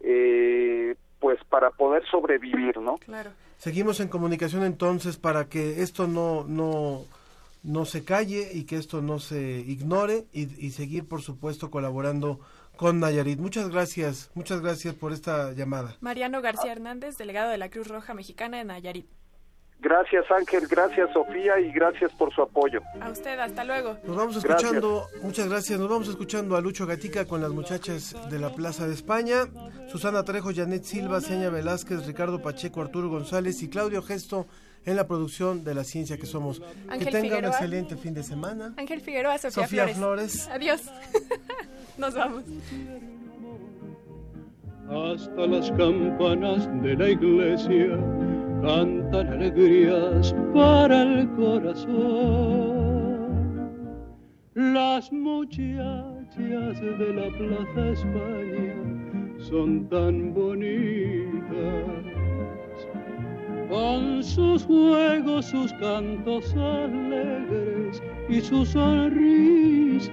[0.00, 2.98] eh, pues para poder sobrevivir, ¿no?
[2.98, 3.30] Claro.
[3.56, 7.02] Seguimos en comunicación entonces para que esto no, no,
[7.62, 12.40] no se calle y que esto no se ignore y, y seguir, por supuesto, colaborando
[12.76, 13.38] con Nayarit.
[13.38, 15.96] Muchas gracias, muchas gracias por esta llamada.
[16.00, 19.06] Mariano García Hernández, delegado de la Cruz Roja Mexicana en Nayarit.
[19.80, 22.80] Gracias Ángel, gracias Sofía y gracias por su apoyo.
[23.00, 23.98] A usted, hasta luego.
[24.04, 28.38] Nos vamos escuchando, muchas gracias, nos vamos escuchando a Lucho Gatica con las muchachas de
[28.38, 29.48] la Plaza de España,
[29.90, 34.46] Susana Trejo, Janet Silva, Seña Velázquez, Ricardo Pacheco, Arturo González y Claudio Gesto
[34.84, 36.60] en la producción de La Ciencia que Somos.
[36.60, 37.50] que Ángel tenga un Figueroa.
[37.50, 38.74] excelente fin de semana.
[38.76, 40.44] Ángel Figueroa, Sofía, Sofía Flores.
[40.44, 40.48] Flores.
[40.48, 40.82] Adiós.
[41.98, 42.44] Nos vamos.
[44.88, 47.98] Hasta las campanas de la iglesia
[48.62, 52.32] cantan alegrías para el corazón.
[54.54, 58.74] Las muchachas de la Plaza España
[59.38, 61.42] son tan bonitas,
[63.68, 70.12] con sus juegos, sus cantos alegres y sus sonrisas.